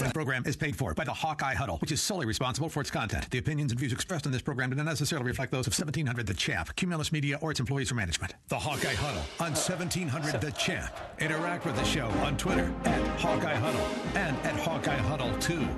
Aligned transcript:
following 0.00 0.12
program 0.12 0.42
is 0.46 0.56
paid 0.56 0.74
for 0.74 0.94
by 0.94 1.04
the 1.04 1.12
Hawkeye 1.12 1.54
Huddle, 1.54 1.76
which 1.78 1.92
is 1.92 2.00
solely 2.00 2.24
responsible 2.24 2.70
for 2.70 2.80
its 2.80 2.90
content. 2.90 3.28
The 3.30 3.36
opinions 3.36 3.70
and 3.70 3.78
views 3.78 3.92
expressed 3.92 4.24
in 4.24 4.32
this 4.32 4.40
program 4.40 4.70
do 4.70 4.76
not 4.76 4.86
necessarily 4.86 5.26
reflect 5.26 5.52
those 5.52 5.66
of 5.66 5.78
1700 5.78 6.26
The 6.26 6.32
Champ, 6.32 6.74
Cumulus 6.74 7.12
Media, 7.12 7.38
or 7.42 7.50
its 7.50 7.60
employees 7.60 7.92
or 7.92 7.96
management. 7.96 8.34
The 8.48 8.58
Hawkeye 8.58 8.94
Huddle 8.94 9.20
on 9.40 9.52
1700 9.52 10.40
The 10.40 10.52
Champ. 10.52 10.90
Interact 11.18 11.66
with 11.66 11.76
the 11.76 11.84
show 11.84 12.06
on 12.24 12.38
Twitter 12.38 12.72
at 12.84 13.20
Hawkeye 13.20 13.56
Huddle 13.56 13.86
and 14.14 14.34
at 14.38 14.58
Hawkeye 14.58 14.96
Huddle 14.96 15.36
2. 15.38 15.68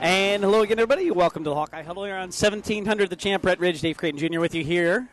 And 0.00 0.44
hello 0.44 0.62
again, 0.62 0.78
everybody. 0.78 1.10
Welcome 1.10 1.42
to 1.42 1.50
the 1.50 1.56
Hawkeye 1.56 1.82
Huddle 1.82 2.04
here 2.04 2.14
on 2.14 2.28
1700 2.28 3.10
The 3.10 3.16
Champ. 3.16 3.42
Brett 3.42 3.58
Ridge, 3.58 3.80
Dave 3.80 3.96
Creighton 3.96 4.20
Jr. 4.20 4.38
with 4.38 4.54
you 4.54 4.62
here. 4.62 5.08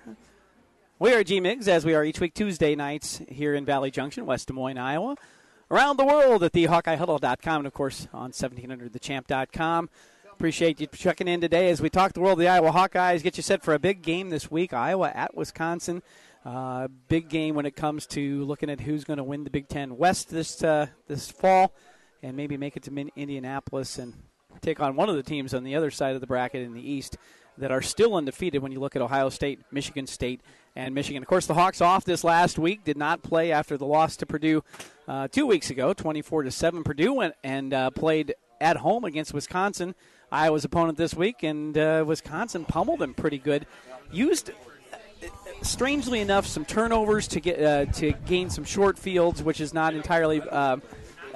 We 1.00 1.14
are 1.14 1.24
G 1.24 1.42
Migs, 1.42 1.68
as 1.68 1.86
we 1.86 1.96
are 1.96 2.04
each 2.04 2.20
week 2.20 2.36
Tuesday 2.36 2.76
nights 2.76 3.20
here 3.28 3.56
in 3.56 3.66
Valley 3.66 3.90
Junction, 3.90 4.28
West 4.28 4.48
Des 4.48 4.54
Moines, 4.54 4.78
Iowa 4.78 5.16
around 5.70 5.97
the 5.97 6.05
world 6.05 6.43
at 6.43 6.54
the 6.54 6.65
HawkeyeHuddle.com 6.65 7.57
and, 7.57 7.67
of 7.67 7.73
course, 7.73 8.07
on 8.13 8.31
1700thechamp.com. 8.31 9.89
Appreciate 10.31 10.80
you 10.80 10.88
checking 10.88 11.27
in 11.27 11.41
today 11.41 11.70
as 11.71 11.81
we 11.81 11.89
talk 11.89 12.13
the 12.13 12.20
world 12.20 12.34
of 12.34 12.39
the 12.39 12.48
Iowa 12.48 12.71
Hawkeyes. 12.71 13.23
Get 13.23 13.38
you 13.38 13.44
set 13.44 13.63
for 13.63 13.73
a 13.73 13.80
big 13.80 14.03
game 14.03 14.30
this 14.30 14.52
week, 14.52 14.72
Iowa 14.72 15.11
at 15.13 15.35
Wisconsin. 15.35 16.03
Uh, 16.45 16.88
big 17.08 17.27
game 17.27 17.55
when 17.55 17.66
it 17.66 17.75
comes 17.75 18.05
to 18.05 18.45
looking 18.45 18.70
at 18.70 18.80
who's 18.80 19.03
going 19.03 19.17
to 19.17 19.23
win 19.23 19.44
the 19.44 19.49
Big 19.49 19.67
Ten 19.67 19.98
West 19.98 20.30
this 20.30 20.63
uh, 20.63 20.88
this 21.08 21.30
fall, 21.30 21.73
and 22.22 22.38
maybe 22.38 22.55
make 22.55 22.77
it 22.77 22.84
to 22.84 23.09
Indianapolis 23.16 23.97
and 23.97 24.13
take 24.61 24.80
on 24.80 24.95
one 24.95 25.09
of 25.09 25.16
the 25.16 25.23
teams 25.23 25.53
on 25.53 25.63
the 25.63 25.75
other 25.75 25.91
side 25.91 26.16
of 26.16 26.22
the 26.22 26.27
bracket 26.27 26.61
in 26.61 26.73
the 26.73 26.88
East 26.88 27.17
that 27.58 27.72
are 27.72 27.81
still 27.81 28.16
undefeated 28.16 28.61
when 28.61 28.72
you 28.72 28.80
look 28.80 28.95
at 28.95 29.02
Ohio 29.02 29.30
State, 29.30 29.59
Michigan 29.72 30.05
State, 30.05 30.41
and 30.77 30.94
Michigan. 30.94 31.23
Of 31.23 31.27
course, 31.27 31.48
the 31.48 31.55
Hawks 31.55 31.81
off 31.81 32.05
this 32.05 32.23
last 32.23 32.59
week 32.59 32.84
did 32.84 32.98
not 32.98 33.23
play 33.23 33.52
after 33.52 33.77
the 33.77 33.86
loss 33.86 34.16
to 34.17 34.27
Purdue 34.27 34.63
uh, 35.08 35.27
two 35.27 35.48
weeks 35.48 35.72
ago, 35.72 35.91
24 35.91 36.44
to 36.44 36.52
seven. 36.52 36.84
Purdue 36.84 37.13
went 37.13 37.34
and 37.44 37.73
uh, 37.73 37.90
played 37.90 38.36
at 38.62 38.77
home 38.77 39.03
against 39.03 39.34
Wisconsin, 39.34 39.95
Iowa's 40.31 40.66
opponent 40.66 40.98
this 41.00 41.16
week, 41.16 41.41
and 41.41 41.76
uh, 41.76 42.03
Wisconsin 42.05 42.64
pummeled 42.64 43.00
them 43.00 43.16
pretty 43.16 43.39
good. 43.39 43.66
Used 44.11 44.52
strangely 45.64 46.22
enough, 46.22 46.45
some 46.45 46.64
turnovers 46.64 47.28
to 47.30 47.39
get 47.39 47.59
uh, 47.59 47.86
to 47.94 48.11
gain 48.28 48.52
some 48.52 48.64
short 48.64 49.00
fields, 49.00 49.42
which 49.42 49.59
is 49.59 49.73
not 49.73 49.95
entirely 49.95 50.42
uh, 50.42 50.78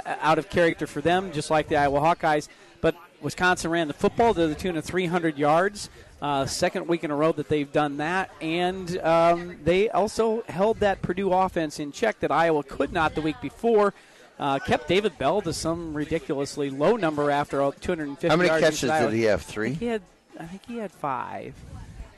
out 0.06 0.38
of 0.38 0.52
character 0.52 0.86
for 0.86 1.02
them, 1.02 1.31
just 1.31 1.50
like 1.50 1.67
the 1.67 1.78
Iowa 1.78 2.00
Hawkeyes. 2.00 2.47
But 2.80 2.95
Wisconsin 3.22 3.72
ran 3.72 3.88
the 3.88 3.95
football 3.95 4.36
to 4.36 4.47
the 4.47 4.56
tune 4.56 4.78
of 4.78 4.86
300 4.86 5.39
yards. 5.39 5.89
Uh, 6.22 6.45
second 6.45 6.88
week 6.88 7.03
in 7.03 7.09
a 7.09 7.16
row 7.16 7.31
that 7.31 7.50
they've 7.50 7.72
done 7.72 7.97
that, 7.97 8.30
and 8.41 9.00
um, 9.00 9.58
they 9.64 9.89
also 9.89 10.44
held 10.44 10.80
that 10.80 11.02
Purdue 11.02 11.33
offense 11.33 11.80
in 11.80 11.91
check 11.91 12.19
that 12.19 12.31
Iowa 12.31 12.61
could 12.61 12.94
not 12.94 13.16
the 13.16 13.22
week 13.22 13.41
before. 13.41 13.95
Uh, 14.39 14.59
kept 14.59 14.88
David 14.88 15.17
Bell 15.17 15.41
to 15.41 15.52
some 15.52 15.95
ridiculously 15.95 16.69
low 16.69 16.95
number 16.95 17.31
after 17.31 17.58
250. 17.58 18.28
How 18.28 18.36
many 18.36 18.50
yards 18.50 18.63
catches 18.63 18.91
did 18.91 19.13
he 19.13 19.23
have? 19.23 19.41
Three. 19.41 19.73
He 19.73 19.88
had, 19.88 20.03
I 20.39 20.45
think 20.45 20.63
he 20.67 20.78
had 20.78 20.91
five, 20.91 21.55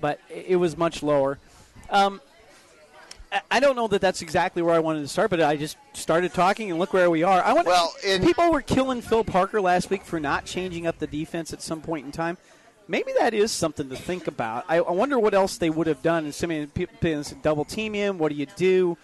but 0.02 0.20
it 0.30 0.58
was 0.58 0.78
much 0.78 1.02
lower. 1.02 1.40
Um, 1.90 2.20
I 3.50 3.62
don't 3.62 3.76
know 3.78 3.88
that 3.88 4.02
that's 4.02 4.22
exactly 4.22 4.62
where 4.62 4.76
I 4.76 4.80
wanted 4.80 5.02
to 5.02 5.08
start, 5.08 5.30
but 5.30 5.42
I 5.42 5.56
just 5.56 5.78
started 5.94 6.34
talking, 6.34 6.70
and 6.70 6.78
look 6.78 6.92
where 6.92 7.10
we 7.10 7.24
are. 7.24 7.42
I 7.42 7.54
want 7.54 7.68
well, 7.68 7.94
people 8.04 8.52
were 8.52 8.62
killing 8.62 9.02
Phil 9.02 9.24
Parker 9.24 9.62
last 9.62 9.90
week 9.90 10.04
for 10.04 10.20
not 10.20 10.46
changing 10.46 10.86
up 10.88 11.00
the 11.00 11.08
defense 11.08 11.54
at 11.54 11.62
some 11.62 11.82
point 11.82 12.06
in 12.06 12.12
time 12.12 12.38
maybe 12.88 13.12
that 13.20 13.34
is 13.34 13.52
something 13.52 13.90
to 13.90 13.96
think 13.96 14.28
about. 14.28 14.66
I, 14.68 14.78
I 14.78 14.92
wonder 14.92 15.20
what 15.20 15.34
else 15.34 15.58
they 15.58 15.70
would 15.70 15.88
have 15.88 16.02
done. 16.02 16.26
Assuming 16.26 16.68
people 16.68 17.24
double 17.42 17.66
team 17.66 17.94
him, 17.94 18.18
what 18.18 18.32
do 18.32 18.36
you 18.36 18.48
do? 18.56 18.98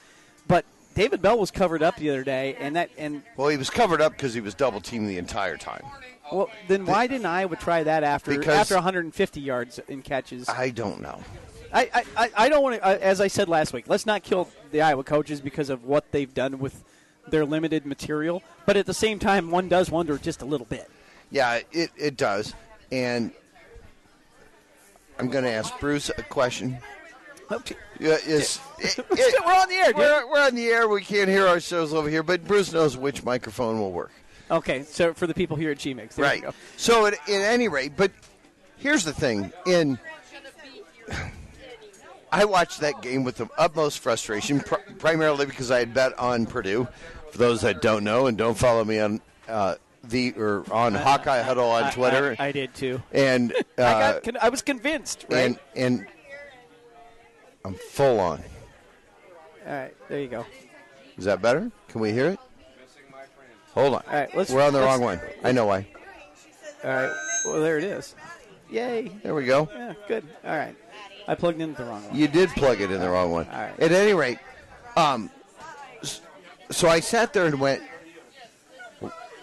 But 0.48 0.66
David 0.96 1.22
Bell 1.22 1.38
was 1.38 1.52
covered 1.52 1.84
up 1.84 1.96
the 1.98 2.10
other 2.10 2.24
day, 2.24 2.56
and 2.60 2.76
that 2.76 2.90
and 2.98 3.24
well, 3.38 3.50
he 3.50 3.58
was 3.58 3.70
covered 3.70 4.02
up 4.02 4.14
because 4.14 4.34
he 4.34 4.42
was 4.42 4.54
double 4.54 4.82
teamed 4.82 5.10
the 5.10 5.18
entire 5.18 5.58
time. 5.58 5.84
Well, 6.32 6.50
then 6.68 6.86
why 6.86 7.08
didn't 7.08 7.26
Iowa 7.26 7.56
try 7.56 7.84
that 7.84 8.04
after 8.04 8.38
because 8.38 8.56
after 8.56 8.76
150 8.76 9.42
yards 9.42 9.80
in 9.88 10.02
catches? 10.02 10.48
I 10.48 10.70
don't 10.70 11.02
know. 11.02 11.24
I, 11.72 12.04
I, 12.18 12.32
I 12.36 12.50
don't 12.50 12.64
want 12.64 12.82
to, 12.82 12.86
as 12.86 13.22
I 13.22 13.28
said 13.28 13.48
last 13.48 13.74
week, 13.74 13.86
let's 13.88 14.06
not 14.06 14.24
kill 14.24 14.50
the 14.72 14.82
Iowa 14.82 15.04
coaches 15.04 15.40
because 15.40 15.70
of 15.70 15.86
what 15.86 16.12
they've 16.12 16.34
done 16.34 16.60
with 16.60 16.84
their 17.28 17.46
limited 17.46 17.86
material. 17.86 18.42
But 18.66 18.78
at 18.78 18.86
the 18.86 18.94
same 18.94 19.20
time, 19.20 19.52
one 19.52 19.70
does 19.70 19.92
wonder 19.92 20.18
just 20.18 20.42
a 20.42 20.46
little 20.46 20.66
bit. 20.66 20.90
Yeah, 21.30 21.60
it, 21.72 21.92
it 21.96 22.18
does. 22.18 22.54
And 22.92 23.32
I'm 25.20 25.30
going 25.30 25.44
to 25.44 25.52
ask 25.52 25.78
Bruce 25.80 26.10
a 26.10 26.24
question. 26.24 26.78
Okay. 27.52 27.76
Yeah, 28.00 28.18
it, 28.26 28.60
it, 28.80 29.46
we're 29.46 29.54
on 29.54 29.70
the 29.70 29.76
air. 29.76 29.94
We're, 29.96 30.32
we're, 30.32 30.42
on 30.42 30.56
the 30.56 30.68
air. 30.68 30.88
We 30.88 31.02
can't 31.02 31.30
hear 31.30 31.48
ourselves 31.48 31.94
over 31.94 32.10
here, 32.10 32.24
but 32.24 32.46
Bruce 32.46 32.72
knows 32.72 32.98
which 32.98 33.24
microphone 33.24 33.80
will 33.80 33.92
work. 33.92 34.12
Okay, 34.52 34.84
so 34.84 35.14
for 35.14 35.28
the 35.28 35.34
people 35.34 35.58
here 35.58 35.72
at 35.72 35.78
GMix, 35.78 36.18
right? 36.18 36.44
So, 36.76 37.06
at, 37.06 37.14
at 37.14 37.30
any 37.30 37.68
rate, 37.68 37.94
but 37.96 38.12
here's 38.78 39.04
the 39.04 39.14
thing: 39.14 39.54
in 39.68 40.00
I 42.32 42.46
watched 42.46 42.82
that 42.82 43.02
game 43.02 43.24
with 43.24 43.38
the 43.38 43.48
utmost 43.58 44.00
frustration, 44.00 44.60
pr- 44.60 44.76
primarily 44.98 45.46
because 45.46 45.72
I 45.72 45.80
had 45.80 45.94
bet 45.94 46.18
on 46.18 46.46
Purdue. 46.46 46.88
For 47.32 47.38
those 47.38 47.62
that 47.62 47.82
don't 47.82 48.04
know 48.04 48.26
and 48.26 48.38
don't 48.38 48.58
follow 48.58 48.84
me 48.84 49.00
on 49.00 49.22
uh, 49.48 49.76
the 50.10 50.34
or 50.34 50.64
on 50.72 50.96
uh, 50.96 51.04
Hawkeye 51.04 51.42
Huddle 51.42 51.70
on 51.70 51.92
Twitter. 51.92 52.36
I, 52.40 52.46
I, 52.46 52.48
I 52.48 52.52
did 52.52 52.74
too. 52.74 53.02
And 53.12 53.54
uh, 53.78 53.84
I, 53.84 54.20
got, 54.24 54.44
I 54.44 54.50
was 54.50 54.62
convinced. 54.62 55.26
Right? 55.30 55.40
And 55.40 55.60
and 55.76 56.08
I'm 57.64 57.76
full 57.76 58.20
on. 58.20 58.44
All 59.66 59.74
right, 59.74 59.94
there 60.08 60.20
you 60.20 60.28
go. 60.28 60.46
Is 61.18 61.26
that 61.26 61.42
better? 61.42 61.72
Can 61.90 62.02
we 62.02 62.12
hear 62.12 62.30
it? 62.30 62.40
Hold 63.74 63.96
on. 63.96 64.04
All 64.08 64.14
right, 64.14 64.36
let's. 64.36 64.52
We're 64.52 64.64
on 64.64 64.74
the 64.74 64.82
wrong 64.82 65.02
one. 65.02 65.20
I 65.44 65.52
know 65.52 65.66
why. 65.66 65.88
All 66.84 66.90
right. 66.90 67.12
Well, 67.46 67.62
there 67.62 67.78
it 67.78 67.84
is. 67.84 68.16
Yay. 68.72 69.12
There 69.24 69.36
we 69.36 69.46
go. 69.46 69.70
Yeah, 69.74 69.94
good. 70.08 70.26
All 70.46 70.56
right. 70.58 70.76
I 71.28 71.36
plugged 71.36 71.62
in 71.62 71.74
the 71.74 71.84
wrong 71.84 72.04
one. 72.06 72.16
You 72.16 72.28
did 72.28 72.50
plug 72.50 72.82
it 72.82 72.90
in 72.90 73.00
the 73.00 73.10
wrong 73.10 73.32
one. 73.32 73.48
All 73.48 73.60
right. 73.60 73.80
At 73.80 73.92
any 73.92 74.14
rate, 74.14 74.40
um, 74.98 75.30
so 76.72 76.88
I 76.88 77.00
sat 77.00 77.34
there 77.34 77.46
and 77.46 77.60
went, 77.60 77.84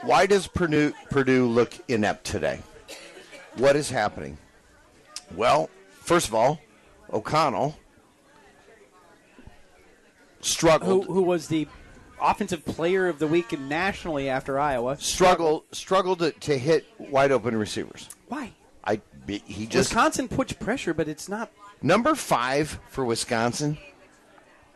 why 0.07 0.27
does 0.27 0.47
Purdue, 0.47 0.93
Purdue 1.11 1.47
look 1.47 1.75
inept 1.89 2.25
today? 2.25 2.61
What 3.57 3.77
is 3.77 3.91
happening? 3.91 4.39
Well, 5.35 5.71
first 5.91 6.29
of 6.29 6.35
all, 6.35 6.61
O'Connell 7.13 7.77
struggled. 10.41 11.07
Who, 11.07 11.13
who 11.15 11.23
was 11.23 11.49
the 11.49 11.67
offensive 12.21 12.65
player 12.65 13.09
of 13.09 13.19
the 13.19 13.27
week 13.27 13.59
nationally 13.59 14.29
after 14.29 14.59
Iowa? 14.59 14.97
Struggled 14.99 15.65
struggled 15.73 16.21
to, 16.21 16.31
to 16.33 16.59
hit 16.59 16.87
wide 16.99 17.33
open 17.33 17.57
receivers. 17.57 18.09
Why? 18.29 18.53
I 18.85 19.01
he 19.27 19.67
just 19.67 19.91
Wisconsin 19.91 20.29
puts 20.29 20.53
pressure, 20.53 20.95
but 20.95 21.09
it's 21.09 21.29
not 21.29 21.51
number 21.83 22.15
five 22.15 22.79
for 22.89 23.05
Wisconsin 23.05 23.77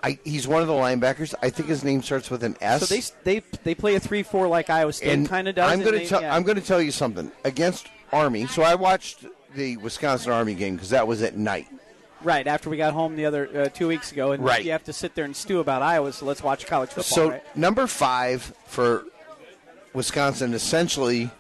I, 0.03 0.19
he's 0.25 0.49
one 0.49 0.63
of 0.63 0.69
the 0.69 0.75
linebackers. 0.75 1.35
I 1.43 1.51
think 1.51 1.69
his 1.69 1.85
name 1.85 2.03
starts 2.03 2.31
with 2.31 2.43
an 2.43 2.57
S. 2.61 2.87
So 2.89 2.95
they 2.95 3.41
they 3.41 3.47
they 3.65 3.75
play 3.75 3.95
a 3.97 4.01
three 4.01 4.23
four 4.23 4.49
like 4.49 4.71
Iowa 4.71 4.93
State 4.93 5.29
kind 5.29 5.49
of 5.49 5.55
does. 5.55 5.71
I'm 5.71 5.83
going 5.83 5.99
to 5.99 6.07
tell 6.07 6.23
yeah. 6.23 6.35
I'm 6.35 6.43
going 6.43 6.57
to 6.57 6.65
tell 6.65 6.81
you 6.81 6.91
something 6.91 7.31
against 7.45 7.89
Army. 8.13 8.47
So 8.47 8.63
I 8.63 8.75
watched 8.75 9.27
the 9.55 9.77
Wisconsin 9.79 10.33
Army 10.33 10.55
game 10.55 10.75
because 10.75 10.91
that 10.91 11.07
was 11.07 11.23
at 11.23 11.37
night. 11.37 11.69
Right 12.23 12.47
after 12.47 12.69
we 12.69 12.77
got 12.77 12.93
home 12.93 13.17
the 13.17 13.27
other 13.27 13.63
uh, 13.63 13.69
two 13.69 13.89
weeks 13.89 14.13
ago, 14.13 14.33
and 14.33 14.45
right. 14.45 14.65
you 14.65 14.73
have 14.73 14.85
to 14.85 14.93
sit 14.93 15.15
there 15.15 15.25
and 15.25 15.35
stew 15.35 15.61
about 15.61 15.83
Iowa. 15.83 16.13
So 16.13 16.27
let's 16.27 16.43
watch 16.43 16.67
college 16.67 16.91
football. 16.91 17.05
So 17.05 17.31
right? 17.31 17.57
number 17.57 17.87
five 17.87 18.43
for 18.67 19.05
Wisconsin 19.95 20.55
essentially 20.55 21.31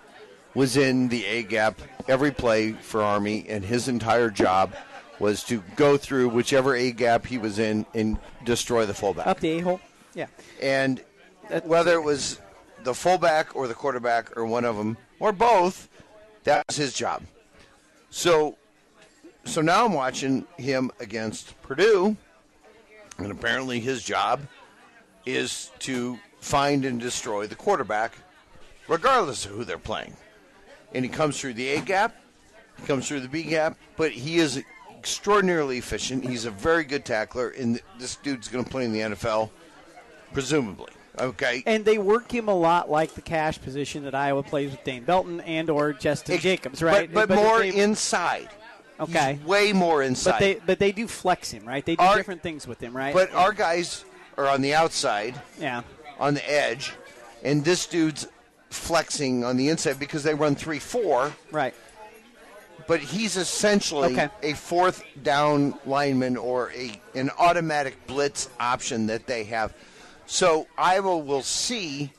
was 0.54 0.76
in 0.76 1.08
the 1.08 1.24
A 1.26 1.42
gap 1.42 1.80
every 2.08 2.30
play 2.32 2.72
for 2.72 3.02
Army, 3.02 3.46
and 3.48 3.64
his 3.64 3.88
entire 3.88 4.30
job 4.30 4.74
was 5.20 5.44
to 5.44 5.62
go 5.76 5.96
through 5.96 6.30
whichever 6.30 6.74
A 6.74 6.90
gap 6.90 7.26
he 7.26 7.38
was 7.38 7.58
in 7.58 7.86
and 7.94 8.18
destroy 8.44 8.86
the 8.86 8.94
fullback. 8.94 9.26
Up 9.26 9.38
the 9.38 9.50
A 9.50 9.60
hole? 9.60 9.80
Yeah. 10.14 10.26
And 10.60 11.04
whether 11.64 11.92
it 11.92 12.02
was 12.02 12.40
the 12.82 12.94
fullback 12.94 13.54
or 13.54 13.68
the 13.68 13.74
quarterback 13.74 14.36
or 14.36 14.44
one 14.46 14.64
of 14.64 14.76
them 14.76 14.96
or 15.20 15.30
both, 15.32 15.88
that 16.44 16.64
was 16.66 16.76
his 16.76 16.94
job. 16.94 17.22
So 18.08 18.56
so 19.44 19.60
now 19.60 19.86
I'm 19.86 19.92
watching 19.94 20.46
him 20.58 20.90
against 21.00 21.60
Purdue, 21.62 22.16
and 23.18 23.32
apparently 23.32 23.80
his 23.80 24.02
job 24.02 24.40
is 25.26 25.70
to 25.80 26.18
find 26.40 26.84
and 26.84 27.00
destroy 27.00 27.46
the 27.46 27.54
quarterback, 27.54 28.12
regardless 28.88 29.44
of 29.44 29.52
who 29.52 29.64
they're 29.64 29.78
playing. 29.78 30.14
And 30.92 31.04
he 31.04 31.10
comes 31.10 31.40
through 31.40 31.54
the 31.54 31.68
A 31.68 31.80
gap, 31.80 32.16
he 32.78 32.86
comes 32.86 33.08
through 33.08 33.20
the 33.20 33.28
B 33.28 33.42
gap, 33.42 33.76
but 33.96 34.12
he 34.12 34.38
is 34.38 34.62
extraordinarily 35.00 35.78
efficient. 35.78 36.22
He's 36.22 36.44
a 36.44 36.50
very 36.50 36.84
good 36.84 37.06
tackler, 37.06 37.48
and 37.50 37.80
this 37.98 38.16
dude's 38.16 38.48
going 38.48 38.64
to 38.64 38.70
play 38.70 38.84
in 38.84 38.92
the 38.92 39.00
NFL, 39.00 39.48
presumably. 40.34 40.92
Okay. 41.18 41.62
And 41.64 41.86
they 41.86 41.96
work 41.96 42.30
him 42.30 42.48
a 42.48 42.54
lot 42.54 42.90
like 42.90 43.14
the 43.14 43.22
cash 43.22 43.60
position 43.60 44.04
that 44.04 44.14
Iowa 44.14 44.42
plays 44.42 44.70
with 44.70 44.84
Dane 44.84 45.04
Belton 45.04 45.40
and 45.40 45.70
or 45.70 45.94
Justin 45.94 46.34
it, 46.34 46.42
Jacobs, 46.42 46.82
right? 46.82 47.12
But, 47.12 47.28
but, 47.28 47.34
but 47.34 47.42
more 47.42 47.62
inside. 47.62 48.50
Okay. 49.00 49.34
He's 49.34 49.46
way 49.46 49.72
more 49.72 50.02
inside. 50.02 50.32
But 50.32 50.38
they 50.38 50.54
but 50.66 50.78
they 50.78 50.92
do 50.92 51.08
flex 51.08 51.50
him, 51.50 51.64
right? 51.64 51.84
They 51.84 51.96
do 51.96 52.04
our, 52.04 52.16
different 52.16 52.42
things 52.42 52.66
with 52.68 52.78
him, 52.80 52.94
right? 52.94 53.14
But 53.14 53.32
our 53.32 53.52
guys 53.52 54.04
are 54.36 54.46
on 54.46 54.60
the 54.60 54.74
outside. 54.74 55.40
Yeah. 55.58 55.82
On 56.18 56.34
the 56.34 56.50
edge, 56.50 56.92
and 57.42 57.64
this 57.64 57.86
dude's 57.86 58.28
flexing 58.68 59.42
on 59.44 59.56
the 59.56 59.70
inside 59.70 59.98
because 59.98 60.22
they 60.22 60.34
run 60.34 60.54
three 60.54 60.78
four, 60.78 61.32
Right. 61.50 61.74
But 62.90 62.98
he's 62.98 63.36
essentially 63.36 64.12
Okay. 64.14 64.28
a 64.42 64.52
fourth 64.52 65.04
down 65.22 65.78
lineman 65.86 66.36
or 66.36 66.72
a 66.72 67.00
an 67.14 67.30
automatic 67.38 68.04
blitz 68.08 68.48
option 68.58 69.06
that 69.06 69.28
they 69.28 69.44
have. 69.44 69.72
So 70.26 70.66
Iowa 70.76 71.16
will 71.18 71.44
see 71.44 72.10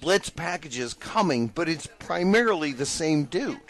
blitz 0.00 0.30
packages 0.30 0.94
coming, 0.94 1.46
but 1.46 1.68
it's 1.68 1.86
primarily 2.00 2.72
the 2.72 2.86
same 2.86 3.26
dude. 3.26 3.60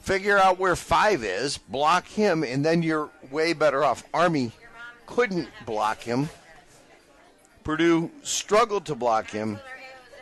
Figure 0.00 0.38
out 0.38 0.58
where 0.58 0.74
five 0.74 1.22
is, 1.22 1.58
block 1.58 2.06
him, 2.06 2.42
and 2.42 2.64
then 2.64 2.82
you're 2.82 3.10
way 3.30 3.52
better 3.52 3.84
off. 3.84 4.04
Army 4.14 4.52
couldn't 5.06 5.50
block 5.66 6.00
him. 6.00 6.30
Purdue 7.62 8.10
struggled 8.22 8.86
to 8.86 8.94
block 8.94 9.28
him, 9.28 9.60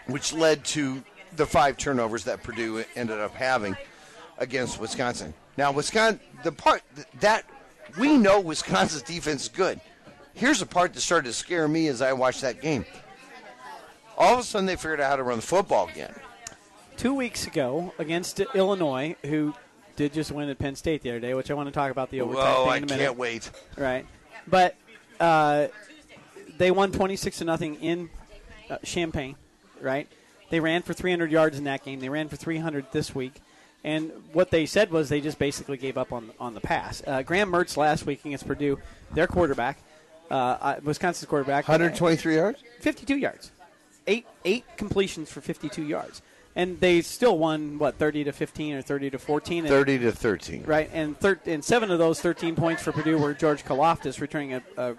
which 0.09 0.32
led 0.32 0.64
to 0.64 1.05
the 1.37 1.47
five 1.47 1.76
turnovers 1.76 2.25
that 2.25 2.43
Purdue 2.43 2.85
ended 2.97 3.21
up 3.21 3.37
having 3.37 3.76
against 4.38 4.81
Wisconsin. 4.81 5.35
Now, 5.56 5.73
Wisconsin, 5.73 6.20
the 6.44 6.52
part 6.52 6.82
that 7.20 7.44
we 7.99 8.17
know 8.17 8.40
Wisconsin's 8.40 9.02
defense 9.14 9.44
is 9.44 9.49
good. 9.49 9.81
Here's 10.35 10.61
the 10.61 10.67
part 10.67 10.94
that 10.94 11.00
started 11.00 11.26
to 11.29 11.32
scare 11.32 11.67
me 11.67 11.88
as 11.88 12.00
I 12.00 12.12
watched 12.12 12.43
that 12.43 12.61
game. 12.61 12.85
All 14.17 14.35
of 14.35 14.40
a 14.40 14.43
sudden, 14.43 14.67
they 14.67 14.76
figured 14.76 15.00
out 15.00 15.11
how 15.11 15.17
to 15.17 15.23
run 15.23 15.38
the 15.38 15.46
football 15.46 15.88
again. 15.88 16.14
Two 16.96 17.14
weeks 17.14 17.46
ago 17.46 17.93
against 17.99 18.40
Illinois, 18.55 19.14
who 19.25 19.55
did 19.96 20.12
just 20.12 20.31
win 20.32 20.49
at 20.49 20.58
Penn 20.58 20.76
State 20.76 21.02
the 21.02 21.11
other 21.11 21.20
day, 21.20 21.35
which 21.35 21.50
I 21.50 21.55
want 21.55 21.69
to 21.69 21.73
talk 21.73 21.90
about 21.90 22.11
the 22.11 22.20
overtime 22.20 22.55
Whoa, 22.55 22.64
thing 22.67 22.76
in 22.76 22.82
a 22.85 22.87
minute. 22.87 23.02
I 23.02 23.06
can't 23.06 23.19
wait. 23.19 23.50
Right. 23.76 24.06
But 24.46 24.76
uh, 25.20 25.69
they 26.56 26.70
won 26.70 26.93
26 26.93 27.38
to 27.38 27.44
nothing 27.44 27.76
in 27.76 28.11
uh, 28.70 28.79
Champaign, 28.85 29.37
right? 29.81 30.08
They 30.50 30.61
ran 30.61 30.82
for 30.82 30.94
300 30.94 31.31
yards 31.31 31.58
in 31.58 31.64
that 31.64 31.85
game. 31.85 32.00
They 32.00 32.08
ran 32.08 32.29
for 32.29 32.37
300 32.37 32.87
this 32.93 33.14
week. 33.14 33.40
And 33.84 34.10
what 34.32 34.50
they 34.50 34.66
said 34.66 34.90
was 34.90 35.08
they 35.08 35.20
just 35.20 35.38
basically 35.38 35.76
gave 35.76 35.96
up 35.96 36.12
on 36.12 36.30
on 36.40 36.54
the 36.54 36.60
pass. 36.60 37.02
Uh, 37.06 37.22
Graham 37.22 37.50
Mertz 37.52 37.76
last 37.76 38.06
week 38.06 38.25
against 38.25 38.46
Purdue, 38.46 38.78
their 39.14 39.26
quarterback, 39.26 39.78
uh, 40.30 40.34
uh, 40.34 40.80
Wisconsin's 40.82 41.28
quarterback, 41.28 41.69
123 41.69 42.34
yards? 42.34 42.62
52 42.80 43.16
yards, 43.16 43.52
eight 44.06 44.26
eight 44.44 44.64
completions 44.76 45.30
for 45.30 45.40
52 45.40 45.82
yards, 45.84 46.22
and 46.56 46.80
they 46.80 47.00
still 47.02 47.38
won 47.38 47.78
what 47.78 47.94
30 47.98 48.25
to 48.25 48.32
15 48.32 48.75
or 48.75 48.82
30 48.82 49.10
to 49.10 49.19
14. 49.19 49.58
And 49.64 49.69
30 49.69 49.98
to 50.00 50.12
13. 50.12 50.64
right? 50.66 50.90
And 50.92 51.19
thir- 51.19 51.40
and 51.46 51.64
seven 51.64 51.90
of 51.92 52.00
those 52.00 52.20
13 52.20 52.56
points 52.56 52.82
for 52.82 52.90
Purdue 52.90 53.16
were 53.16 53.32
George 53.32 53.64
Karlaftis 53.64 54.20
returning 54.20 54.54
a, 54.54 54.62
a, 54.76 54.96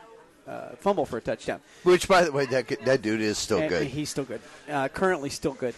a 0.48 0.76
fumble 0.78 1.06
for 1.06 1.18
a 1.18 1.22
touchdown. 1.22 1.60
Which, 1.84 2.08
by 2.08 2.24
the 2.24 2.32
way, 2.32 2.46
that, 2.46 2.68
that 2.86 3.02
dude 3.02 3.20
is 3.20 3.38
still 3.38 3.60
And 3.60 3.70
good. 3.70 3.88
He's 3.88 4.10
still 4.10 4.24
good. 4.24 4.42
Uh, 4.70 4.88
currently 4.88 5.30
still 5.30 5.54
good. 5.54 5.76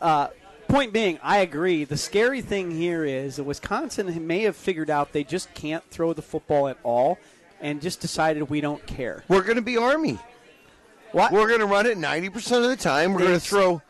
Uh, 0.00 0.28
point 0.70 0.92
being, 0.92 1.18
I 1.22 1.38
agree. 1.38 1.84
The 1.84 1.96
scary 1.96 2.40
thing 2.40 2.70
here 2.70 3.04
is 3.04 3.36
that 3.36 3.44
Wisconsin 3.44 4.26
may 4.26 4.42
have 4.42 4.56
figured 4.56 4.90
out 4.90 5.12
they 5.12 5.24
just 5.24 5.52
can't 5.54 5.84
throw 5.90 6.12
the 6.12 6.22
football 6.22 6.68
at 6.68 6.78
all, 6.82 7.18
and 7.60 7.82
just 7.82 8.00
decided 8.00 8.48
we 8.48 8.60
don't 8.60 8.84
care. 8.86 9.22
We're 9.28 9.42
going 9.42 9.56
to 9.56 9.62
be 9.62 9.76
Army. 9.76 10.18
What? 11.12 11.32
We're 11.32 11.48
going 11.48 11.60
to 11.60 11.66
run 11.66 11.86
it 11.86 11.98
90% 11.98 12.62
of 12.62 12.70
the 12.70 12.76
time. 12.76 13.12
We're 13.12 13.20
going 13.20 13.32
to 13.34 13.40
throw 13.40 13.82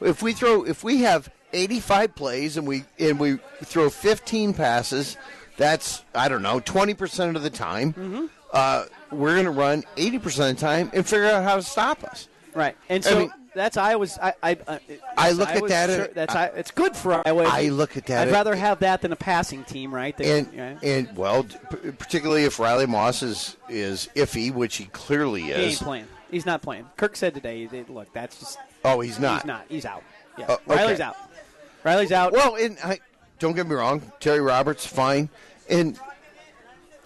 if 0.00 0.22
we 0.22 0.32
throw 0.32 0.64
if 0.64 0.84
we 0.84 1.02
have 1.02 1.30
85 1.52 2.14
plays 2.14 2.56
and 2.56 2.66
we 2.66 2.84
and 2.98 3.18
we 3.18 3.38
throw 3.64 3.88
15 3.88 4.54
passes, 4.54 5.16
that's 5.56 6.04
I 6.14 6.28
don't 6.28 6.42
know, 6.42 6.60
20% 6.60 7.36
of 7.36 7.42
the 7.42 7.50
time. 7.50 7.92
Mm-hmm. 7.94 8.26
Uh, 8.52 8.84
we're 9.10 9.34
going 9.34 9.44
to 9.44 9.50
run 9.50 9.84
80% 9.96 10.50
of 10.50 10.56
the 10.56 10.60
time 10.60 10.90
and 10.92 11.06
figure 11.06 11.26
out 11.26 11.44
how 11.44 11.56
to 11.56 11.62
stop 11.62 12.04
us. 12.04 12.28
Right, 12.56 12.76
and 12.88 13.04
I 13.06 13.08
so 13.08 13.18
mean- 13.20 13.32
that's 13.54 13.76
Iowa's. 13.76 14.18
I 14.20 14.34
I, 14.42 14.56
uh, 14.66 14.78
I 15.16 15.30
look 15.32 15.48
at 15.48 15.68
that 15.68 15.90
sure- 15.90 16.08
that's 16.08 16.34
I, 16.34 16.46
it's 16.46 16.70
good 16.70 16.96
for 16.96 17.22
Iowa. 17.26 17.44
I 17.44 17.68
look 17.68 17.96
at 17.96 18.06
that 18.06 18.28
I'd 18.28 18.32
rather 18.32 18.56
have 18.56 18.80
that 18.80 19.02
than 19.02 19.12
a 19.12 19.16
passing 19.16 19.62
team, 19.64 19.94
right? 19.94 20.18
And 20.20 20.48
yeah. 20.54 20.78
and 20.82 21.14
well, 21.16 21.44
particularly 21.98 22.44
if 22.44 22.58
Riley 22.58 22.86
Moss 22.86 23.22
is 23.22 23.56
is 23.68 24.08
iffy, 24.16 24.52
which 24.52 24.76
he 24.76 24.86
clearly 24.86 25.42
he 25.42 25.50
is. 25.52 25.74
ain't 25.74 25.80
playing. 25.82 26.06
He's 26.30 26.46
not 26.46 26.60
playing. 26.62 26.86
Kirk 26.96 27.14
said 27.14 27.34
today. 27.34 27.68
Look, 27.88 28.12
that's 28.12 28.38
just 28.38 28.58
Oh, 28.84 29.00
he's 29.00 29.18
not. 29.18 29.42
He's 29.42 29.46
not. 29.46 29.64
He's 29.68 29.84
out. 29.84 30.02
Yeah, 30.38 30.46
Oh, 30.48 30.54
okay. 30.54 30.62
Riley's 30.76 31.00
out. 31.00 31.16
Riley's 31.84 32.12
out. 32.12 32.32
Well, 32.32 32.56
and 32.56 32.76
I, 32.82 33.00
don't 33.38 33.54
get 33.54 33.66
me 33.66 33.74
wrong, 33.74 34.00
Terry 34.18 34.40
Roberts 34.40 34.86
fine, 34.86 35.28
and 35.70 35.98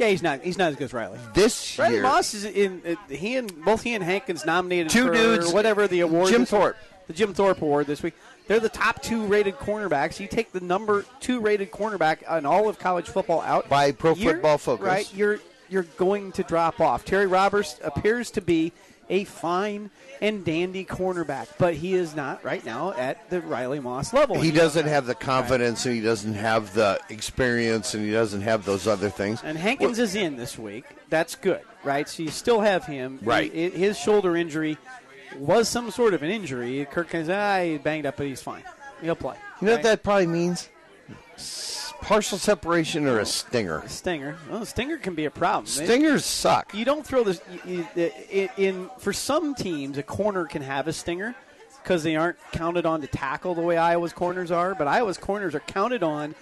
yeah, 0.00 0.08
he's 0.08 0.22
not. 0.22 0.40
He's 0.42 0.58
not 0.58 0.70
as 0.70 0.76
good 0.76 0.84
as 0.86 0.92
Riley. 0.92 1.18
this 1.34 1.78
Riley 1.78 1.94
year 1.94 2.02
Moss 2.02 2.34
is 2.34 2.44
in. 2.44 2.82
Uh, 2.86 2.94
he 3.14 3.36
and 3.36 3.64
both 3.64 3.82
he 3.82 3.94
and 3.94 4.02
Hankins 4.02 4.44
nominated 4.44 4.90
Two 4.90 5.06
for 5.06 5.12
dudes. 5.12 5.52
whatever 5.52 5.86
the 5.86 6.00
award. 6.00 6.30
Jim 6.30 6.44
Thorpe. 6.46 6.76
the 7.06 7.12
Jim 7.12 7.32
Thorpe 7.34 7.60
Award 7.62 7.86
this 7.86 8.02
week. 8.02 8.14
They're 8.48 8.58
the 8.58 8.68
top 8.68 9.00
two 9.02 9.24
rated 9.26 9.54
cornerbacks. 9.58 10.18
You 10.18 10.26
take 10.26 10.50
the 10.50 10.58
number 10.60 11.04
two 11.20 11.38
rated 11.40 11.70
cornerback 11.70 12.36
in 12.36 12.44
all 12.46 12.68
of 12.68 12.78
college 12.80 13.06
football 13.08 13.42
out 13.42 13.68
By 13.68 13.92
Pro 13.92 14.14
Football 14.16 14.58
Focus. 14.58 14.84
right? 14.86 15.14
You're 15.14 15.38
you're 15.68 15.84
going 15.84 16.32
to 16.32 16.42
drop 16.42 16.80
off. 16.80 17.04
Terry 17.04 17.28
Roberts 17.28 17.78
appears 17.84 18.32
to 18.32 18.40
be 18.40 18.72
a 19.10 19.24
fine 19.24 19.90
and 20.22 20.44
dandy 20.44 20.84
cornerback, 20.84 21.48
but 21.58 21.74
he 21.74 21.94
is 21.94 22.14
not 22.14 22.42
right 22.44 22.64
now 22.64 22.92
at 22.92 23.28
the 23.28 23.40
Riley 23.40 23.80
Moss 23.80 24.12
level. 24.12 24.40
he 24.40 24.50
doesn't 24.50 24.86
have 24.86 25.06
the 25.06 25.14
confidence 25.14 25.84
and 25.84 25.94
he 25.94 26.00
doesn't 26.00 26.34
have 26.34 26.72
the 26.72 26.98
experience 27.08 27.92
and 27.94 28.04
he 28.04 28.12
doesn't 28.12 28.42
have 28.42 28.64
those 28.64 28.86
other 28.86 29.10
things. 29.10 29.42
And 29.42 29.58
Hankins 29.58 29.98
is 29.98 30.14
in 30.14 30.36
this 30.36 30.58
week. 30.58 30.84
That's 31.08 31.34
good, 31.34 31.62
right? 31.84 32.08
So 32.08 32.22
you 32.22 32.30
still 32.30 32.60
have 32.60 32.86
him. 32.86 33.18
Right. 33.22 33.52
He- 33.52 33.70
his 33.70 33.98
shoulder 33.98 34.36
injury 34.36 34.78
was 35.36 35.68
some 35.68 35.90
sort 35.90 36.14
of 36.14 36.22
an 36.22 36.30
injury. 36.30 36.86
Kirk 36.90 37.10
says, 37.10 37.28
ah, 37.28 37.62
he 37.62 37.78
banged 37.78 38.06
up, 38.06 38.16
but 38.16 38.26
he's 38.26 38.42
fine. 38.42 38.62
He'll 39.02 39.16
play. 39.16 39.36
You 39.60 39.66
know 39.66 39.72
right? 39.72 39.78
what 39.78 39.82
that 39.84 40.02
probably 40.02 40.26
means? 40.26 40.68
Partial 42.02 42.38
separation 42.38 43.06
or 43.06 43.18
a 43.18 43.26
stinger. 43.26 43.82
Stinger. 43.86 44.36
Well, 44.50 44.64
Stinger 44.64 44.96
can 44.96 45.14
be 45.14 45.26
a 45.26 45.30
problem. 45.30 45.66
Stingers 45.66 46.24
suck. 46.24 46.74
You 46.74 46.84
don't 46.84 47.06
throw 47.06 47.24
this 47.24 47.40
you, 47.64 47.86
you, 47.94 48.10
in, 48.30 48.48
in. 48.56 48.90
For 48.98 49.12
some 49.12 49.54
teams, 49.54 49.98
a 49.98 50.02
corner 50.02 50.46
can 50.46 50.62
have 50.62 50.88
a 50.88 50.92
stinger 50.92 51.34
because 51.82 52.02
they 52.02 52.16
aren't 52.16 52.38
counted 52.52 52.86
on 52.86 53.00
to 53.02 53.06
tackle 53.06 53.54
the 53.54 53.60
way 53.60 53.76
Iowa's 53.76 54.12
corners 54.12 54.50
are. 54.50 54.74
But 54.74 54.88
Iowa's 54.88 55.18
corners 55.18 55.54
are 55.54 55.60
counted 55.60 56.02
on 56.02 56.34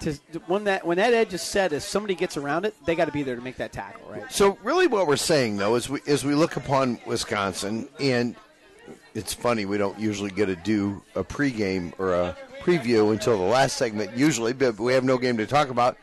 to 0.00 0.12
when 0.46 0.64
that 0.64 0.86
when 0.86 0.96
that 0.98 1.14
edge 1.14 1.32
is 1.32 1.42
set. 1.42 1.72
If 1.72 1.82
somebody 1.82 2.14
gets 2.14 2.36
around 2.36 2.64
it, 2.64 2.74
they 2.84 2.94
got 2.94 3.06
to 3.06 3.12
be 3.12 3.22
there 3.22 3.36
to 3.36 3.42
make 3.42 3.56
that 3.56 3.72
tackle, 3.72 4.10
right? 4.10 4.30
So 4.30 4.58
really, 4.62 4.86
what 4.86 5.06
we're 5.06 5.16
saying 5.16 5.56
though 5.56 5.76
is 5.76 5.88
we 5.88 6.00
is 6.06 6.24
we 6.24 6.34
look 6.34 6.56
upon 6.56 6.98
Wisconsin, 7.06 7.88
and 8.00 8.36
it's 9.14 9.32
funny 9.32 9.64
we 9.64 9.78
don't 9.78 9.98
usually 9.98 10.30
get 10.30 10.46
to 10.46 10.56
do 10.56 11.02
a 11.14 11.24
pregame 11.24 11.92
or 11.98 12.14
a 12.14 12.36
preview 12.64 13.12
until 13.12 13.36
the 13.36 13.44
last 13.44 13.76
segment 13.76 14.16
usually, 14.16 14.52
but 14.52 14.78
we 14.78 14.94
have 14.94 15.04
no 15.04 15.18
game 15.18 15.36
to 15.36 15.46
talk 15.46 15.68
about. 15.68 15.96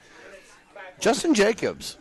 Justin 1.00 1.34
Jacobs 1.34 1.98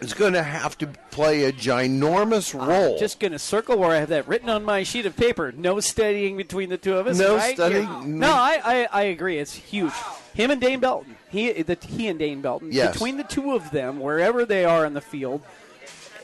is 0.00 0.14
going 0.14 0.32
to 0.32 0.42
have 0.42 0.78
to 0.78 0.86
play 1.10 1.44
a 1.44 1.52
ginormous 1.52 2.54
role. 2.54 2.98
Just 2.98 3.18
going 3.18 3.32
to 3.32 3.38
circle 3.38 3.76
where 3.78 3.90
I 3.90 3.96
have 3.96 4.10
that 4.10 4.28
written 4.28 4.48
on 4.48 4.64
my 4.64 4.84
sheet 4.84 5.06
of 5.06 5.16
paper. 5.16 5.50
No 5.50 5.80
studying 5.80 6.36
between 6.36 6.68
the 6.68 6.78
two 6.78 6.96
of 6.96 7.08
us. 7.08 7.18
No 7.18 7.36
right? 7.36 7.54
studying? 7.54 7.82
Yeah. 7.82 8.02
No, 8.04 8.30
I, 8.30 8.60
I, 8.64 8.88
I 8.92 9.02
agree. 9.04 9.38
It's 9.38 9.54
huge. 9.54 9.92
Him 10.34 10.52
and 10.52 10.60
Dane 10.60 10.78
Belton. 10.78 11.16
He, 11.30 11.50
the, 11.62 11.76
he 11.80 12.06
and 12.06 12.18
Dane 12.18 12.40
Belton. 12.40 12.70
Yes. 12.70 12.92
Between 12.92 13.16
the 13.16 13.24
two 13.24 13.52
of 13.52 13.72
them, 13.72 13.98
wherever 13.98 14.44
they 14.44 14.64
are 14.64 14.86
in 14.86 14.94
the 14.94 15.00
field, 15.00 15.42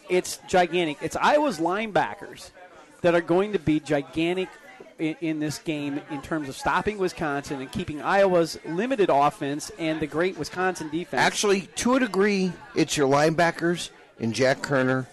it's 0.09 0.39
gigantic. 0.49 0.99
It's 1.03 1.17
Iowa's 1.17 1.59
linebackers 1.59 2.51
that 3.01 3.15
are 3.15 3.21
going 3.21 3.53
to 3.55 3.59
be 3.59 3.81
gigantic 3.81 4.49
in, 4.99 5.17
in 5.21 5.41
this 5.41 5.59
game 5.59 6.01
in 6.11 6.23
terms 6.23 6.49
of 6.49 6.57
stopping 6.57 6.99
Wisconsin 6.99 7.61
and 7.61 7.71
keeping 7.71 8.01
Iowa's 8.03 8.59
limited 8.67 9.11
offense 9.11 9.71
and 9.79 10.01
the 10.01 10.07
great 10.07 10.39
Wisconsin 10.39 10.89
defense. 10.91 11.21
Actually, 11.21 11.63
to 11.77 11.97
a 11.97 12.01
degree, 12.01 12.53
it's 12.75 12.97
your 12.97 13.09
linebackers 13.09 13.91
and 14.19 14.35
Jack 14.35 14.59
Koerner 14.63 15.07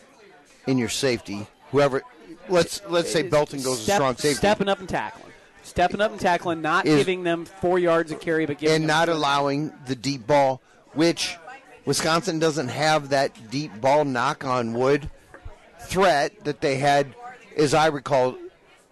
and 0.67 0.79
your 0.79 0.89
safety. 0.89 1.47
Whoever, 1.71 2.01
let's 2.49 2.81
let's 2.89 3.11
say 3.11 3.23
Belton 3.23 3.61
goes 3.61 3.81
Step- 3.81 3.95
a 3.95 3.97
strong 3.97 4.15
safety, 4.15 4.35
Stepping 4.35 4.69
up 4.69 4.79
and 4.79 4.89
tackling. 4.89 5.31
Stepping 5.63 6.01
up 6.01 6.11
and 6.11 6.19
tackling, 6.19 6.61
not 6.61 6.85
Is- 6.85 6.97
giving 6.97 7.23
them 7.23 7.45
four 7.45 7.79
yards 7.79 8.11
of 8.11 8.19
carry, 8.19 8.45
but 8.45 8.57
giving 8.57 8.75
and 8.75 8.83
them 8.83 8.87
not 8.87 9.09
allowing 9.09 9.71
the 9.85 9.95
deep 9.95 10.27
ball, 10.27 10.61
which 10.93 11.37
Wisconsin 11.85 12.39
doesn't 12.39 12.67
have 12.67 13.09
that 13.09 13.49
deep 13.49 13.79
ball 13.79 14.05
knock 14.05 14.43
on 14.43 14.73
wood 14.73 15.09
threat 15.79 16.43
that 16.43 16.61
they 16.61 16.77
had, 16.77 17.15
as 17.57 17.73
I 17.73 17.87
recall, 17.87 18.35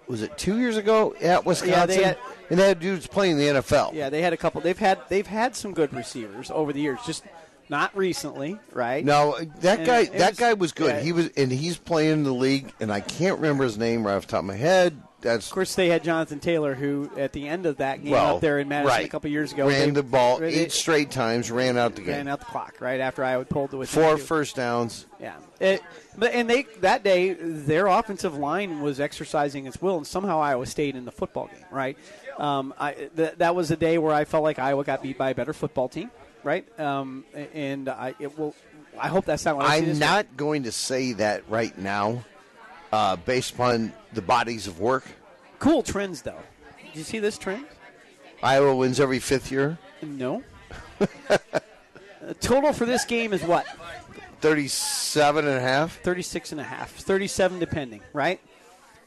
was 0.10 0.22
it 0.22 0.38
two 0.38 0.60
years 0.60 0.76
ago 0.76 1.14
at 1.22 1.46
Wisconsin? 1.46 2.04
had- 2.04 2.18
and 2.50 2.60
they 2.60 2.68
had 2.68 2.80
dudes 2.80 3.06
playing 3.08 3.38
the 3.38 3.46
NFL. 3.48 3.94
Yeah, 3.94 4.10
they 4.10 4.22
had 4.22 4.34
a 4.34 4.38
couple. 4.38 4.60
They've 4.60 4.78
had 4.78 5.00
they've 5.08 5.28
had 5.28 5.56
some 5.56 5.72
good 5.74 5.94
receivers 5.94 6.50
over 6.52 6.74
the 6.74 6.82
years, 6.82 7.00
just 7.06 7.24
not 7.70 7.96
recently, 7.96 8.60
right? 8.74 9.06
No, 9.06 9.38
that 9.62 9.78
And 9.80 9.88
guy 9.88 10.06
that 10.06 10.32
was- 10.32 10.40
guy 10.40 10.54
was 10.54 10.72
good. 10.72 10.96
yeah. 10.96 11.00
He 11.02 11.12
was 11.12 11.30
and 11.38 11.52
he's 11.52 11.78
playing 11.78 12.12
in 12.12 12.24
the 12.24 12.34
league 12.34 12.74
and 12.80 12.92
I 12.92 13.02
can't 13.02 13.36
remember 13.38 13.64
his 13.64 13.78
name 13.78 14.06
right 14.06 14.16
off 14.16 14.26
the 14.26 14.32
top 14.32 14.40
of 14.40 14.46
my 14.46 14.56
head. 14.56 15.00
That's 15.22 15.48
Of 15.48 15.54
course, 15.54 15.76
they 15.76 15.90
had 15.90 16.04
Jonathan 16.04 16.40
Taylor, 16.40 16.76
who 16.76 17.12
at 17.18 17.34
the 17.34 17.48
end 17.48 17.66
of 17.66 17.78
that 17.78 18.04
game 18.04 18.12
well 18.12 18.36
up 18.36 18.42
there 18.42 18.60
in 18.60 18.68
Madison 18.68 18.98
right. 18.98 19.06
a 19.06 19.10
couple 19.10 19.30
years 19.30 19.52
ago 19.52 19.68
ran 19.68 19.94
the 19.94 20.04
ball 20.04 20.42
eight 20.44 20.72
straight 20.72 21.12
times, 21.12 21.52
ran 21.52 21.78
out 21.78 21.96
the 21.96 22.02
ran 22.02 22.06
game, 22.06 22.16
ran 22.16 22.28
out 22.30 22.40
the 22.40 22.46
clock 22.46 22.76
right 22.80 23.00
after 23.00 23.24
I 23.24 23.44
pulled 23.44 23.74
within 23.74 24.04
four 24.04 24.18
first 24.18 24.56
downs. 24.56 25.06
Yeah, 25.20 25.36
it, 25.60 25.82
but 26.18 26.34
and 26.34 26.50
they 26.50 26.64
that 26.82 27.04
day 27.04 27.34
their 27.34 27.88
offensive 27.88 28.36
line 28.36 28.82
was 28.82 29.00
exercising 29.00 29.66
its 29.66 29.82
will, 29.82 29.98
and 29.98 30.08
somehow 30.08 30.40
Iowa 30.40 30.66
stayed 30.66 30.96
in 30.96 31.06
the 31.06 31.12
football 31.12 31.48
game. 31.48 31.66
Right, 31.72 31.98
um, 32.38 32.74
I, 32.80 32.94
th- 32.94 33.36
that 33.38 33.56
was 33.56 33.72
a 33.72 33.78
day 33.78 33.98
where 33.98 34.14
I 34.14 34.26
felt 34.26 34.44
like 34.44 34.60
Iowa 34.60 34.84
got 34.84 35.02
beat 35.04 35.18
by 35.18 35.32
a 35.32 35.36
better 35.36 35.54
football 35.54 35.90
team. 35.90 36.12
Right, 36.44 36.68
um, 36.80 37.26
and 37.54 37.90
I 37.90 38.16
it 38.20 38.38
will. 38.38 38.56
I 38.98 39.08
hope 39.08 39.26
that's 39.26 39.46
not 39.46 39.58
what 39.58 39.66
I 39.66 39.78
I'm 39.78 39.86
this 39.86 40.00
not 40.00 40.36
going 40.36 40.64
to 40.64 40.72
say 40.72 41.14
that 41.14 41.50
right 41.50 41.78
now, 41.78 42.24
uh, 42.92 43.16
based 43.18 43.54
upon 43.54 43.94
the 44.14 44.22
bodies 44.22 44.68
of 44.68 44.80
work. 44.80 45.04
cool 45.60 45.84
trends 45.84 46.22
though. 46.22 46.40
Did 46.88 46.96
you 46.96 47.04
see 47.04 47.20
this 47.20 47.38
trend? 47.38 47.66
Iowa 48.42 48.76
wins 48.76 49.00
every 49.00 49.20
fifth 49.20 49.52
year, 49.52 49.78
No. 50.02 50.44
The 50.98 52.34
total 52.40 52.74
for 52.74 52.86
this 52.86 53.06
game 53.06 53.34
is 53.34 53.44
what? 53.44 53.66
37 54.42 55.46
and 55.46 55.58
a 55.58 55.60
half. 55.60 56.00
36 56.02 56.52
and 56.54 56.62
a 56.62 56.64
half 56.64 56.92
37 56.92 57.60
depending 57.60 58.00
right 58.14 58.40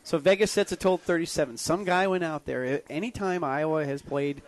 so 0.03 0.19
vegas 0.19 0.51
sets 0.51 0.73
a 0.73 0.77
total 0.77 0.99
37 0.99 1.57
some 1.57 1.85
guy 1.85 2.07
went 2.07 2.23
out 2.23 2.45
there 2.45 2.83
anytime 2.91 3.43
iowa 3.43 3.85
has 3.87 4.03
played 4.03 4.43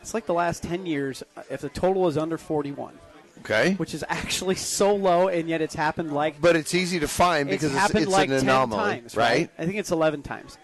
it's 0.00 0.14
like 0.14 0.24
the 0.24 0.32
last 0.32 0.62
10 0.62 0.86
years 0.86 1.22
uh, 1.36 1.42
if 1.50 1.60
the 1.60 1.68
total 1.68 2.08
is 2.08 2.16
under 2.16 2.38
41 2.38 2.94
Okay. 3.40 3.74
which 3.74 3.94
is 3.94 4.04
actually 4.08 4.54
so 4.54 4.94
low 4.94 5.28
and 5.28 5.48
yet 5.48 5.60
it's 5.60 5.74
happened 5.74 6.12
like 6.12 6.40
But 6.40 6.56
it's 6.56 6.74
easy 6.74 7.00
to 7.00 7.08
find 7.08 7.48
because 7.48 7.72
it's, 7.72 7.74
happened 7.80 8.04
it's 8.04 8.12
like 8.12 8.28
an 8.28 8.36
10 8.36 8.42
anomaly, 8.44 8.80
times 8.80 9.16
right? 9.16 9.50
i 9.58 9.64
think 9.64 9.76
it's 9.76 9.90
11 9.90 10.22
times. 10.22 10.58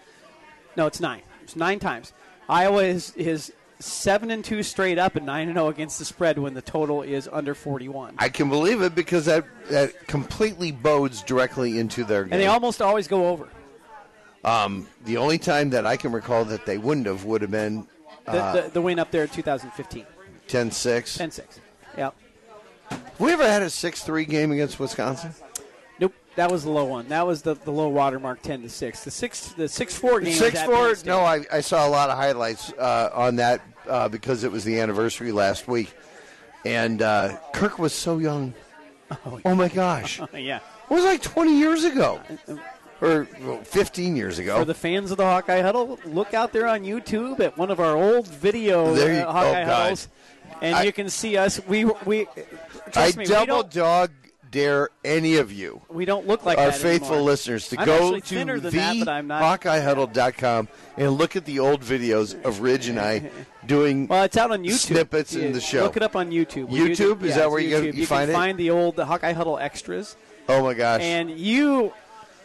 No 0.75 0.85
it's 0.85 0.99
9 0.99 1.21
it's 1.43 1.55
9 1.55 1.79
times. 1.79 2.13
Iowa 2.49 2.83
is, 2.83 3.13
is 3.15 3.51
7 3.79 4.31
and 4.31 4.43
2 4.43 4.63
straight 4.63 4.97
up 4.97 5.15
and 5.15 5.25
9 5.25 5.47
and 5.49 5.57
0 5.57 5.67
against 5.69 5.99
the 5.99 6.05
spread 6.05 6.37
when 6.39 6.53
the 6.53 6.61
total 6.61 7.01
is 7.01 7.29
under 7.31 7.53
41 7.55 8.15
I 8.17 8.29
can 8.29 8.49
believe 8.49 8.81
it 8.81 8.95
because 8.95 9.25
that 9.25 9.45
that 9.69 10.07
completely 10.07 10.71
bodes 10.71 11.21
directly 11.21 11.79
into 11.79 12.03
their 12.03 12.23
game. 12.23 12.33
and 12.33 12.41
they 12.41 12.47
almost 12.47 12.81
always 12.81 13.07
go 13.07 13.27
over. 13.27 13.47
The 14.43 15.17
only 15.17 15.37
time 15.37 15.71
that 15.71 15.85
I 15.85 15.97
can 15.97 16.11
recall 16.11 16.45
that 16.45 16.65
they 16.65 16.77
wouldn't 16.77 17.07
have 17.07 17.25
would 17.25 17.41
have 17.41 17.51
been 17.51 17.87
the, 18.25 18.31
uh, 18.31 18.53
the, 18.53 18.69
the 18.69 18.81
win 18.81 18.99
up 18.99 19.11
there 19.11 19.23
in 19.23 19.29
2015 19.29 20.05
10-6. 20.47 20.69
10-6 21.17 21.59
yep 21.97 22.15
we 23.19 23.31
ever 23.31 23.47
had 23.47 23.61
a 23.61 23.67
6-3 23.67 24.27
game 24.27 24.51
against 24.51 24.79
Wisconsin? 24.79 25.33
Nope, 25.99 26.13
that 26.35 26.51
was 26.51 26.63
the 26.63 26.69
low 26.69 26.85
one. 26.85 27.07
That 27.09 27.25
was 27.25 27.41
the, 27.41 27.55
the 27.55 27.71
low 27.71 27.87
water 27.87 28.19
mark, 28.19 28.41
ten 28.41 28.61
to 28.61 28.69
six. 28.69 29.03
The 29.03 29.11
six 29.11 29.49
the 29.53 29.67
six 29.67 29.95
four 29.95 30.19
game. 30.19 30.33
Six 30.33 30.61
four. 30.63 30.95
No, 31.05 31.19
I, 31.19 31.43
I 31.51 31.61
saw 31.61 31.87
a 31.87 31.89
lot 31.89 32.09
of 32.09 32.17
highlights 32.17 32.71
uh, 32.73 33.09
on 33.13 33.37
that 33.37 33.61
uh, 33.87 34.07
because 34.09 34.43
it 34.43 34.51
was 34.51 34.63
the 34.63 34.79
anniversary 34.79 35.31
last 35.31 35.67
week, 35.67 35.91
and 36.65 37.01
uh, 37.01 37.37
Kirk 37.53 37.79
was 37.79 37.93
so 37.93 38.19
young. 38.19 38.53
Oh, 39.45 39.55
my 39.55 39.69
gosh, 39.69 40.19
it 40.33 40.41
yeah. 40.41 40.59
was 40.89 41.03
like 41.03 41.21
twenty 41.21 41.57
years 41.57 41.83
ago, 41.83 42.21
or 43.01 43.27
well, 43.41 43.63
fifteen 43.63 44.15
years 44.15 44.37
ago. 44.37 44.59
For 44.59 44.65
the 44.65 44.73
fans 44.73 45.11
of 45.11 45.17
the 45.17 45.23
Hawkeye 45.23 45.61
Huddle, 45.61 45.99
look 46.05 46.33
out 46.33 46.53
there 46.53 46.67
on 46.67 46.81
YouTube 46.81 47.39
at 47.39 47.57
one 47.57 47.71
of 47.71 47.79
our 47.79 47.95
old 47.95 48.27
video 48.27 48.93
you- 48.93 49.01
uh, 49.01 49.31
Hawkeye 49.31 49.63
oh, 49.63 49.65
God. 49.65 49.99
And 50.61 50.75
I- 50.75 50.83
you 50.83 50.91
can 50.93 51.09
see 51.09 51.37
us. 51.37 51.59
We 51.67 51.85
we 51.85 52.27
I 52.95 53.11
me, 53.15 53.25
double 53.25 53.45
don't, 53.63 53.71
dog 53.71 54.11
dare 54.49 54.89
any 55.03 55.35
of 55.35 55.51
you, 55.51 55.81
we 55.89 56.05
don't 56.05 56.25
look 56.25 56.45
like 56.45 56.57
our 56.57 56.71
faithful 56.71 57.09
anymore. 57.09 57.21
listeners, 57.25 57.67
to 57.69 57.79
I'm 57.79 57.85
go 57.85 58.15
to 58.15 58.21
thinner 58.21 58.59
than 58.59 58.73
that, 58.73 59.27
but 59.27 59.61
HawkeyeHuddle.com 59.61 60.67
and 60.95 61.11
look 61.11 61.35
at 61.35 61.45
the 61.45 61.59
old 61.59 61.81
videos 61.81 62.41
of 62.45 62.61
Ridge 62.61 62.87
and 62.87 62.99
I 62.99 63.29
doing. 63.65 64.07
Well, 64.07 64.23
it's 64.23 64.37
out 64.37 64.51
on 64.51 64.63
YouTube. 64.63 64.71
Snippets 64.77 65.35
in 65.35 65.51
the 65.51 65.61
show. 65.61 65.83
Look 65.83 65.97
it 65.97 66.03
up 66.03 66.15
on 66.15 66.31
YouTube. 66.31 66.69
We 66.69 66.79
do 66.79 66.89
YouTube? 66.89 67.23
Is 67.23 67.29
yeah, 67.31 67.35
that 67.39 67.51
where 67.51 67.59
you 67.59 67.75
YouTube. 67.75 67.93
you 67.95 68.05
find 68.05 68.21
can 68.23 68.29
it? 68.29 68.33
find 68.33 68.57
the 68.57 68.69
old 68.69 68.95
the 68.95 69.05
Hawkeye 69.05 69.33
Huddle 69.33 69.57
extras. 69.57 70.15
oh 70.47 70.63
my 70.63 70.73
gosh! 70.73 71.01
and 71.01 71.29
you 71.29 71.91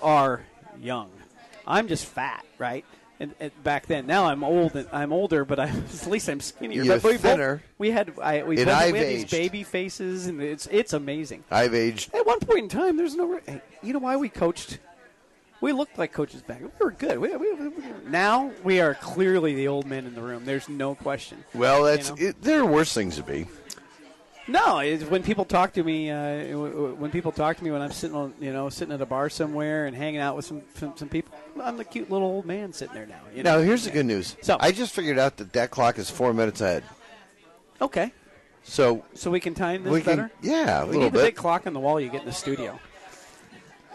are 0.02 0.42
young. 0.80 1.08
I'm 1.66 1.86
just 1.86 2.06
fat, 2.06 2.44
right? 2.58 2.84
And, 3.22 3.36
and 3.38 3.62
back 3.62 3.86
then, 3.86 4.06
now 4.06 4.26
I'm 4.26 4.42
old. 4.42 4.74
And 4.74 4.88
I'm 4.92 5.12
older, 5.12 5.44
but 5.44 5.60
I, 5.60 5.68
at 5.68 6.06
least 6.08 6.28
I'm 6.28 6.40
skinnier. 6.40 6.82
You're 6.82 6.96
but 6.96 7.04
we 7.04 7.12
both- 7.12 7.20
thinner. 7.20 7.62
we 7.78 7.92
had 7.92 8.12
I, 8.20 8.42
we 8.42 8.56
And 8.56 8.66
both, 8.66 8.74
I've 8.74 8.92
we 8.92 8.98
had 8.98 9.08
these 9.08 9.30
baby 9.30 9.62
faces, 9.62 10.26
and 10.26 10.42
it's 10.42 10.66
it's 10.72 10.92
amazing. 10.92 11.44
I've 11.48 11.72
aged. 11.72 12.12
At 12.14 12.26
one 12.26 12.40
point 12.40 12.58
in 12.64 12.68
time, 12.68 12.96
there's 12.96 13.14
no. 13.14 13.38
you 13.80 13.92
know 13.92 14.00
why 14.00 14.16
we 14.16 14.28
coached? 14.28 14.78
We 15.60 15.72
looked 15.72 15.96
like 15.96 16.12
coaches 16.12 16.42
back. 16.42 16.60
We 16.60 16.68
were 16.80 16.90
good. 16.90 17.20
We, 17.20 17.36
we, 17.36 17.52
we, 17.52 17.70
now 18.08 18.50
we 18.64 18.80
are 18.80 18.94
clearly 18.94 19.54
the 19.54 19.68
old 19.68 19.86
men 19.86 20.06
in 20.06 20.16
the 20.16 20.20
room. 20.20 20.44
There's 20.44 20.68
no 20.68 20.96
question. 20.96 21.44
Well, 21.54 21.84
that's 21.84 22.10
know? 22.10 22.16
it, 22.18 22.42
there 22.42 22.62
are 22.62 22.66
worse 22.66 22.92
things 22.92 23.14
to 23.14 23.22
be. 23.22 23.46
No, 24.48 24.80
it's 24.80 25.04
when 25.04 25.22
people 25.22 25.44
talk 25.44 25.72
to 25.74 25.84
me, 25.84 26.10
uh, 26.10 26.58
when 26.58 27.10
people 27.12 27.30
talk 27.30 27.56
to 27.58 27.64
me 27.64 27.70
when 27.70 27.80
I'm 27.80 27.92
sitting, 27.92 28.16
on, 28.16 28.34
you 28.40 28.52
know, 28.52 28.68
sitting 28.70 28.92
at 28.92 29.00
a 29.00 29.06
bar 29.06 29.30
somewhere 29.30 29.86
and 29.86 29.96
hanging 29.96 30.20
out 30.20 30.34
with 30.34 30.44
some 30.44 30.62
some, 30.74 30.96
some 30.96 31.08
people, 31.08 31.32
I'm 31.62 31.76
the 31.76 31.84
cute 31.84 32.10
little 32.10 32.26
old 32.26 32.44
man 32.44 32.72
sitting 32.72 32.94
there 32.94 33.06
now. 33.06 33.20
You 33.34 33.44
know? 33.44 33.58
Now, 33.58 33.62
here's 33.62 33.84
the 33.84 33.90
good 33.92 34.06
news. 34.06 34.36
So- 34.42 34.56
I 34.58 34.72
just 34.72 34.92
figured 34.94 35.18
out 35.18 35.36
that 35.36 35.52
that 35.52 35.70
clock 35.70 35.96
is 35.98 36.10
four 36.10 36.34
minutes 36.34 36.60
ahead. 36.60 36.82
Okay, 37.80 38.12
So 38.64 39.04
so 39.14 39.30
we 39.30 39.38
can 39.40 39.54
time 39.54 39.84
this 39.84 39.92
we 39.92 40.00
can, 40.02 40.16
better. 40.16 40.30
yeah, 40.42 40.82
a 40.82 40.86
we 40.86 40.92
little 40.92 41.02
need 41.04 41.12
the 41.12 41.18
bit. 41.18 41.24
big 41.26 41.36
clock 41.36 41.66
on 41.66 41.72
the 41.72 41.80
wall 41.80 42.00
you 42.00 42.08
get 42.08 42.20
in 42.22 42.26
the 42.26 42.32
studio. 42.32 42.78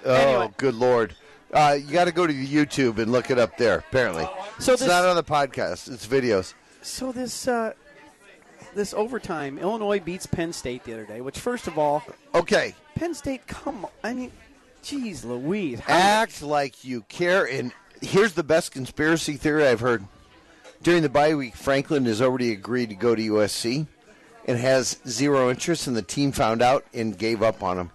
oh, 0.05 0.13
anyway. 0.13 0.53
good 0.57 0.75
lord! 0.75 1.15
Uh, 1.53 1.77
you 1.79 1.91
got 1.93 2.05
to 2.05 2.11
go 2.13 2.25
to 2.27 2.33
YouTube 2.33 2.97
and 2.99 3.11
look 3.11 3.31
it 3.31 3.37
up 3.39 3.57
there. 3.57 3.79
Apparently, 3.89 4.27
So 4.59 4.73
it's 4.73 4.81
this- 4.81 4.89
not 4.89 5.05
on 5.05 5.15
the 5.17 5.23
podcast; 5.23 5.91
it's 5.91 6.07
videos. 6.07 6.53
So 6.81 7.11
this 7.11 7.47
uh, 7.49 7.73
this 8.77 8.93
overtime, 8.93 9.57
Illinois 9.57 9.99
beats 9.99 10.25
Penn 10.25 10.53
State 10.53 10.83
the 10.85 10.93
other 10.93 11.05
day. 11.05 11.19
Which, 11.19 11.39
first 11.39 11.67
of 11.67 11.77
all, 11.77 12.03
Okay, 12.33 12.73
Penn 12.95 13.13
State, 13.13 13.45
come 13.47 13.83
on, 13.85 13.91
I 14.03 14.13
mean, 14.13 14.31
geez, 14.83 15.25
Louise, 15.25 15.81
act 15.87 16.41
like 16.41 16.85
you 16.85 17.01
care. 17.09 17.45
And 17.45 17.73
here's 18.01 18.33
the 18.33 18.43
best 18.43 18.71
conspiracy 18.71 19.33
theory 19.33 19.67
I've 19.67 19.81
heard. 19.81 20.05
During 20.81 21.01
the 21.01 21.09
bye 21.09 21.33
week, 21.35 21.55
Franklin 21.55 22.05
has 22.05 22.21
already 22.21 22.51
agreed 22.53 22.89
to 22.89 22.95
go 22.95 23.15
to 23.15 23.21
USC 23.21 23.87
and 24.45 24.57
has 24.57 24.99
zero 25.07 25.49
interest, 25.49 25.87
and 25.87 25.95
the 25.97 26.01
team 26.03 26.31
found 26.31 26.61
out 26.61 26.85
and 26.93 27.17
gave 27.17 27.41
up 27.41 27.61
on 27.63 27.77
him. 27.79 27.91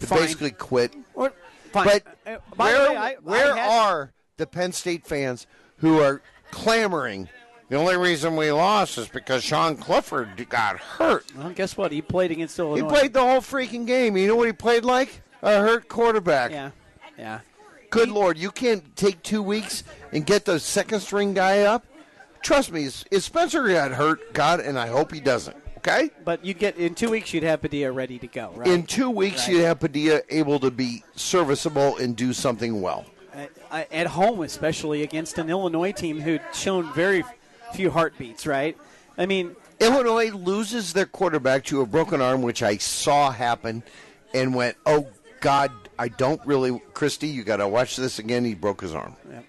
Basically 0.00 0.50
quit. 0.50 0.94
Or- 1.14 1.32
fine. 1.72 1.84
But 1.86 2.02
Uh, 2.26 2.38
where, 2.56 2.90
way, 2.90 2.96
I, 2.96 3.14
where 3.22 3.54
I 3.54 3.58
had, 3.58 3.70
are 3.70 4.12
the 4.38 4.46
Penn 4.46 4.72
State 4.72 5.06
fans 5.06 5.46
who 5.78 6.00
are 6.00 6.22
clamoring? 6.50 7.28
The 7.68 7.76
only 7.76 7.96
reason 7.96 8.34
we 8.36 8.50
lost 8.50 8.96
is 8.96 9.08
because 9.08 9.44
Sean 9.44 9.76
Clifford 9.76 10.48
got 10.48 10.78
hurt. 10.78 11.26
Well, 11.36 11.50
guess 11.50 11.76
what? 11.76 11.92
He 11.92 12.00
played 12.00 12.30
against 12.30 12.58
Illinois. 12.58 12.86
He 12.88 12.94
played 12.94 13.12
the 13.12 13.20
whole 13.20 13.40
freaking 13.40 13.86
game. 13.86 14.16
You 14.16 14.28
know 14.28 14.36
what 14.36 14.46
he 14.46 14.52
played 14.54 14.84
like? 14.84 15.20
A 15.42 15.58
hurt 15.60 15.88
quarterback. 15.88 16.50
Yeah, 16.50 16.70
yeah. 17.18 17.40
Good 17.90 18.10
lord, 18.10 18.36
you 18.38 18.50
can't 18.50 18.96
take 18.96 19.22
two 19.22 19.42
weeks 19.42 19.84
and 20.12 20.24
get 20.26 20.44
the 20.44 20.58
second 20.60 21.00
string 21.00 21.32
guy 21.34 21.60
up. 21.62 21.84
Trust 22.42 22.70
me, 22.72 22.84
if 23.10 23.22
Spencer 23.22 23.66
got 23.68 23.92
hurt, 23.92 24.32
God, 24.32 24.60
and 24.60 24.78
I 24.78 24.86
hope 24.88 25.12
he 25.12 25.20
doesn't. 25.20 25.56
Okay. 25.78 26.10
But 26.24 26.44
you'd 26.44 26.58
get 26.58 26.76
in 26.76 26.94
two 26.94 27.10
weeks, 27.10 27.32
you'd 27.32 27.44
have 27.44 27.60
Padilla 27.62 27.92
ready 27.92 28.18
to 28.18 28.26
go, 28.26 28.52
right? 28.56 28.68
In 28.68 28.84
two 28.84 29.10
weeks, 29.10 29.46
Right. 29.46 29.56
you 29.56 29.62
have 29.62 29.80
Padilla 29.80 30.20
able 30.28 30.58
to 30.60 30.70
be 30.70 31.02
serviceable 31.16 31.96
and 31.98 32.16
do 32.16 32.32
something 32.32 32.80
well. 32.80 33.04
Uh, 33.70 33.84
at 33.92 34.08
home, 34.08 34.40
especially 34.42 35.02
against 35.02 35.38
an 35.38 35.48
Illinois 35.48 35.92
team 35.92 36.20
who'd 36.20 36.42
shown 36.52 36.92
very 36.94 37.22
few 37.74 37.90
heartbeats, 37.90 38.46
right? 38.46 38.76
I 39.16 39.26
mean, 39.26 39.56
Illinois 39.80 40.30
loses 40.30 40.92
their 40.92 41.06
quarterback 41.06 41.64
to 41.66 41.80
a 41.80 41.86
broken 41.86 42.20
arm, 42.20 42.42
which 42.42 42.62
I 42.62 42.76
saw 42.78 43.30
happen, 43.30 43.82
and 44.34 44.54
went, 44.54 44.76
"Oh 44.86 45.08
God, 45.40 45.70
I 45.98 46.08
don't 46.08 46.40
really." 46.46 46.80
Christy, 46.94 47.28
you 47.28 47.44
got 47.44 47.56
to 47.56 47.68
watch 47.68 47.96
this 47.96 48.18
again. 48.18 48.44
He 48.44 48.54
broke 48.54 48.80
his 48.80 48.94
arm, 48.94 49.16
Yep. 49.30 49.44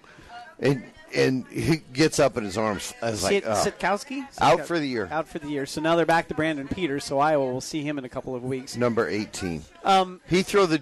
and 0.60 0.82
and 1.14 1.46
he 1.48 1.78
gets 1.92 2.18
up 2.20 2.36
in 2.36 2.44
his 2.44 2.56
arms. 2.56 2.94
I 3.02 3.10
was 3.10 3.24
like, 3.24 3.44
oh. 3.44 3.50
Sitkowski 3.50 4.24
Out 4.40 4.66
for 4.66 4.78
the 4.78 4.86
year. 4.86 5.08
Out 5.10 5.26
for 5.26 5.40
the 5.40 5.48
year. 5.48 5.66
So 5.66 5.80
now 5.80 5.96
they're 5.96 6.06
back 6.06 6.28
to 6.28 6.34
Brandon 6.34 6.68
Peters. 6.68 7.04
So 7.04 7.18
Iowa 7.18 7.50
will 7.52 7.60
see 7.60 7.82
him 7.82 7.98
in 7.98 8.04
a 8.04 8.08
couple 8.08 8.34
of 8.36 8.44
weeks. 8.44 8.76
number 8.76 9.08
eighteen. 9.08 9.64
Um, 9.84 10.20
He 10.28 10.42
threw 10.42 10.66
the 10.66 10.80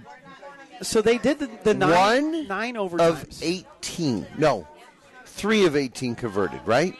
so 0.82 1.02
they 1.02 1.18
did 1.18 1.38
the, 1.38 1.50
the 1.64 1.74
nine 1.74 2.24
one 2.32 2.46
nine 2.46 2.76
of 2.76 3.26
eighteen. 3.42 4.26
No, 4.36 4.66
three 5.24 5.64
of 5.64 5.76
eighteen 5.76 6.14
converted. 6.14 6.60
Right. 6.66 6.94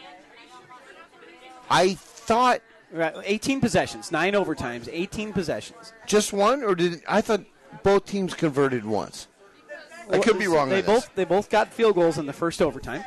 I 1.69 1.93
thought 1.95 2.61
Right, 2.91 3.13
18 3.23 3.61
possessions, 3.61 4.11
nine 4.11 4.33
overtimes, 4.33 4.89
18 4.91 5.31
possessions. 5.31 5.93
just 6.07 6.33
one, 6.33 6.63
or 6.63 6.73
did 6.73 7.03
I 7.07 7.21
thought 7.21 7.41
both 7.83 8.05
teams 8.07 8.33
converted 8.33 8.83
once? 8.83 9.27
I 10.11 10.17
could 10.17 10.39
be 10.39 10.47
wrong. 10.47 10.69
They 10.69 10.79
on 10.79 10.85
this. 10.85 11.05
both 11.05 11.15
they 11.15 11.23
both 11.25 11.49
got 11.51 11.71
field 11.71 11.93
goals 11.93 12.17
in 12.17 12.25
the 12.25 12.33
first 12.33 12.63
overtime, 12.63 13.03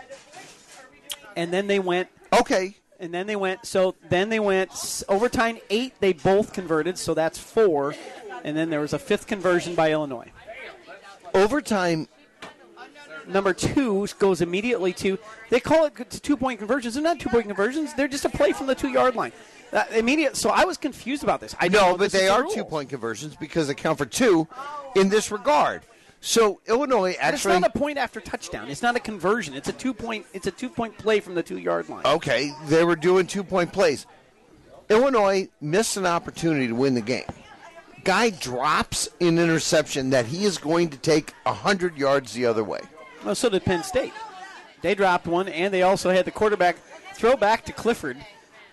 and 1.36 1.52
then 1.52 1.66
they 1.66 1.80
went 1.80 2.08
Okay. 2.32 2.76
and 3.00 3.12
then 3.12 3.26
they 3.26 3.34
went. 3.34 3.66
So 3.66 3.96
then 4.08 4.28
they 4.28 4.38
went 4.38 5.02
overtime 5.08 5.58
eight. 5.68 5.94
They 5.98 6.12
both 6.12 6.52
converted, 6.52 6.96
so 6.96 7.12
that's 7.12 7.38
four, 7.38 7.96
and 8.44 8.56
then 8.56 8.70
there 8.70 8.78
was 8.80 8.92
a 8.92 9.00
fifth 9.00 9.26
conversion 9.26 9.74
by 9.74 9.90
Illinois. 9.90 10.30
overtime 11.34 12.06
number 13.28 13.52
two 13.54 14.06
goes 14.18 14.40
immediately 14.40 14.92
to. 14.94 15.18
They 15.50 15.60
call 15.60 15.86
it 15.86 15.94
two 16.22 16.36
point 16.36 16.58
conversions. 16.58 16.94
They're 16.94 17.02
not 17.02 17.20
two 17.20 17.28
point 17.28 17.46
conversions. 17.46 17.94
They're 17.94 18.08
just 18.08 18.24
a 18.24 18.28
play 18.30 18.52
from 18.52 18.66
the 18.66 18.74
two 18.74 18.88
yard 18.88 19.14
line. 19.16 19.32
Uh, 19.72 19.84
immediate. 19.94 20.36
So 20.36 20.50
I 20.50 20.64
was 20.64 20.76
confused 20.76 21.22
about 21.22 21.40
this. 21.40 21.54
I 21.58 21.68
No, 21.68 21.92
know 21.92 21.96
but 21.96 22.12
they 22.12 22.28
are 22.28 22.42
rules. 22.42 22.54
two 22.54 22.64
point 22.64 22.90
conversions 22.90 23.36
because 23.36 23.68
they 23.68 23.74
count 23.74 23.98
for 23.98 24.06
two 24.06 24.46
in 24.96 25.08
this 25.08 25.30
regard. 25.30 25.82
So 26.20 26.60
Illinois 26.66 27.16
But 27.20 27.34
It's 27.34 27.44
not 27.44 27.64
a 27.64 27.70
point 27.70 27.98
after 27.98 28.20
touchdown. 28.20 28.68
It's 28.68 28.82
not 28.82 28.94
a 28.94 29.00
conversion. 29.00 29.54
It's 29.54 29.68
a 29.68 29.72
two 29.72 29.92
point. 29.94 30.26
It's 30.32 30.46
a 30.46 30.50
two 30.52 30.68
point 30.68 30.96
play 30.98 31.20
from 31.20 31.34
the 31.34 31.42
two 31.42 31.58
yard 31.58 31.88
line. 31.88 32.04
Okay, 32.04 32.52
they 32.66 32.84
were 32.84 32.96
doing 32.96 33.26
two 33.26 33.42
point 33.42 33.72
plays. 33.72 34.06
Illinois 34.88 35.48
missed 35.60 35.96
an 35.96 36.06
opportunity 36.06 36.68
to 36.68 36.74
win 36.74 36.94
the 36.94 37.00
game. 37.00 37.24
Guy 38.04 38.30
drops 38.30 39.08
an 39.20 39.38
interception 39.38 40.10
that 40.10 40.26
he 40.26 40.44
is 40.44 40.58
going 40.58 40.90
to 40.90 40.96
take 40.98 41.32
100 41.44 41.96
yards 41.96 42.32
the 42.32 42.46
other 42.46 42.64
way. 42.64 42.80
Well, 43.24 43.34
so 43.34 43.48
did 43.48 43.64
Penn 43.64 43.82
State. 43.82 44.12
They 44.80 44.94
dropped 44.94 45.26
one, 45.26 45.48
and 45.48 45.72
they 45.72 45.82
also 45.82 46.10
had 46.10 46.24
the 46.24 46.30
quarterback 46.32 46.76
throw 47.14 47.36
back 47.36 47.64
to 47.66 47.72
Clifford, 47.72 48.16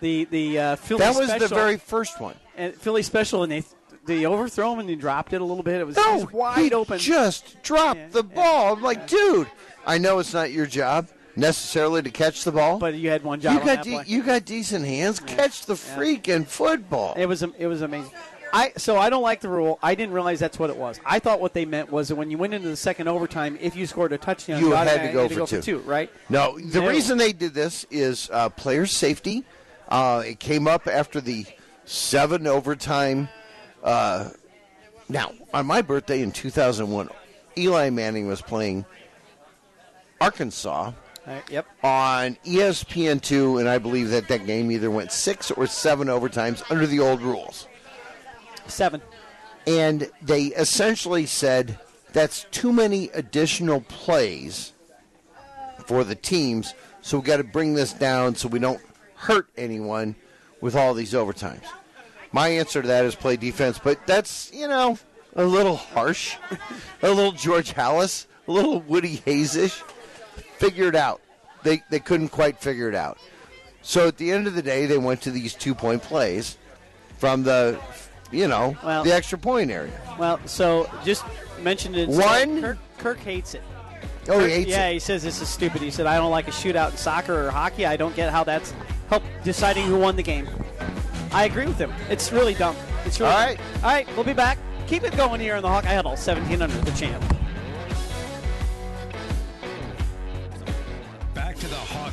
the 0.00 0.24
the 0.24 0.58
uh, 0.58 0.76
Philly 0.76 1.00
special. 1.00 1.14
That 1.14 1.20
was 1.20 1.28
special, 1.30 1.48
the 1.48 1.54
very 1.54 1.76
first 1.76 2.20
one. 2.20 2.34
and 2.56 2.74
Philly 2.74 3.02
special, 3.02 3.42
and 3.44 3.52
they 3.52 3.62
they 4.06 4.26
overthrow 4.26 4.72
him 4.72 4.80
and 4.80 4.88
he 4.88 4.96
dropped 4.96 5.32
it 5.32 5.40
a 5.40 5.44
little 5.44 5.62
bit. 5.62 5.80
It 5.80 5.86
was, 5.86 5.96
it 5.96 6.00
was 6.00 6.32
wide 6.32 6.58
he 6.58 6.72
open. 6.72 6.98
just 6.98 7.62
dropped 7.62 8.00
Yeah, 8.00 8.08
the 8.08 8.24
yeah, 8.24 8.34
ball. 8.34 8.74
I'm 8.74 8.82
like, 8.82 9.06
dude, 9.06 9.46
I 9.86 9.98
know 9.98 10.18
it's 10.18 10.32
not 10.34 10.50
your 10.50 10.66
job 10.66 11.08
necessarily 11.36 12.02
to 12.02 12.10
catch 12.10 12.42
the 12.42 12.50
ball, 12.50 12.78
but 12.80 12.94
you 12.94 13.08
had 13.10 13.22
one 13.22 13.40
job 13.40 13.54
you 13.54 13.64
got 13.64 13.84
de- 13.84 14.02
you 14.06 14.22
got 14.24 14.44
decent 14.44 14.84
hands. 14.84 15.20
Catch 15.20 15.66
the 15.66 15.74
freaking 15.74 16.44
football. 16.46 17.14
It 17.16 17.26
was 17.26 17.42
it 17.42 17.66
was 17.66 17.82
amazing. 17.82 18.10
I 18.52 18.72
so 18.76 18.96
I 18.96 19.10
don't 19.10 19.22
like 19.22 19.40
the 19.40 19.48
rule. 19.48 19.78
I 19.82 19.94
didn't 19.94 20.14
realize 20.14 20.40
that's 20.40 20.58
what 20.58 20.70
it 20.70 20.76
was. 20.76 21.00
I 21.04 21.18
thought 21.18 21.40
what 21.40 21.54
they 21.54 21.64
meant 21.64 21.90
was 21.90 22.08
that 22.08 22.16
when 22.16 22.30
you 22.30 22.38
went 22.38 22.54
into 22.54 22.68
the 22.68 22.76
second 22.76 23.08
overtime, 23.08 23.56
if 23.60 23.76
you 23.76 23.86
scored 23.86 24.12
a 24.12 24.18
touchdown, 24.18 24.60
You 24.60 24.72
had 24.72 24.84
to 24.84 24.90
automatically 24.90 25.12
go 25.36 25.46
had 25.46 25.48
for 25.48 25.62
two. 25.62 25.78
right? 25.80 26.10
No, 26.28 26.58
the 26.58 26.80
No. 26.80 26.88
reason 26.88 27.18
they 27.18 27.32
did 27.32 27.54
this 27.54 27.86
is 27.90 28.28
uh, 28.32 28.48
player 28.50 28.86
safety. 28.86 29.44
Uh, 29.88 30.22
it 30.26 30.40
came 30.40 30.68
up 30.68 30.86
after 30.86 31.20
the 31.20 31.44
seven 31.84 32.46
overtime. 32.46 33.28
Uh, 33.82 34.30
now, 35.08 35.32
on 35.52 35.66
my 35.66 35.82
birthday 35.82 36.22
in 36.22 36.30
2001, 36.30 37.08
Eli 37.58 37.90
Manning 37.90 38.28
was 38.28 38.40
playing 38.40 38.84
Arkansas 40.20 40.92
yep. 41.50 41.66
on 41.82 42.36
E 42.44 42.58
ESPN2, 42.58 43.58
and 43.60 43.68
I 43.68 43.78
believe 43.78 44.10
that 44.10 44.28
that 44.28 44.46
game 44.46 44.70
either 44.70 44.90
went 44.90 45.12
six 45.12 45.50
or 45.50 45.66
seven 45.66 46.08
overtimes 46.08 46.62
under 46.70 46.86
the 46.86 47.00
old 47.00 47.22
rules. 47.22 47.66
Seven. 48.70 49.02
And 49.66 50.10
they 50.22 50.44
essentially 50.44 51.26
said 51.26 51.78
that's 52.12 52.46
too 52.50 52.72
many 52.72 53.08
additional 53.10 53.82
plays 53.82 54.72
for 55.86 56.04
the 56.04 56.14
teams, 56.14 56.74
so 57.00 57.18
we 57.18 57.24
got 57.24 57.38
to 57.38 57.44
bring 57.44 57.74
this 57.74 57.92
down 57.92 58.34
so 58.34 58.48
we 58.48 58.58
don't 58.58 58.80
hurt 59.16 59.48
anyone 59.56 60.14
with 60.60 60.74
all 60.74 60.94
these 60.94 61.12
overtimes. 61.12 61.64
My 62.32 62.48
answer 62.48 62.80
to 62.82 62.88
that 62.88 63.04
is 63.04 63.14
play 63.14 63.36
defense, 63.36 63.78
but 63.82 64.06
that's, 64.06 64.50
you 64.52 64.68
know, 64.68 64.98
a 65.34 65.44
little 65.44 65.76
harsh, 65.76 66.36
a 67.02 67.08
little 67.08 67.32
George 67.32 67.72
Halas, 67.74 68.26
a 68.46 68.52
little 68.52 68.80
Woody 68.80 69.18
Hayesish. 69.18 69.82
Figure 70.58 70.88
it 70.88 70.94
out. 70.94 71.20
They, 71.62 71.82
they 71.90 72.00
couldn't 72.00 72.28
quite 72.28 72.60
figure 72.60 72.88
it 72.88 72.94
out. 72.94 73.18
So 73.82 74.08
at 74.08 74.16
the 74.16 74.30
end 74.30 74.46
of 74.46 74.54
the 74.54 74.62
day, 74.62 74.86
they 74.86 74.98
went 74.98 75.22
to 75.22 75.30
these 75.30 75.54
two 75.54 75.74
point 75.74 76.02
plays 76.02 76.58
from 77.18 77.42
the, 77.42 77.78
you 78.30 78.48
know, 78.48 78.76
Well- 78.84 79.04
the 79.04 79.14
extra 79.14 79.38
point 79.38 79.70
area. 79.70 79.92
Well, 80.18 80.38
so 80.46 80.88
just 81.04 81.24
mentioned 81.62 81.96
it. 81.96 82.08
One- 82.08 82.60
Kirk, 82.60 82.78
Kirk 82.98 83.18
hates 83.20 83.54
it. 83.54 83.62
Oh, 84.28 84.38
Kirk- 84.38 84.42
he 84.48 84.50
hates 84.56 84.68
it. 84.68 84.70
yeah, 84.70 84.86
it. 84.88 84.92
he 84.94 84.98
says 84.98 85.22
this 85.22 85.40
is 85.40 85.48
stupid. 85.48 85.80
He 85.82 85.90
said 85.90 86.06
I 86.06 86.16
don't 86.16 86.30
like 86.30 86.48
a 86.48 86.52
shootout 86.52 86.90
in 86.92 86.96
soccer 86.96 87.46
or 87.46 87.50
hockey. 87.50 87.86
I 87.86 87.96
don't 87.96 88.14
get 88.14 88.30
how 88.30 88.44
that's 88.44 88.72
help 89.08 89.22
deciding 89.44 89.86
who 89.86 89.98
won 89.98 90.16
the 90.16 90.22
game. 90.22 90.48
I 91.32 91.44
agree 91.44 91.66
with 91.66 91.78
him. 91.78 91.92
It's 92.08 92.32
really 92.32 92.54
dumb. 92.54 92.76
It's 93.06 93.18
really 93.20 93.32
All 93.32 93.38
dumb. 93.38 93.48
right. 93.48 93.60
All 93.84 93.90
right, 93.90 94.08
we'll 94.16 94.24
be 94.24 94.32
back. 94.32 94.58
Keep 94.86 95.04
it 95.04 95.16
going 95.16 95.40
here 95.40 95.56
in 95.56 95.62
the 95.62 95.68
Hawkeye 95.68 95.94
Huddle, 95.94 96.16
1700, 96.16 96.82
the 96.84 96.90
champ. 96.92 97.22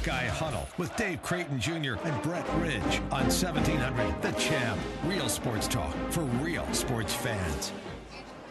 To 0.08 0.14
Hawkeye 0.14 0.28
Huddle 0.28 0.68
with 0.78 0.96
Dave 0.96 1.22
Creighton 1.22 1.60
Jr. 1.60 1.96
and 2.04 2.22
Brett 2.22 2.48
Ridge 2.60 3.02
on 3.12 3.28
1700 3.28 4.22
The 4.22 4.32
Champ. 4.40 4.80
Real 5.06 5.28
sports 5.28 5.68
talk 5.68 5.94
for 6.12 6.22
real 6.22 6.66
sports 6.74 7.14
fans. 7.14 7.74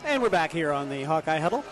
And 0.04 0.22
we're 0.22 0.28
back 0.28 0.52
here 0.52 0.70
on 0.70 0.90
the 0.90 1.04
Hawkeye 1.04 1.38
Huddle. 1.38 1.64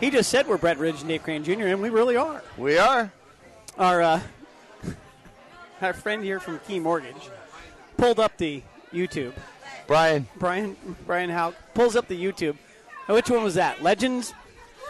He 0.00 0.10
just 0.10 0.28
said 0.30 0.46
we're 0.46 0.58
Brett 0.58 0.76
Ridge 0.78 1.00
and 1.00 1.08
Dave 1.08 1.22
Crane 1.22 1.44
Jr., 1.44 1.68
and 1.68 1.80
we 1.80 1.88
really 1.88 2.18
are. 2.18 2.42
We 2.58 2.76
are. 2.76 3.10
Our 3.78 4.02
uh, 4.02 4.20
our 5.80 5.94
friend 5.94 6.22
here 6.22 6.38
from 6.38 6.58
Key 6.60 6.78
Mortgage 6.78 7.30
pulled 7.96 8.20
up 8.20 8.36
the 8.36 8.62
YouTube. 8.92 9.32
Brian, 9.86 10.28
Brian 10.38 10.76
Brian 11.06 11.30
Howe 11.30 11.54
pulls 11.72 11.96
up 11.96 12.06
the 12.08 12.22
YouTube. 12.22 12.56
Now, 13.08 13.14
which 13.14 13.30
one 13.30 13.42
was 13.42 13.54
that? 13.54 13.82
Legends? 13.82 14.34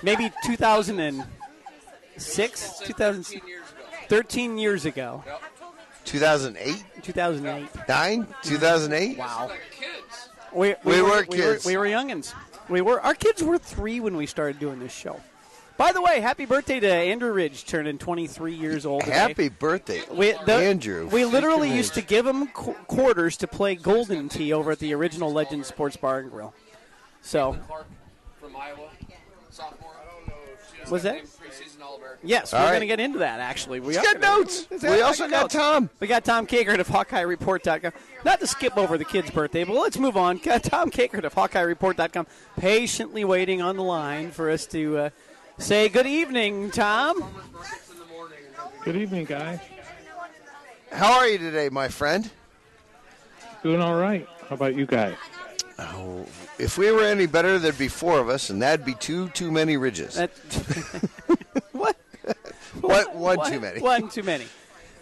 Maybe 0.02 0.32
2006? 0.44 2.78
2000, 2.80 3.40
13 4.08 4.58
years 4.58 4.84
ago. 4.84 5.22
2008, 6.04 6.84
2008. 7.02 7.68
9, 7.88 8.26
2008. 8.42 9.18
Wow. 9.18 9.50
We, 10.54 10.74
We 10.84 11.02
were 11.02 11.24
kids. 11.24 11.64
We 11.66 11.76
were, 11.76 11.82
we 11.84 11.90
were 11.90 11.96
youngins. 11.96 12.32
We 12.68 12.80
were. 12.80 13.00
Our 13.00 13.14
kids 13.14 13.42
were 13.42 13.58
three 13.58 14.00
when 14.00 14.16
we 14.16 14.26
started 14.26 14.58
doing 14.58 14.78
this 14.78 14.92
show. 14.92 15.20
By 15.76 15.92
the 15.92 16.00
way, 16.00 16.20
happy 16.20 16.46
birthday 16.46 16.80
to 16.80 16.90
Andrew 16.90 17.30
Ridge, 17.32 17.66
turning 17.66 17.98
23 17.98 18.54
years 18.54 18.86
old. 18.86 19.02
today. 19.02 19.12
Happy 19.14 19.48
birthday, 19.50 20.00
We, 20.10 20.32
the- 20.46 20.54
Andrew. 20.54 21.06
We 21.08 21.26
literally 21.26 21.70
used 21.70 21.92
to 21.94 22.00
give 22.02 22.26
him 22.26 22.46
qu- 22.46 22.72
quarters 22.86 23.36
to 23.38 23.46
play 23.46 23.74
Golden 23.74 24.30
Tee 24.30 24.54
over 24.54 24.70
at 24.70 24.78
the 24.78 24.94
original 24.94 25.30
Legend 25.30 25.66
Sports 25.66 25.96
Bar 25.98 26.20
and 26.20 26.30
Grill. 26.30 26.54
So, 27.20 27.58
from 28.40 28.56
Iowa, 28.56 28.88
sophomore. 29.50 29.92
Was 30.90 31.02
that? 31.02 31.22
preseason 31.24 31.82
all-yes 31.82 32.52
All 32.54 32.60
we're 32.60 32.64
right. 32.66 32.70
going 32.70 32.80
to 32.80 32.86
get 32.86 33.00
into 33.00 33.18
that, 33.20 33.40
actually. 33.40 33.80
We 33.80 33.88
He's 33.88 33.98
are 33.98 34.02
got 34.04 34.20
gonna- 34.20 34.38
notes. 34.38 34.66
He's 34.70 34.82
We 34.82 35.00
also 35.00 35.28
got 35.28 35.42
notes. 35.42 35.54
Tom. 35.54 35.90
We 36.00 36.06
got 36.06 36.24
Tom 36.24 36.46
Kakert 36.46 36.78
of 36.78 36.88
HawkeyeReport.com. 36.88 37.92
Not 38.24 38.40
to 38.40 38.46
skip 38.46 38.76
over 38.76 38.96
the 38.98 39.04
kid's 39.04 39.30
birthday, 39.30 39.64
but 39.64 39.74
let's 39.74 39.98
move 39.98 40.16
on. 40.16 40.38
Got 40.38 40.62
Tom 40.64 40.90
Kakert 40.90 41.24
of 41.24 41.34
HawkeyeReport.com 41.34 42.26
patiently 42.58 43.24
waiting 43.24 43.60
on 43.62 43.76
the 43.76 43.82
line 43.82 44.30
for 44.30 44.50
us 44.50 44.66
to 44.66 44.96
uh, 44.98 45.10
say 45.58 45.88
good 45.88 46.06
evening, 46.06 46.70
Tom. 46.70 47.22
Good 48.84 48.96
evening, 48.96 49.24
guys. 49.24 49.58
How 50.92 51.18
are 51.18 51.26
you 51.28 51.38
today, 51.38 51.68
my 51.68 51.88
friend? 51.88 52.30
Doing 53.62 53.80
all 53.80 53.96
right. 53.96 54.26
How 54.48 54.54
about 54.54 54.76
you 54.76 54.86
guys? 54.86 55.16
If 56.58 56.78
we 56.78 56.90
were 56.90 57.04
any 57.04 57.26
better, 57.26 57.58
there'd 57.58 57.78
be 57.78 57.88
four 57.88 58.18
of 58.18 58.28
us, 58.28 58.48
and 58.50 58.62
that'd 58.62 58.86
be 58.86 58.94
two 58.94 59.28
too 59.30 59.50
many 59.52 59.76
ridges. 59.76 60.14
That, 60.14 60.30
what? 61.72 61.96
One, 62.80 63.04
one 63.18 63.36
One- 63.38 63.50
too 63.52 63.60
many. 63.60 63.80
One 63.80 64.08
too 64.08 64.22
many. 64.22 64.46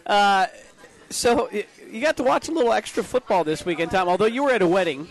Uh, 0.06 0.46
so 1.10 1.48
you 1.90 2.00
got 2.00 2.16
to 2.16 2.22
watch 2.22 2.48
a 2.48 2.52
little 2.52 2.72
extra 2.72 3.02
football 3.04 3.44
this 3.44 3.64
weekend, 3.64 3.90
Tom. 3.92 4.08
Although 4.08 4.26
you 4.26 4.42
were 4.42 4.50
at 4.50 4.62
a 4.62 4.66
wedding, 4.66 5.08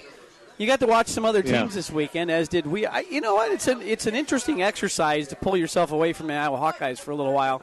you 0.57 0.67
got 0.67 0.79
to 0.81 0.85
watch 0.87 1.07
some 1.07 1.25
other 1.25 1.41
teams 1.41 1.53
Yeah. 1.53 1.67
this 1.67 1.89
weekend, 1.89 2.29
as 2.29 2.47
did 2.49 2.67
we. 2.67 2.85
I, 2.85 2.99
you 3.01 3.21
know 3.21 3.35
what? 3.35 3.51
It's 3.51 3.67
an 3.67 3.81
it's 3.81 4.05
an 4.05 4.15
interesting 4.15 4.61
exercise 4.61 5.27
to 5.29 5.35
pull 5.35 5.55
yourself 5.57 5.91
away 5.91 6.13
from 6.13 6.27
the 6.27 6.33
Iowa 6.33 6.57
Hawkeyes 6.57 6.99
for 6.99 7.11
a 7.11 7.15
little 7.15 7.33
while 7.33 7.61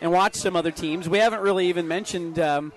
and 0.00 0.12
watch 0.12 0.34
some 0.36 0.54
other 0.56 0.70
teams. 0.70 1.08
We 1.08 1.18
haven't 1.18 1.40
really 1.40 1.68
even 1.68 1.88
mentioned. 1.88 2.38
Um, 2.38 2.72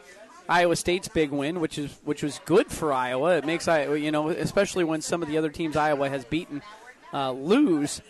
Iowa 0.48 0.76
State's 0.76 1.08
big 1.08 1.32
win, 1.32 1.60
which 1.60 1.78
is 1.78 1.92
which 2.04 2.22
was 2.24 2.40
good 2.46 2.68
for 2.72 2.94
Iowa. 2.94 3.38
It 3.38 3.46
makes 3.46 3.68
Iowa, 3.68 3.98
you 3.98 4.12
know, 4.12 4.30
especially 4.30 4.84
when 4.84 5.02
some 5.02 5.22
of 5.24 5.28
the 5.30 5.38
other 5.38 5.50
teams 5.50 5.76
Iowa 5.76 6.10
has 6.10 6.24
beaten 6.26 6.62
uh, 7.14 7.32
lose. 7.32 8.02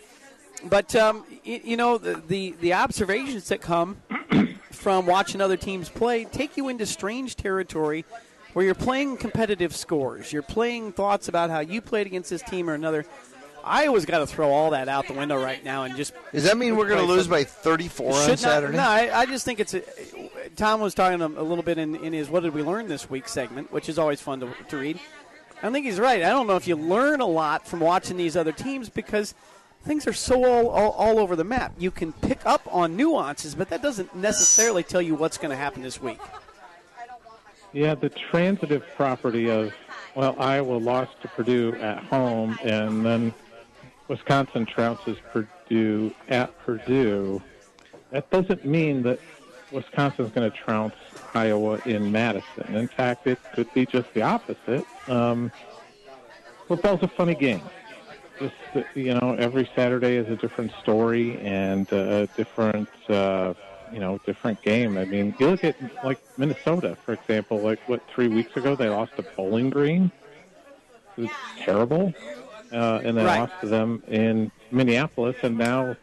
But 0.63 0.95
um, 0.95 1.25
y- 1.45 1.61
you 1.63 1.77
know 1.77 1.97
the, 1.97 2.21
the 2.27 2.55
the 2.59 2.73
observations 2.73 3.47
that 3.49 3.61
come 3.61 3.97
from 4.71 5.05
watching 5.05 5.39
other 5.41 5.57
teams 5.57 5.89
play 5.89 6.25
take 6.25 6.57
you 6.57 6.67
into 6.69 6.85
strange 6.85 7.35
territory 7.35 8.05
where 8.53 8.65
you're 8.65 8.75
playing 8.75 9.17
competitive 9.17 9.75
scores. 9.75 10.31
You're 10.31 10.41
playing 10.41 10.93
thoughts 10.93 11.27
about 11.27 11.49
how 11.49 11.59
you 11.59 11.81
played 11.81 12.07
against 12.07 12.29
this 12.29 12.41
team 12.41 12.69
or 12.69 12.73
another. 12.73 13.05
Iowa's 13.65 14.05
got 14.05 14.19
to 14.19 14.27
throw 14.27 14.51
all 14.51 14.69
that 14.71 14.87
out 14.87 15.07
the 15.07 15.13
window 15.13 15.41
right 15.41 15.63
now 15.63 15.83
and 15.83 15.95
just. 15.95 16.13
Does 16.31 16.43
that 16.43 16.57
mean 16.57 16.75
we're 16.75 16.87
going 16.87 17.05
to 17.05 17.11
lose 17.11 17.27
by 17.27 17.43
34 17.43 18.13
on 18.13 18.27
not- 18.27 18.39
Saturday? 18.39 18.77
no, 18.77 18.83
I, 18.83 19.21
I 19.21 19.25
just 19.25 19.43
think 19.43 19.59
it's. 19.59 19.73
A, 19.73 19.81
Tom 20.55 20.79
was 20.81 20.93
talking 20.93 21.21
a, 21.21 21.25
a 21.25 21.43
little 21.43 21.63
bit 21.63 21.77
in, 21.77 21.95
in 21.95 22.13
his 22.13 22.29
"What 22.29 22.43
did 22.43 22.53
we 22.53 22.61
learn 22.61 22.87
this 22.87 23.09
week?" 23.09 23.27
segment, 23.27 23.71
which 23.73 23.89
is 23.89 23.97
always 23.97 24.21
fun 24.21 24.39
to, 24.41 24.49
to 24.69 24.77
read. 24.77 24.99
I 25.63 25.71
think 25.71 25.85
he's 25.85 25.99
right. 25.99 26.21
I 26.21 26.29
don't 26.29 26.47
know 26.47 26.57
if 26.57 26.67
you 26.67 26.75
learn 26.75 27.21
a 27.21 27.25
lot 27.25 27.67
from 27.67 27.79
watching 27.79 28.17
these 28.17 28.37
other 28.37 28.51
teams 28.51 28.87
because 28.89 29.33
things 29.83 30.05
are 30.05 30.13
so 30.13 30.43
all, 30.43 30.67
all, 30.69 30.91
all 30.91 31.19
over 31.19 31.35
the 31.35 31.43
map. 31.43 31.73
You 31.77 31.91
can 31.91 32.13
pick 32.13 32.45
up 32.45 32.61
on 32.71 32.95
nuances, 32.95 33.55
but 33.55 33.69
that 33.69 33.81
doesn't 33.81 34.15
necessarily 34.15 34.83
tell 34.83 35.01
you 35.01 35.15
what's 35.15 35.37
going 35.37 35.49
to 35.51 35.55
happen 35.55 35.81
this 35.81 36.01
week. 36.01 36.19
Yeah, 37.73 37.95
the 37.95 38.09
transitive 38.09 38.83
property 38.95 39.49
of, 39.49 39.73
well, 40.15 40.35
Iowa 40.39 40.75
lost 40.77 41.21
to 41.23 41.27
Purdue 41.29 41.75
at 41.75 42.03
home 42.05 42.57
and 42.63 43.05
then 43.05 43.33
Wisconsin 44.07 44.65
trounces 44.65 45.17
Purdue 45.31 46.13
at 46.29 46.57
Purdue, 46.59 47.41
that 48.11 48.29
doesn't 48.29 48.65
mean 48.65 49.03
that 49.03 49.19
Wisconsin's 49.71 50.31
going 50.31 50.49
to 50.49 50.55
trounce 50.55 50.95
Iowa 51.33 51.81
in 51.85 52.11
Madison. 52.11 52.75
In 52.75 52.87
fact, 52.87 53.27
it 53.27 53.39
could 53.53 53.71
be 53.73 53.85
just 53.85 54.13
the 54.13 54.21
opposite. 54.21 54.85
Um, 55.07 55.51
football's 56.67 57.03
a 57.03 57.07
funny 57.07 57.35
game. 57.35 57.61
Just 58.39 58.55
you 58.95 59.13
know, 59.13 59.35
every 59.39 59.69
Saturday 59.75 60.17
is 60.17 60.27
a 60.29 60.35
different 60.35 60.71
story 60.81 61.39
and 61.39 61.91
a 61.91 62.27
different, 62.35 62.89
uh, 63.09 63.53
you 63.93 63.99
know, 63.99 64.19
different 64.25 64.61
game. 64.61 64.97
I 64.97 65.05
mean, 65.05 65.33
you 65.39 65.49
look 65.49 65.63
at 65.63 65.75
like 66.03 66.19
Minnesota, 66.37 66.97
for 67.05 67.13
example. 67.13 67.59
Like 67.59 67.79
what 67.87 68.01
three 68.13 68.27
weeks 68.27 68.55
ago 68.57 68.75
they 68.75 68.89
lost 68.89 69.15
to 69.15 69.23
Bowling 69.35 69.69
Green. 69.69 70.11
It 71.17 71.21
was 71.21 71.29
terrible, 71.57 72.13
uh, 72.75 73.01
and 73.03 73.17
they 73.17 73.23
Right. 73.23 73.39
lost 73.39 73.53
to 73.61 73.67
them 73.67 74.03
in 74.07 74.51
Minneapolis, 74.71 75.37
and 75.43 75.57
now, 75.57 75.95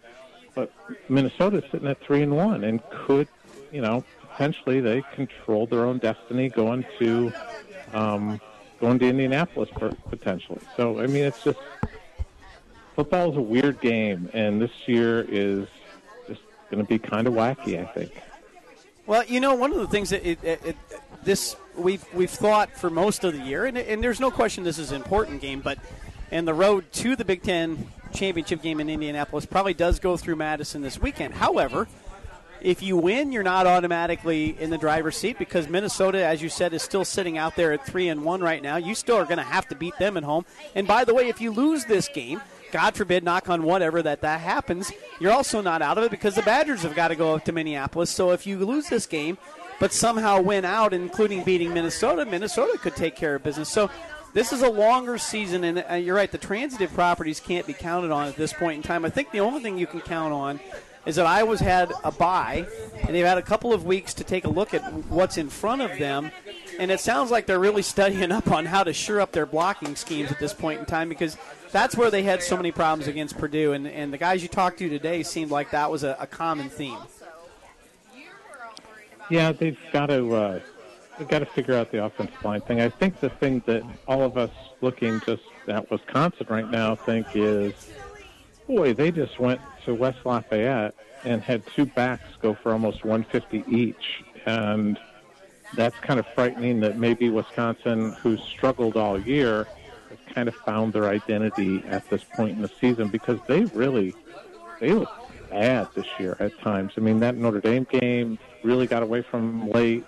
but 0.55 0.73
Minnesota's 1.09 1.65
sitting 1.71 1.87
at 1.89 2.01
three 2.01 2.23
and 2.23 2.35
one, 2.37 2.65
and 2.65 2.81
could, 2.91 3.29
you 3.71 3.83
know, 3.83 4.03
potentially 4.31 4.81
they 4.81 5.03
control 5.15 5.67
their 5.67 5.85
own 5.85 5.99
destiny 5.99 6.49
going 6.49 6.85
to, 6.99 7.33
um, 7.93 8.41
going 8.81 8.99
to 8.99 9.07
Indianapolis 9.07 9.69
potentially. 10.09 10.61
So 10.77 10.99
I 11.01 11.07
mean, 11.07 11.25
it's 11.25 11.45
just 11.45 11.59
football 12.97 13.31
is 13.31 13.37
a 13.37 13.41
weird 13.43 13.81
game, 13.81 14.31
and 14.33 14.61
this 14.61 14.73
year 14.87 15.27
is 15.29 15.69
just 16.27 16.41
going 16.71 16.83
to 16.83 16.89
be 16.89 16.99
kind 16.99 17.27
of 17.27 17.35
wacky. 17.35 17.81
I 17.81 17.93
think. 17.93 18.13
Well, 19.07 19.25
you 19.25 19.41
know, 19.41 19.55
one 19.55 19.73
of 19.73 19.79
the 19.79 19.89
things 19.89 20.11
that 20.11 20.25
it, 20.27 20.43
it, 20.43 20.61
it, 20.65 20.77
this 21.25 21.57
we've 21.77 22.05
we've 22.15 22.31
thought 22.31 22.71
for 22.77 22.89
most 22.89 23.25
of 23.25 23.33
the 23.35 23.41
year, 23.41 23.67
and, 23.67 23.77
and 23.77 24.03
there's 24.03 24.21
no 24.21 24.31
question 24.31 24.65
this 24.65 24.79
is 24.79 24.91
an 24.91 24.97
important 24.97 25.41
game, 25.41 25.61
but 25.61 25.79
and 26.33 26.49
the 26.49 26.55
road 26.55 26.91
to 26.93 27.15
the 27.15 27.25
Big 27.25 27.43
Ten 27.43 27.87
championship 28.13 28.63
game 28.63 28.81
in 28.81 28.89
Indianapolis 28.89 29.47
probably 29.47 29.75
does 29.75 30.01
go 30.01 30.17
through 30.17 30.37
Madison 30.37 30.83
this 30.83 31.01
weekend. 31.01 31.35
However, 31.35 31.87
if 32.63 32.83
you 32.83 32.97
win, 32.97 33.33
you're 33.33 33.43
not 33.43 33.67
automatically 33.67 34.57
in 34.59 34.71
the 34.71 34.79
driver's 34.79 35.17
seat 35.17 35.39
because 35.39 35.69
Minnesota, 35.69 36.25
as 36.25 36.43
you 36.43 36.49
said, 36.49 36.73
is 36.73 36.83
still 36.83 37.05
sitting 37.05 37.37
out 37.37 37.55
there 37.55 37.73
at 37.73 37.85
three 37.85 38.09
and 38.09 38.25
one 38.25 38.41
right 38.41 38.63
now. 38.63 38.77
You 38.77 38.95
still 38.95 39.17
are 39.17 39.25
going 39.25 39.39
to 39.39 39.43
have 39.43 39.69
to 39.69 39.75
beat 39.75 39.97
them 39.99 40.17
at 40.17 40.23
home. 40.23 40.47
And 40.75 40.87
by 40.87 41.05
the 41.05 41.15
way, 41.15 41.29
if 41.29 41.41
you 41.41 41.51
lose 41.51 41.85
this 41.85 42.09
game, 42.09 42.41
God 42.71 42.95
forbid, 42.95 43.25
knock 43.25 43.51
on 43.51 43.65
whatever 43.65 44.01
that 44.03 44.23
that 44.23 44.41
happens, 44.41 44.91
you're 45.21 45.33
also 45.33 45.61
not 45.61 45.83
out 45.83 45.99
of 45.99 46.05
it 46.05 46.11
because 46.11 46.35
the 46.35 46.43
Badgers 46.43 46.83
have 46.83 46.95
got 46.95 47.09
to 47.09 47.17
go 47.17 47.35
up 47.35 47.45
to 47.45 47.53
Minneapolis. 47.53 48.11
So 48.11 48.31
if 48.31 48.47
you 48.47 48.59
lose 48.65 48.89
this 48.89 49.07
game, 49.07 49.37
but 49.79 49.93
somehow 49.93 50.41
win 50.41 50.65
out, 50.65 50.95
including 50.95 51.43
beating 51.43 51.75
Minnesota, 51.75 52.25
Minnesota 52.25 52.79
could 52.79 52.97
take 52.97 53.17
care 53.17 53.35
of 53.35 53.43
business. 53.43 53.69
So 53.69 53.91
this 54.35 54.53
is 54.53 54.63
a 54.63 54.71
longer 54.71 55.19
season, 55.19 55.65
and 55.65 55.85
uh, 55.91 55.95
you're 55.95 56.17
right. 56.17 56.31
The 56.31 56.39
transitive 56.39 56.93
properties 56.95 57.41
can't 57.41 57.67
be 57.67 57.75
counted 57.75 58.11
on 58.11 58.29
at 58.29 58.37
this 58.37 58.53
point 58.53 58.77
in 58.77 58.83
time. 58.83 59.05
I 59.05 59.11
think 59.11 59.31
the 59.31 59.41
only 59.41 59.63
thing 59.63 59.79
you 59.79 59.87
can 59.87 60.01
count 60.01 60.33
on 60.33 60.61
is 61.05 61.17
that 61.17 61.27
Iowa's 61.27 61.61
had 61.61 61.93
a 62.05 62.13
bye, 62.13 62.67
and 63.03 63.15
they've 63.15 63.27
had 63.27 63.39
a 63.39 63.43
couple 63.43 63.73
of 63.73 63.85
weeks 63.85 64.15
to 64.15 64.25
take 64.25 64.45
a 64.45 64.49
look 64.49 64.73
at 64.73 64.83
what's 65.09 65.37
in 65.37 65.49
front 65.49 65.83
of 65.83 65.99
them. 65.99 66.31
And 66.79 66.91
it 66.91 67.01
sounds 67.01 67.31
like 67.31 67.47
they're 67.47 67.59
really 67.59 67.83
studying 67.83 68.33
up 68.33 68.51
on 68.51 68.67
how 68.67 68.85
to 68.85 68.93
shore 68.93 69.21
up 69.21 69.33
their 69.33 69.47
blocking 69.47 69.97
schemes 69.97 70.31
at 70.31 70.39
this 70.39 70.55
point 70.55 70.81
in 70.81 70.87
time 70.87 71.09
because 71.09 71.37
that's 71.73 71.97
where 71.97 72.11
they 72.11 72.23
had 72.23 72.43
so 72.43 72.57
many 72.57 72.71
problems 72.71 73.09
against 73.09 73.37
Purdue. 73.37 73.73
And, 73.73 73.87
and 73.89 74.13
the 74.13 74.19
guys 74.19 74.43
you 74.43 74.49
talked 74.49 74.79
to 74.79 74.89
today 74.89 75.23
seemed 75.23 75.51
like 75.51 75.71
that 75.73 75.91
was 75.91 76.05
a, 76.05 76.17
a 76.21 76.27
common 76.27 76.71
theme. 76.71 76.99
Yeah, 79.29 79.53
they've 79.53 79.79
got 79.93 80.07
to 80.07 80.35
uh, 80.35 80.61
they've 81.19 81.29
got 81.29 81.41
to 81.41 81.47
figure 81.47 81.75
out 81.75 81.91
the 81.93 82.05
offensive 82.05 82.43
line 82.45 82.61
thing. 82.63 82.81
I 82.81 82.89
think 82.89 83.21
the 83.21 83.29
thing 83.29 83.63
that 83.67 83.83
all 84.07 84.23
of 84.23 84.37
us 84.37 84.51
looking 84.81 85.21
just 85.21 85.43
at 85.69 85.91
Wisconsin 85.91 86.47
right 86.49 86.71
now 86.71 86.95
think 86.95 87.27
is, 87.35 87.73
boy, 88.67 88.95
they 88.95 89.11
just 89.11 89.39
went 89.39 89.61
to 89.85 89.95
West 89.95 90.19
Lafayette 90.25 90.95
and 91.25 91.43
had 91.43 91.63
two 91.75 91.87
backs 91.87 92.25
go 92.41 92.55
for 92.55 92.73
almost 92.73 93.05
150 93.05 93.65
each, 93.75 94.25
and 94.47 94.99
that's 95.75 95.99
kind 96.01 96.19
of 96.19 96.27
frightening. 96.35 96.81
That 96.81 96.99
maybe 96.99 97.31
Wisconsin, 97.31 98.13
who's 98.13 98.43
struggled 98.43 98.97
all 98.97 99.21
year, 99.21 99.67
has 100.09 100.19
kind 100.35 100.49
of 100.49 100.55
found 100.55 100.93
their 100.93 101.09
identity 101.09 101.83
at 101.87 102.09
this 102.11 102.25
point 102.25 102.57
in 102.57 102.63
the 102.63 102.71
season 102.81 103.09
because 103.09 103.39
they 103.47 103.65
really 103.67 104.15
they 104.81 104.93
look 104.93 105.11
bad 105.49 105.87
this 105.95 106.07
year 106.19 106.37
at 106.41 106.59
times. 106.61 106.93
I 106.97 107.01
mean, 107.01 107.21
that 107.21 107.37
Notre 107.37 107.61
Dame 107.61 107.85
game 107.85 108.39
really 108.65 108.87
got 108.87 109.03
away 109.03 109.23
from 109.23 109.71
late, 109.71 110.05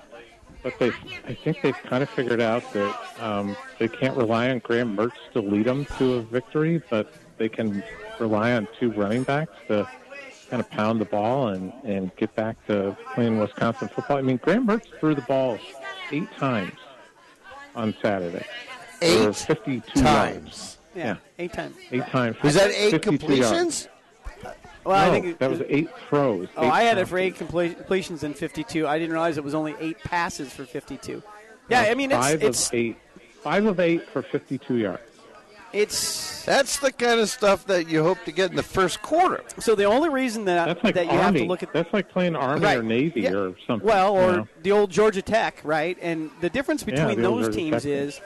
but 0.65 0.77
they, 0.81 0.89
I 1.29 1.35
think 1.35 1.61
they've 1.63 1.77
kind 1.85 2.03
of 2.03 2.09
figured 2.11 2.41
out 2.41 2.65
that 2.73 2.99
um, 3.21 3.55
they 3.79 3.87
can't 3.87 4.17
rely 4.17 4.51
on 4.51 4.59
Graham 4.61 4.97
Mertz 4.97 5.13
to 5.35 5.41
lead 5.41 5.67
them 5.67 5.85
to 5.99 6.15
a 6.15 6.23
victory, 6.23 6.83
but 6.91 7.13
they 7.39 7.49
can 7.49 7.85
rely 8.19 8.53
on 8.53 8.67
two 8.81 8.91
running 8.93 9.23
backs 9.23 9.53
to 9.69 9.87
kind 10.51 10.61
of 10.61 10.69
pound 10.71 11.01
the 11.01 11.05
ball 11.05 11.49
and, 11.49 11.73
and 11.85 12.15
get 12.17 12.35
back 12.35 12.57
to 12.67 12.97
playing 13.15 13.39
Wisconsin 13.39 13.89
football. 13.89 14.17
I 14.17 14.23
mean, 14.23 14.39
Graham 14.39 14.67
Mertz 14.67 14.87
threw 14.99 15.15
the 15.15 15.21
ball 15.23 15.59
eight 16.11 16.33
times 16.33 16.73
on 17.77 17.95
Saturday. 18.01 18.45
for 19.01 19.05
Eight 19.05 19.37
52 19.37 20.01
yards. 20.01 20.03
times. 20.03 20.79
Yeah, 20.95 21.05
Yeah. 21.05 21.17
eight 21.39 21.53
times. 21.53 21.77
Eight 21.93 22.07
times. 22.07 22.43
Was 22.43 22.55
that 22.55 22.71
eight 22.71 22.91
52 22.91 23.35
yards. 23.37 23.89
Completions? 24.85 24.87
Well, 24.87 24.95
I 24.97 25.11
think 25.11 25.27
it- 25.27 25.39
that 25.39 25.51
was 25.51 25.63
eight 25.69 25.89
throws. 26.09 26.49
Oh, 26.57 26.65
eight 26.67 26.71
I 26.71 26.83
had 26.83 26.99
it 26.99 27.09
for 27.09 27.19
eight 27.19 27.37
completions 27.37 28.23
in 28.23 28.35
52. 28.35 28.87
I 28.87 28.99
didn't 28.99 29.13
realize 29.13 29.37
it 29.39 29.45
was 29.45 29.55
only 29.55 29.75
eight 29.81 29.99
passes 30.05 30.53
for 30.53 30.65
52. 30.65 31.23
Yeah, 31.69 31.83
I 31.83 31.95
mean 31.95 32.11
it's 32.13 32.21
five 32.27 32.43
it's 32.43 32.69
of 32.69 32.75
eight, 32.75 32.97
five 33.43 33.65
of 33.67 33.81
eight 33.81 34.07
for 34.11 34.23
52 34.23 34.77
yards. 34.77 35.03
it's 35.73 36.45
That's 36.45 36.79
the 36.79 36.93
kind 36.93 37.19
of 37.21 37.29
stuff 37.31 37.67
that 37.67 37.89
you 37.89 38.03
hope 38.03 38.19
to 38.27 38.33
get 38.33 38.51
in 38.51 38.57
the 38.57 38.63
first 38.63 39.01
quarter. 39.03 39.43
so 39.59 39.75
the 39.75 39.85
only 39.85 40.11
reason 40.11 40.45
that 40.45 40.67
That's 40.67 40.85
like 40.85 40.95
that 40.95 41.07
you 41.07 41.13
Army. 41.13 41.23
have 41.23 41.35
to 41.35 41.45
look 41.45 41.63
at 41.63 41.73
That's 41.73 41.93
like 41.93 42.11
playing 42.11 42.37
Army 42.37 42.63
Right. 42.63 42.79
or 42.79 42.83
Navy 42.83 43.23
Yeah. 43.23 43.33
or 43.33 43.55
something. 43.67 43.87
well, 43.89 44.15
you 44.15 44.21
or 44.21 44.33
know? 44.39 44.49
the 44.63 44.73
old 44.73 44.91
Georgia 44.91 45.23
Tech, 45.23 45.61
right? 45.65 45.97
And 46.03 46.31
the 46.43 46.51
difference 46.51 46.85
Yeah, 46.87 46.95
between 46.95 47.17
the 47.17 47.23
those 47.29 47.45
Georgia 47.47 47.57
teams 47.59 47.83
Tech 47.83 47.91
is 47.91 48.21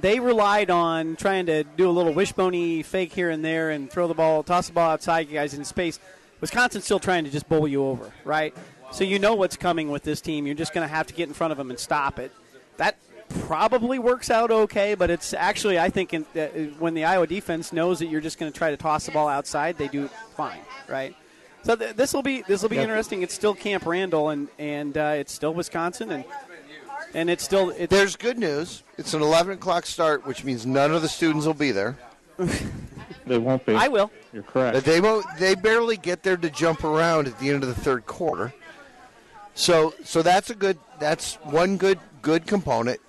they 0.00 0.20
relied 0.20 0.70
on 0.70 1.16
trying 1.16 1.46
to 1.46 1.64
do 1.64 1.88
a 1.88 1.92
little 1.92 2.12
wishbony 2.14 2.84
fake 2.84 3.12
here 3.12 3.30
and 3.30 3.44
there 3.44 3.70
and 3.70 3.90
throw 3.90 4.08
the 4.08 4.14
ball, 4.14 4.42
toss 4.42 4.66
the 4.68 4.72
ball 4.72 4.90
outside, 4.90 5.28
you 5.28 5.34
guys 5.34 5.54
in 5.54 5.64
space. 5.64 5.98
Wisconsin's 6.40 6.84
still 6.84 6.98
trying 6.98 7.24
to 7.24 7.30
just 7.30 7.48
bowl 7.48 7.68
you 7.68 7.84
over, 7.84 8.10
right? 8.24 8.54
So 8.92 9.04
you 9.04 9.18
know 9.18 9.34
what's 9.34 9.56
coming 9.56 9.90
with 9.90 10.02
this 10.02 10.20
team. 10.20 10.46
You're 10.46 10.54
just 10.56 10.72
going 10.72 10.86
to 10.88 10.92
have 10.92 11.06
to 11.08 11.14
get 11.14 11.28
in 11.28 11.34
front 11.34 11.52
of 11.52 11.58
them 11.58 11.70
and 11.70 11.78
stop 11.78 12.18
it. 12.18 12.32
That 12.78 12.96
probably 13.40 13.98
works 13.98 14.30
out 14.30 14.50
okay, 14.50 14.94
but 14.94 15.10
it's 15.10 15.32
actually 15.34 15.78
I 15.78 15.90
think 15.90 16.12
in, 16.14 16.26
uh, 16.34 16.46
when 16.80 16.94
the 16.94 17.04
Iowa 17.04 17.26
defense 17.26 17.72
knows 17.72 17.98
that 18.00 18.06
you're 18.06 18.20
just 18.20 18.38
going 18.38 18.50
to 18.50 18.56
try 18.58 18.70
to 18.70 18.76
toss 18.76 19.06
the 19.06 19.12
ball 19.12 19.28
outside, 19.28 19.78
they 19.78 19.86
do 19.88 20.08
fine, 20.36 20.58
right? 20.88 21.14
So 21.62 21.76
th- 21.76 21.94
this 21.94 22.12
will 22.14 22.22
be 22.22 22.42
this 22.42 22.62
will 22.62 22.70
be 22.70 22.76
Yeah. 22.76 22.82
interesting. 22.84 23.22
It's 23.22 23.34
still 23.34 23.54
Camp 23.54 23.84
Randall 23.86 24.30
and 24.30 24.48
and 24.58 24.96
uh, 24.96 25.12
it's 25.16 25.32
still 25.32 25.52
Wisconsin 25.54 26.10
and 26.10 26.24
and 27.14 27.30
it's 27.30 27.44
still 27.44 27.70
it's, 27.70 27.90
There's 27.90 28.16
good 28.16 28.38
news. 28.38 28.82
It's 28.98 29.14
an 29.14 29.22
11 29.22 29.54
o'clock 29.54 29.86
start, 29.86 30.26
which 30.26 30.44
means 30.44 30.66
none 30.66 30.92
of 30.92 31.02
the 31.02 31.08
students 31.08 31.46
will 31.46 31.54
be 31.54 31.72
there. 31.72 31.98
they 33.26 33.38
won't 33.38 33.64
be. 33.66 33.74
I 33.74 33.88
will. 33.88 34.10
You're 34.32 34.42
correct. 34.42 34.84
They 34.84 35.00
won't. 35.00 35.26
They 35.38 35.54
barely 35.54 35.96
get 35.96 36.22
there 36.22 36.36
to 36.36 36.50
jump 36.50 36.84
around 36.84 37.26
at 37.26 37.38
the 37.38 37.50
end 37.50 37.62
of 37.62 37.68
the 37.68 37.80
third 37.80 38.06
quarter. 38.06 38.52
So, 39.54 39.94
so 40.04 40.22
that's 40.22 40.50
a 40.50 40.54
good. 40.54 40.78
That's 40.98 41.34
one 41.36 41.76
good 41.76 41.98
good 42.22 42.46
component. 42.46 43.00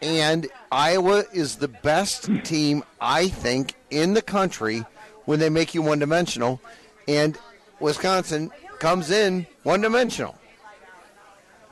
And 0.00 0.48
Iowa 0.72 1.24
is 1.32 1.56
the 1.56 1.68
best 1.68 2.28
team 2.44 2.82
I 3.00 3.28
think 3.28 3.74
in 3.90 4.14
the 4.14 4.22
country 4.22 4.84
when 5.26 5.38
they 5.38 5.48
make 5.48 5.74
you 5.74 5.82
one 5.82 6.00
dimensional, 6.00 6.60
and 7.06 7.38
Wisconsin 7.78 8.50
comes 8.80 9.12
in 9.12 9.46
one 9.62 9.80
dimensional. 9.80 10.36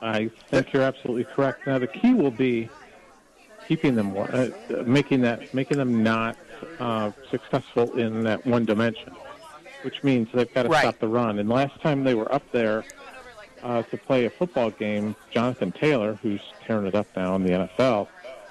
I 0.01 0.29
think 0.49 0.73
you're 0.73 0.83
absolutely 0.83 1.25
correct. 1.25 1.67
Now 1.67 1.77
the 1.79 1.87
key 1.87 2.13
will 2.13 2.31
be 2.31 2.69
keeping 3.67 3.95
them, 3.95 4.15
uh, 4.17 4.47
making 4.85 5.21
that, 5.21 5.53
making 5.53 5.77
them 5.77 6.03
not 6.03 6.35
uh, 6.79 7.11
successful 7.29 7.91
in 7.97 8.23
that 8.23 8.45
one 8.45 8.65
dimension, 8.65 9.13
which 9.83 10.03
means 10.03 10.27
they've 10.33 10.51
got 10.53 10.63
to 10.63 10.69
Right. 10.69 10.81
stop 10.81 10.99
the 10.99 11.07
run. 11.07 11.39
And 11.39 11.47
last 11.49 11.79
time 11.81 12.03
they 12.03 12.15
were 12.15 12.31
up 12.33 12.43
there 12.51 12.83
uh, 13.63 13.83
to 13.83 13.97
play 13.97 14.25
a 14.25 14.29
football 14.29 14.71
game, 14.71 15.15
Jonathan 15.29 15.71
Taylor, 15.71 16.15
who's 16.23 16.41
tearing 16.65 16.87
it 16.87 16.95
up 16.95 17.07
now 17.15 17.35
in 17.35 17.43
the 17.43 17.51
NFL, 17.51 18.07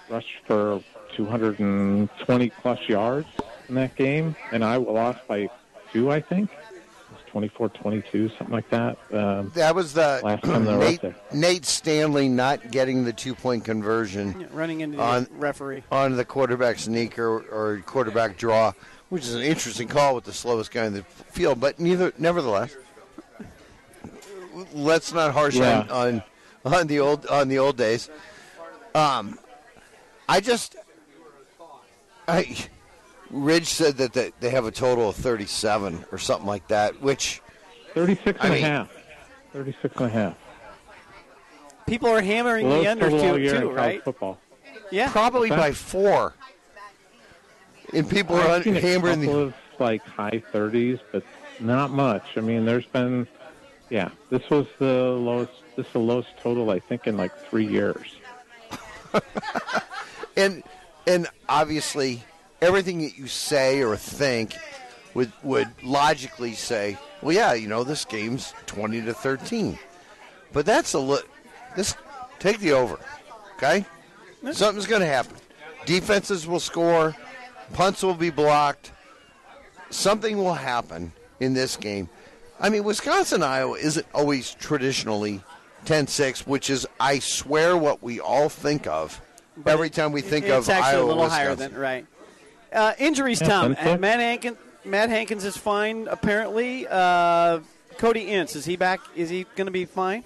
rushed 0.09 0.39
for 0.47 0.81
220 1.17 2.51
plus 2.51 2.89
yards 2.89 3.27
in 3.69 3.75
that 3.75 3.95
game, 3.97 4.37
and 4.53 4.65
Iowa 4.65 4.91
lost 4.91 5.27
by 5.27 5.49
two, 5.93 6.11
I 6.13 6.21
think. 6.21 6.51
It 7.35 7.55
24-22, 7.55 8.37
something 8.38 8.55
like 8.55 8.69
that. 8.71 8.99
Um, 9.12 9.51
That 9.55 9.75
was 9.75 9.93
the 9.95 10.21
Last 10.23 10.43
time 10.45 10.64
they 10.64 10.73
were 10.77 10.79
Nate, 10.79 10.95
up 10.97 11.01
there. 11.03 11.14
Nate 11.33 11.64
Stanley 11.64 12.29
not 12.29 12.71
getting 12.71 13.05
the 13.05 13.12
two 13.12 13.35
point 13.35 13.64
conversion. 13.64 14.40
Yeah, 14.40 14.47
running 14.53 14.81
into 14.81 14.99
On- 15.01 15.25
the 15.25 15.31
referee. 15.35 15.85
on 15.93 16.16
the 16.16 16.25
quarterback 16.25 16.79
sneak 16.79 17.19
or, 17.19 17.38
or 17.51 17.83
quarterback 17.87 18.37
draw, 18.37 18.73
which 19.09 19.23
is 19.25 19.35
an 19.35 19.43
interesting 19.43 19.88
call 19.88 20.14
with 20.14 20.25
the 20.25 20.33
slowest 20.33 20.71
guy 20.71 20.85
in 20.87 20.95
the 20.95 21.03
field. 21.03 21.61
But 21.61 21.79
neither, 21.79 22.12
nevertheless, 22.19 22.75
let's 24.73 25.12
not 25.12 25.33
harsh 25.33 25.57
Yeah. 25.57 25.81
on, 25.83 25.90
on 25.90 26.23
on 26.75 26.87
the 26.88 27.01
old 27.01 27.27
on 27.27 27.49
the 27.49 27.59
old 27.59 27.77
days. 27.77 28.11
Um, 28.95 29.38
I 30.29 30.40
just, 30.40 30.77
I 32.29 32.57
Ridge 33.31 33.69
said 33.69 33.97
that 33.99 34.12
they, 34.12 34.33
they 34.40 34.51
have 34.51 34.66
a 34.66 34.71
total 34.71 35.09
of 35.11 35.16
37 35.16 36.05
or 36.12 36.19
something 36.19 36.47
like 36.47 36.66
that, 36.69 37.01
which 37.01 37.40
36 37.95 38.38
I 38.40 38.45
and 38.45 38.53
a 38.53 38.55
mean- 38.57 38.64
half. 38.64 38.90
36 39.53 39.97
and 39.97 40.07
a 40.07 40.09
half. 40.09 40.35
People 41.87 42.09
are 42.09 42.21
hammering 42.21 42.69
Lowest 42.69 42.85
the 42.85 42.90
under 42.90 43.11
total 43.11 43.35
too, 43.37 43.40
year 43.43 43.55
in 43.57 43.61
too 43.62 43.66
college 43.69 43.77
right? 43.77 44.05
football. 44.05 44.38
Yeah. 44.93 45.11
probably 45.11 45.51
What's 45.51 45.61
by 45.62 45.73
four. 45.73 46.35
And 47.93 48.09
people 48.09 48.37
are 48.37 48.43
I've 48.43 48.51
un- 48.51 48.62
seen 48.62 48.77
a 48.77 48.81
hammering 48.81 49.21
couple 49.25 49.35
the. 49.35 49.40
of 49.47 49.55
like 49.81 50.03
high 50.05 50.43
30s, 50.53 51.01
but 51.11 51.25
not 51.59 51.90
much. 51.90 52.23
I 52.37 52.40
mean, 52.43 52.64
there's 52.64 52.87
been, 52.87 53.27
yeah, 53.88 54.11
this 54.29 54.49
was 54.51 54.66
the 54.79 55.11
lowest. 55.11 55.53
This 55.75 55.87
is 55.87 55.93
the 55.95 55.99
lowest 55.99 56.29
total 56.40 56.71
I 56.71 56.79
think 56.79 57.07
in 57.09 57.16
like 57.16 57.37
three 57.49 57.66
years. 57.66 58.07
And 60.37 60.62
and 61.09 61.27
obviously, 61.49 62.23
everything 62.61 63.03
that 63.03 63.16
you 63.16 63.27
say 63.27 63.83
or 63.83 63.96
think 63.96 64.57
would 65.14 65.33
would 65.42 65.68
logically 65.83 66.55
say, 66.55 66.96
well, 67.23 67.35
yeah, 67.35 67.53
you 67.55 67.68
know, 67.68 67.85
this 67.85 68.05
game's 68.05 68.55
20 68.66 69.03
to 69.03 69.14
13. 69.14 69.79
But 70.53 70.66
that's 70.66 70.94
a 70.94 70.99
li- 70.99 71.18
this 71.77 71.94
take 72.38 72.59
the 72.61 72.73
over, 72.73 72.99
okay? 73.57 73.85
Something's 74.53 74.87
going 74.87 75.01
to 75.03 75.07
happen. 75.07 75.37
Defenses 75.87 76.46
will 76.46 76.61
score, 76.61 77.14
punts 77.73 78.03
will 78.03 78.14
be 78.14 78.31
blocked. 78.31 78.92
Something 79.90 80.38
will 80.38 80.55
happen 80.55 81.12
in 81.40 81.53
this 81.53 81.77
game. 81.77 82.09
I 82.61 82.68
mean, 82.68 82.85
Wisconsin 82.85 83.42
Iowa 83.42 83.77
isn't 83.77 84.07
always 84.14 84.55
traditionally 84.55 85.42
10-6, 85.87 86.46
which 86.46 86.70
is 86.70 86.87
I 87.01 87.18
swear 87.18 87.77
what 87.77 88.03
we 88.03 88.20
all 88.20 88.49
think 88.49 88.87
of 88.87 89.20
every 89.66 89.90
time 89.90 90.12
we 90.12 90.20
think 90.20 90.46
it's 90.46 90.68
of 90.68 90.75
actually 90.75 90.90
Iowa 90.90 91.05
a 91.05 91.07
little 91.07 91.23
Wisconsin. 91.25 91.46
higher 91.46 91.55
than 91.57 91.75
right. 91.75 92.07
Uh, 92.72 92.92
injuries, 92.98 93.40
Yeah, 93.40 93.48
Tom. 93.48 93.74
ten 93.74 93.85
six. 93.85 94.00
Matt 94.00 94.20
Hankins, 94.20 94.56
Matt 94.85 95.09
Hankins 95.11 95.44
is 95.44 95.56
fine 95.56 96.09
apparently. 96.09 96.87
Uh, 96.88 97.61
Cody 97.98 98.30
Ince 98.30 98.56
is 98.56 98.64
he 98.64 98.76
back? 98.76 99.00
Is 99.14 99.28
he 99.28 99.44
going 99.56 99.66
to 99.66 99.72
be 99.72 99.85
fine? 99.85 100.24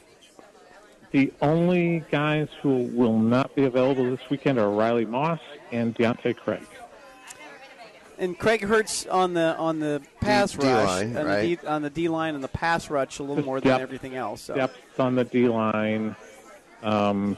The 1.10 1.32
only 1.40 2.04
guys 2.10 2.48
who 2.60 2.90
will 2.92 3.18
not 3.18 3.54
be 3.54 3.64
available 3.64 4.04
this 4.10 4.28
weekend 4.30 4.58
are 4.58 4.68
Riley 4.70 5.04
Moss 5.04 5.40
and 5.70 5.94
Deontae 5.94 6.36
Craig. 6.36 6.66
And 8.18 8.38
Craig 8.38 8.62
Hurts 8.62 9.06
on 9.06 9.34
the 9.34 9.56
on 9.56 9.80
the 9.80 10.02
pass 10.20 10.52
D 10.52 10.66
rush 10.66 10.86
line, 10.86 11.16
on, 11.16 11.26
right. 11.26 11.40
the 11.42 11.56
D, 11.56 11.66
on 11.66 11.82
the 11.82 11.90
D 11.90 12.08
line 12.08 12.34
and 12.34 12.44
the 12.44 12.48
pass 12.48 12.90
rush 12.90 13.18
a 13.18 13.22
little 13.22 13.36
Just 13.36 13.46
more 13.46 13.60
than 13.60 13.80
everything 13.80 14.14
else. 14.14 14.42
So. 14.42 14.54
Depth 14.54 15.00
on 15.00 15.16
the 15.16 15.24
D 15.24 15.48
line. 15.48 16.14
Um, 16.82 17.36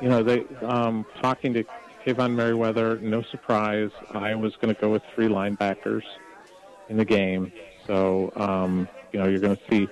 you 0.00 0.08
know, 0.08 0.22
they 0.22 0.44
um, 0.60 1.06
talking 1.20 1.54
to 1.54 1.64
Kaevon 2.04 2.34
Merriweather. 2.34 2.98
No 2.98 3.22
surprise, 3.22 3.90
I 4.10 4.34
was 4.34 4.54
going 4.56 4.74
to 4.74 4.80
go 4.80 4.90
with 4.90 5.02
three 5.14 5.28
linebackers 5.28 6.02
in 6.88 6.96
the 6.96 7.04
game. 7.04 7.52
So 7.86 8.32
um, 8.36 8.88
you 9.12 9.20
know, 9.20 9.28
you're 9.28 9.40
going 9.40 9.56
to 9.56 9.62
see 9.70 9.88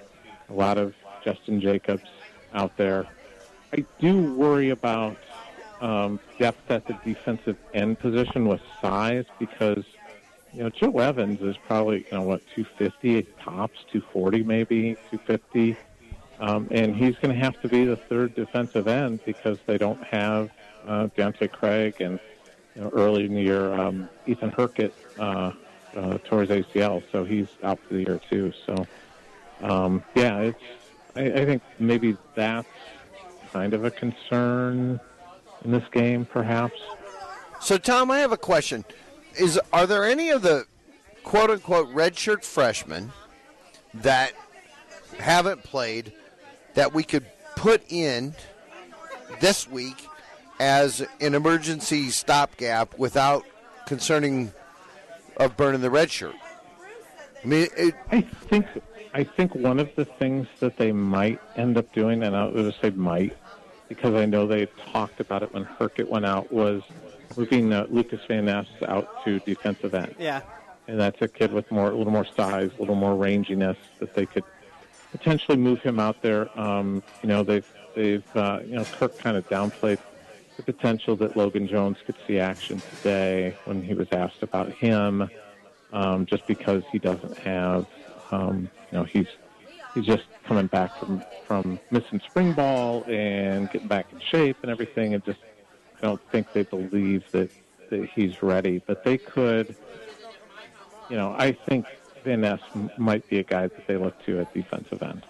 a 0.48 0.52
lot 0.52 0.78
of 0.78 0.94
Justin 1.24 1.60
Jacobs 1.60 2.08
out 2.52 2.76
there. 2.76 3.06
I 3.72 3.84
do 3.98 4.32
worry 4.32 4.70
about 4.70 5.16
um, 5.80 6.18
depth 6.38 6.70
at 6.70 6.86
the 6.86 6.94
defensive 7.04 7.56
end 7.72 7.98
position 7.98 8.48
with 8.48 8.60
size 8.80 9.24
because 9.38 9.84
you 10.52 10.62
know 10.62 10.70
Joe 10.70 10.98
Evans 10.98 11.40
is 11.40 11.56
probably 11.66 11.98
you 11.98 12.18
know 12.18 12.22
what 12.22 12.42
250 12.54 13.22
tops 13.42 13.78
240 13.92 14.42
maybe 14.42 14.94
250 15.10 15.76
um, 16.40 16.68
and 16.70 16.96
he's 16.96 17.14
going 17.16 17.34
to 17.34 17.40
have 17.40 17.60
to 17.62 17.68
be 17.68 17.84
the 17.84 17.96
third 17.96 18.34
defensive 18.34 18.88
end 18.88 19.20
because 19.24 19.58
they 19.66 19.78
don't 19.78 20.02
have 20.04 20.50
uh, 20.86 21.08
Craig 21.48 22.00
and 22.00 22.18
you 22.74 22.82
know, 22.82 22.90
early 22.90 23.24
in 23.24 23.34
the 23.34 23.42
year 23.42 23.72
um, 23.74 24.08
Ethan 24.26 24.50
Hurkett 24.50 24.94
uh, 25.18 25.52
uh, 25.96 26.18
tore 26.24 26.42
his 26.42 26.50
ACL 26.50 27.02
so 27.10 27.24
he's 27.24 27.48
out 27.62 27.78
for 27.80 27.94
the 27.94 28.00
year 28.00 28.20
too 28.30 28.52
so 28.66 28.86
um, 29.62 30.02
yeah 30.14 30.38
it's 30.38 30.62
I, 31.16 31.24
I 31.24 31.44
think 31.44 31.62
maybe 31.78 32.16
that's 32.34 32.68
kind 33.52 33.74
of 33.74 33.84
a 33.84 33.90
concern 33.90 35.00
in 35.64 35.70
this 35.70 35.84
game 35.92 36.24
perhaps. 36.24 36.80
So, 37.60 37.76
Tom, 37.76 38.10
I 38.10 38.20
have 38.20 38.32
a 38.32 38.36
question: 38.36 38.84
Is 39.38 39.60
are 39.72 39.86
there 39.86 40.04
any 40.04 40.30
of 40.30 40.42
the 40.42 40.64
quote 41.24 41.50
unquote 41.50 41.92
redshirt 41.94 42.44
freshmen 42.44 43.12
that 43.94 44.32
haven't 45.18 45.62
played 45.62 46.12
that 46.74 46.94
we 46.94 47.02
could 47.02 47.26
put 47.56 47.82
in 47.90 48.34
this 49.40 49.68
week 49.68 50.06
as 50.60 51.04
an 51.20 51.34
emergency 51.34 52.10
stopgap 52.10 52.96
without 52.98 53.44
concerning 53.86 54.52
of 55.38 55.56
burning 55.56 55.80
the 55.80 55.90
red 55.90 56.10
shirt? 56.10 56.34
I 57.42 57.46
mean, 57.46 57.68
it, 57.76 57.94
I 58.12 58.20
think 58.20 58.66
I 59.14 59.24
think 59.24 59.54
one 59.54 59.80
of 59.80 59.88
the 59.96 60.04
things 60.04 60.46
that 60.60 60.76
they 60.76 60.92
might 60.92 61.40
end 61.56 61.76
up 61.78 61.92
doing, 61.94 62.22
and 62.22 62.36
I'll 62.36 62.52
just 62.52 62.80
say 62.80 62.90
might, 62.90 63.36
because 63.88 64.14
I 64.14 64.26
know 64.26 64.46
they 64.46 64.66
talked 64.92 65.18
about 65.18 65.42
it 65.42 65.52
when 65.54 65.64
Hurkett 65.64 66.08
went 66.10 66.26
out, 66.26 66.52
was 66.52 66.82
moving 67.36 67.72
uh, 67.72 67.86
Lucas 67.90 68.20
Van 68.28 68.44
Ness 68.44 68.66
out 68.86 69.24
to 69.24 69.38
defensive 69.40 69.94
end, 69.94 70.14
Yeah. 70.18 70.42
and 70.86 71.00
that's 71.00 71.20
a 71.22 71.28
kid 71.28 71.52
with 71.52 71.70
more, 71.72 71.90
a 71.90 71.96
little 71.96 72.12
more 72.12 72.26
size, 72.26 72.70
a 72.76 72.80
little 72.80 72.94
more 72.94 73.14
ranginess 73.14 73.76
that 74.00 74.14
they 74.14 74.26
could 74.26 74.44
potentially 75.12 75.56
move 75.56 75.80
him 75.80 75.98
out 75.98 76.20
there. 76.22 76.48
Um, 76.60 77.02
you 77.22 77.28
know, 77.30 77.42
they've 77.42 77.66
they've 77.96 78.36
uh, 78.36 78.60
you 78.64 78.74
know 78.76 78.84
Kirk 78.84 79.18
kind 79.18 79.36
of 79.38 79.48
downplayed 79.48 79.98
the 80.66 80.72
potential 80.72 81.16
that 81.16 81.36
Logan 81.36 81.66
Jones 81.66 81.96
could 82.04 82.16
see 82.26 82.38
action 82.38 82.82
today 82.96 83.56
when 83.64 83.82
he 83.82 83.94
was 83.94 84.08
asked 84.12 84.42
about 84.42 84.70
him 84.72 85.28
um, 85.92 86.26
just 86.26 86.46
because 86.46 86.82
he 86.92 86.98
doesn't 86.98 87.38
have, 87.38 87.86
um, 88.30 88.70
you 88.92 88.98
know, 88.98 89.04
he's 89.04 89.26
he's 89.94 90.04
just 90.04 90.24
coming 90.44 90.66
back 90.66 90.96
from 90.98 91.22
from 91.46 91.80
missing 91.90 92.20
spring 92.28 92.52
ball 92.52 93.04
and 93.08 93.70
getting 93.70 93.88
back 93.88 94.06
in 94.12 94.20
shape 94.20 94.56
and 94.62 94.70
everything, 94.70 95.14
and 95.14 95.24
just 95.24 95.40
I 95.98 96.06
don't 96.06 96.20
think 96.30 96.52
they 96.52 96.62
believe 96.62 97.24
that 97.32 97.50
that 97.90 98.08
he's 98.14 98.42
ready. 98.42 98.82
But 98.86 99.02
they 99.04 99.18
could, 99.18 99.74
you 101.08 101.16
know, 101.16 101.34
I 101.36 101.52
think 101.52 101.86
Van 102.24 102.42
Ness 102.42 102.60
might 102.98 103.28
be 103.28 103.38
a 103.38 103.44
guy 103.44 103.62
that 103.66 103.86
they 103.86 103.96
look 103.96 104.22
to 104.26 104.40
at 104.40 104.52
defensive 104.54 105.02
end. 105.02 105.22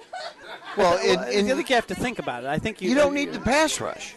well, 0.76 0.96
Well, 0.96 0.98
and, 0.98 1.20
I 1.20 1.30
and 1.30 1.48
think 1.48 1.70
you 1.70 1.74
have 1.76 1.86
to 1.86 1.94
think 1.94 2.18
about 2.18 2.44
it. 2.44 2.48
I 2.48 2.58
think 2.58 2.82
you 2.82 2.90
you 2.90 2.94
don't 2.96 3.14
need 3.14 3.32
the 3.32 3.40
pass 3.40 3.80
rush. 3.80 4.14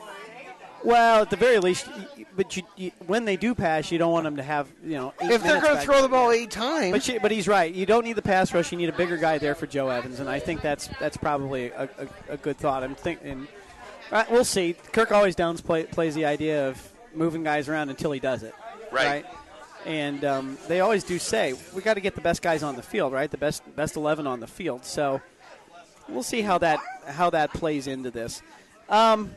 Well, 0.84 1.22
at 1.22 1.30
the 1.30 1.38
very 1.38 1.60
least, 1.60 1.88
y- 1.88 2.08
y- 2.18 2.26
but 2.36 2.58
you, 2.58 2.64
you, 2.76 2.92
when 3.08 3.24
they 3.26 3.38
do 3.38 3.56
pass, 3.56 3.92
you 3.92 3.98
don't 3.98 4.12
want 4.12 4.26
them 4.26 4.36
to 4.36 4.44
have 4.44 4.68
you 4.84 4.98
know. 4.98 5.14
Eight 5.22 5.32
If 5.32 5.44
they're 5.44 5.62
going 5.62 5.78
to 5.78 5.82
throw 5.82 6.02
the 6.02 6.10
ball 6.10 6.32
eight 6.32 6.52
times, 6.52 6.92
But 6.92 7.04
she, 7.04 7.18
but 7.20 7.32
he's 7.32 7.48
right. 7.48 7.74
You 7.74 7.86
don't 7.86 8.04
need 8.04 8.18
the 8.18 8.22
pass 8.22 8.54
rush. 8.54 8.72
You 8.72 8.78
need 8.78 8.90
a 8.90 8.94
bigger 8.94 9.16
guy 9.18 9.38
there 9.38 9.56
for 9.56 9.66
Joe 9.66 9.90
Evans, 9.90 10.20
and 10.20 10.30
I 10.30 10.40
think 10.40 10.62
that's 10.62 10.90
that's 11.00 11.16
probably 11.16 11.68
a, 11.68 11.84
a, 12.30 12.34
a 12.34 12.38
good 12.38 12.58
thought. 12.58 12.84
I'm 12.84 12.96
thinking. 12.96 13.48
Uh, 14.12 14.26
we'll 14.30 14.44
see. 14.46 14.76
Kirk 14.92 15.12
always 15.12 15.36
downs 15.36 15.62
play, 15.62 15.86
plays 15.86 16.16
the 16.16 16.26
idea 16.26 16.68
of 16.70 16.94
moving 17.16 17.44
guys 17.44 17.70
around 17.70 17.90
until 17.90 18.12
he 18.12 18.20
does 18.20 18.44
it. 18.44 18.54
Right. 18.92 19.26
And 19.86 20.24
um, 20.24 20.58
they 20.68 20.82
always 20.82 21.04
do 21.04 21.18
say 21.20 21.54
we 21.74 21.82
got 21.82 21.96
to 21.96 22.02
get 22.02 22.16
the 22.16 22.22
best 22.22 22.42
guys 22.42 22.62
on 22.64 22.76
the 22.76 22.82
field, 22.84 23.12
right? 23.14 23.30
The 23.32 23.38
best 23.38 23.64
best 23.76 23.96
eleven 23.96 24.28
on 24.28 24.40
the 24.40 24.48
field. 24.48 24.86
So 24.86 25.22
we'll 26.10 26.24
see 26.24 26.42
how 26.42 26.58
that 26.60 26.80
how 27.08 27.30
that 27.32 27.54
plays 27.54 27.88
into 27.88 28.12
this. 28.12 28.42
Um, 28.90 29.34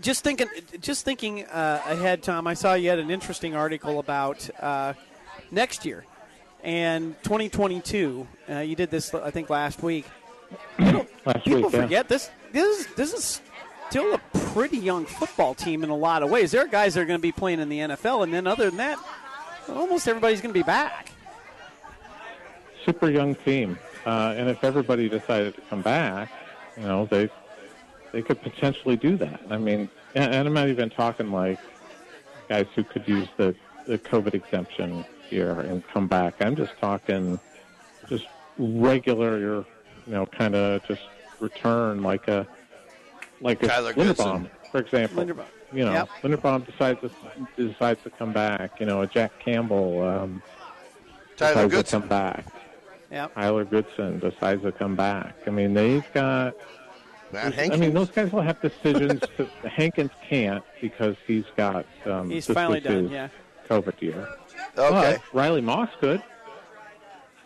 just 0.00 0.24
thinking, 0.24 0.48
just 0.80 1.04
thinking 1.04 1.44
uh, 1.44 1.82
ahead, 1.86 2.22
Tom. 2.22 2.46
I 2.46 2.54
saw 2.54 2.74
you 2.74 2.90
had 2.90 2.98
an 2.98 3.10
interesting 3.10 3.54
article 3.54 3.98
about 3.98 4.48
uh, 4.60 4.94
next 5.50 5.84
year 5.84 6.04
and 6.62 7.14
2022. 7.22 8.26
Uh, 8.48 8.58
you 8.58 8.74
did 8.74 8.90
this, 8.90 9.14
I 9.14 9.30
think, 9.30 9.50
last 9.50 9.82
week. 9.82 10.06
Last 10.78 11.44
People 11.44 11.62
week, 11.62 11.72
yeah. 11.72 11.82
forget 11.82 12.08
this. 12.08 12.30
This 12.52 12.80
is 12.80 12.86
this 12.94 13.12
is 13.12 13.40
still 13.88 14.14
a 14.14 14.18
pretty 14.52 14.78
young 14.78 15.04
football 15.04 15.54
team 15.54 15.82
in 15.84 15.90
a 15.90 15.96
lot 15.96 16.22
of 16.22 16.30
ways. 16.30 16.50
There 16.50 16.62
are 16.62 16.66
guys 16.66 16.94
that 16.94 17.00
are 17.00 17.06
going 17.06 17.18
to 17.18 17.22
be 17.22 17.32
playing 17.32 17.60
in 17.60 17.68
the 17.68 17.78
NFL, 17.78 18.22
and 18.24 18.32
then 18.32 18.46
other 18.46 18.70
than 18.70 18.78
that, 18.78 18.98
almost 19.68 20.06
everybody's 20.08 20.40
going 20.40 20.52
to 20.52 20.58
be 20.58 20.64
back. 20.64 21.10
super 22.84 23.10
young 23.10 23.34
team, 23.34 23.78
uh, 24.06 24.34
and 24.36 24.48
if 24.48 24.62
everybody 24.62 25.08
decided 25.08 25.54
to 25.54 25.60
come 25.62 25.82
back, 25.82 26.30
you 26.76 26.84
know, 26.84 27.06
they 27.06 27.30
they 28.14 28.22
could 28.22 28.40
potentially 28.40 28.96
do 28.96 29.16
that. 29.16 29.40
I 29.50 29.58
mean, 29.58 29.88
and, 30.14 30.32
and 30.32 30.46
I'm 30.48 30.54
not 30.54 30.68
even 30.68 30.88
talking 30.88 31.32
like 31.32 31.58
guys 32.48 32.66
who 32.76 32.84
could 32.84 33.06
use 33.08 33.28
the 33.36 33.54
the 33.86 33.98
COVID 33.98 34.34
exemption 34.34 35.04
here 35.28 35.60
and 35.60 35.86
come 35.88 36.06
back. 36.06 36.40
I'm 36.40 36.54
just 36.56 36.72
talking 36.80 37.38
just 38.08 38.26
regular, 38.56 39.38
you 39.38 39.66
know, 40.06 40.26
kind 40.26 40.54
of 40.54 40.84
just 40.86 41.02
return 41.40 42.02
like 42.02 42.28
a 42.28 42.46
like 43.40 43.62
a 43.64 43.66
Kyler 43.66 43.92
Linderbaum, 43.92 43.94
Goodson. 43.94 44.50
for 44.70 44.78
example. 44.78 45.24
Linderbaum. 45.24 45.44
You 45.72 45.84
know, 45.86 45.92
Yep. 45.92 46.08
Linderbaum 46.22 46.66
decides 46.66 47.00
to 47.00 47.10
decides 47.56 48.00
to 48.04 48.10
come 48.10 48.32
back. 48.32 48.78
You 48.78 48.86
know, 48.86 49.02
a 49.02 49.08
Jack 49.08 49.40
Campbell. 49.40 50.02
Um, 50.06 50.42
Tyler 51.36 51.66
decides 51.68 51.90
to 51.90 52.00
come 52.00 52.08
back. 52.08 52.46
Yep. 53.10 53.34
Tyler 53.34 53.64
Goodson 53.64 54.18
decides 54.20 54.62
to 54.62 54.70
come 54.70 54.94
back. 54.94 55.34
I 55.48 55.50
mean, 55.50 55.74
they've 55.74 56.06
got. 56.12 56.54
Matt 57.34 57.58
I 57.72 57.76
mean, 57.76 57.92
those 57.94 58.10
guys 58.10 58.32
will 58.32 58.42
have 58.42 58.60
decisions. 58.60 59.20
to, 59.36 59.46
Hankins 59.68 60.10
can't 60.28 60.64
because 60.80 61.16
he's 61.26 61.44
got. 61.56 61.86
Um, 62.06 62.30
He's 62.30 62.46
finally 62.46 62.80
done. 62.80 63.08
Yeah. 63.10 63.28
COVID 63.68 64.00
year. 64.00 64.28
Okay. 64.76 65.18
But 65.18 65.34
Riley 65.34 65.60
Moss 65.60 65.88
could. 66.00 66.22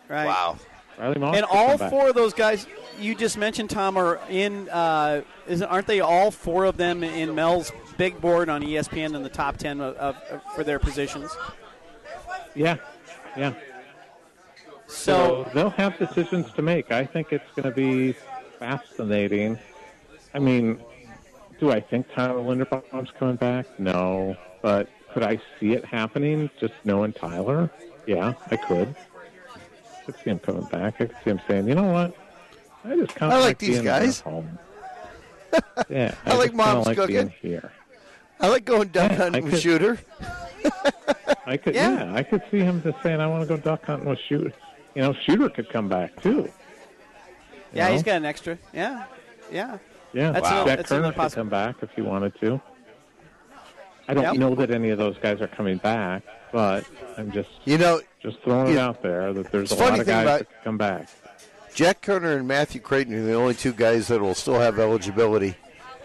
Right. 0.07 0.25
Wow. 0.25 0.57
Riley 0.97 1.19
Moss. 1.19 1.35
And 1.35 1.45
could 1.45 1.55
all 1.55 1.69
come 1.69 1.77
back. 1.79 1.89
four 1.91 2.09
of 2.09 2.15
those 2.15 2.33
guys 2.33 2.67
you 2.99 3.15
just 3.15 3.37
mentioned, 3.37 3.69
Tom, 3.69 3.97
are 3.97 4.19
in. 4.29 4.69
Uh, 4.69 5.21
is 5.47 5.61
aren't 5.61 5.87
they 5.87 5.99
all 6.01 6.31
four 6.31 6.65
of 6.65 6.77
them 6.77 7.03
in 7.03 7.33
Mel's 7.35 7.71
big 7.97 8.19
board 8.21 8.49
on 8.49 8.61
ESPN 8.61 9.15
in 9.15 9.23
the 9.23 9.29
top 9.29 9.57
ten 9.57 9.79
of, 9.81 9.95
of, 9.95 10.15
of- 10.29 10.41
for 10.55 10.63
their 10.63 10.79
positions? 10.79 11.35
Yeah, 12.55 12.77
yeah. 13.37 13.53
So 14.87 15.45
So 15.45 15.51
they'll 15.53 15.69
have 15.71 15.97
decisions 15.97 16.51
to 16.53 16.61
make. 16.61 16.91
I 16.91 17.05
think 17.05 17.31
it's 17.31 17.49
going 17.55 17.69
to 17.69 17.75
be 17.75 18.15
fascinating. 18.57 19.57
I 20.33 20.39
mean, 20.39 20.79
do 21.59 21.71
I 21.71 21.79
think 21.79 22.07
Tyler 22.15 22.39
Linderbaum's 22.41 23.11
coming 23.17 23.35
back? 23.35 23.65
No, 23.79 24.35
but 24.61 24.89
could 25.13 25.23
I 25.23 25.41
see 25.59 25.73
it 25.73 25.85
happening? 25.85 26.49
Just 26.59 26.73
knowing 26.83 27.13
Tyler, 27.13 27.69
yeah, 28.05 28.33
I 28.51 28.55
could. 28.57 28.95
I 29.55 30.05
could 30.05 30.15
see 30.23 30.29
him 30.29 30.39
coming 30.39 30.65
back. 30.65 30.95
I 30.95 31.05
could 31.05 31.15
see 31.23 31.31
him 31.31 31.41
saying, 31.47 31.67
"You 31.67 31.75
know 31.75 31.91
what? 31.91 32.15
I 32.85 32.95
just 32.95 33.15
kind 33.15 33.33
of 33.33 33.41
like 33.41 33.57
these 33.57 33.75
being 33.75 33.83
guys." 33.85 34.19
at 34.21 34.25
home." 34.25 34.59
yeah, 35.89 36.13
I 36.25 36.35
like 36.35 36.51
just 36.51 36.51
kinda 36.51 36.53
mom's 36.57 36.85
like 36.85 36.97
cooking. 36.97 37.15
being 37.15 37.33
here. 37.41 37.71
I 38.39 38.47
like 38.47 38.65
going 38.65 38.87
duck 38.89 39.11
Yeah, 39.11 39.17
hunting 39.17 39.43
I 39.47 39.49
with 39.49 39.59
shooter. 39.59 39.97
I 41.45 41.57
could, 41.57 41.73
Yeah. 41.73 42.05
yeah. 42.05 42.13
I 42.13 42.23
could 42.23 42.43
see 42.51 42.59
him 42.59 42.81
just 42.83 43.01
saying, 43.01 43.19
"I 43.19 43.27
want 43.27 43.41
to 43.41 43.47
go 43.47 43.57
duck 43.57 43.83
hunting 43.85 44.07
with 44.07 44.19
Shooter." 44.27 44.53
You 44.95 45.01
know, 45.01 45.13
Shooter 45.25 45.49
could 45.49 45.69
come 45.69 45.89
back 45.89 46.21
too. 46.21 46.49
yeah, 47.73 47.87
know? 47.87 47.93
he's 47.93 48.03
got 48.03 48.17
an 48.17 48.25
extra. 48.25 48.57
Yeah, 48.73 49.05
yeah. 49.51 49.77
Yeah, 50.13 50.31
That's 50.31 50.47
Jack 50.49 50.53
another- 50.65 50.75
that's 50.77 50.91
Koerner 50.91 51.15
could 51.15 51.35
come 51.35 51.49
back 51.49 51.75
if 51.81 51.89
he 51.95 52.01
wanted 52.01 52.33
to. 52.41 52.61
I 54.07 54.13
don't 54.15 54.23
Yep. 54.23 54.33
know 54.35 54.55
that 54.55 54.71
any 54.71 54.89
of 54.89 54.97
those 54.97 55.15
guys 55.19 55.39
are 55.39 55.47
coming 55.47 55.77
back, 55.77 56.23
but 56.51 56.83
I'm 57.17 57.31
just 57.31 57.49
You 57.65 57.77
know, 57.77 58.01
just 58.21 58.41
throwing 58.43 58.69
it 58.71 58.75
Yeah. 58.75 58.87
out 58.87 59.03
there 59.03 59.31
that 59.33 59.51
there's 59.51 59.71
a 59.71 59.75
lot 59.75 59.99
of 59.99 60.05
guys 60.07 60.23
about- 60.23 60.39
that 60.39 60.49
could 60.49 60.63
come 60.63 60.77
back. 60.77 61.07
Jack 61.75 62.01
Koerner 62.01 62.35
and 62.37 62.47
Matthew 62.47 62.81
Creighton 62.81 63.13
are 63.13 63.23
the 63.23 63.33
only 63.35 63.53
two 63.53 63.71
guys 63.71 64.07
that 64.07 64.19
will 64.19 64.33
still 64.33 64.59
have 64.59 64.79
eligibility 64.79 65.55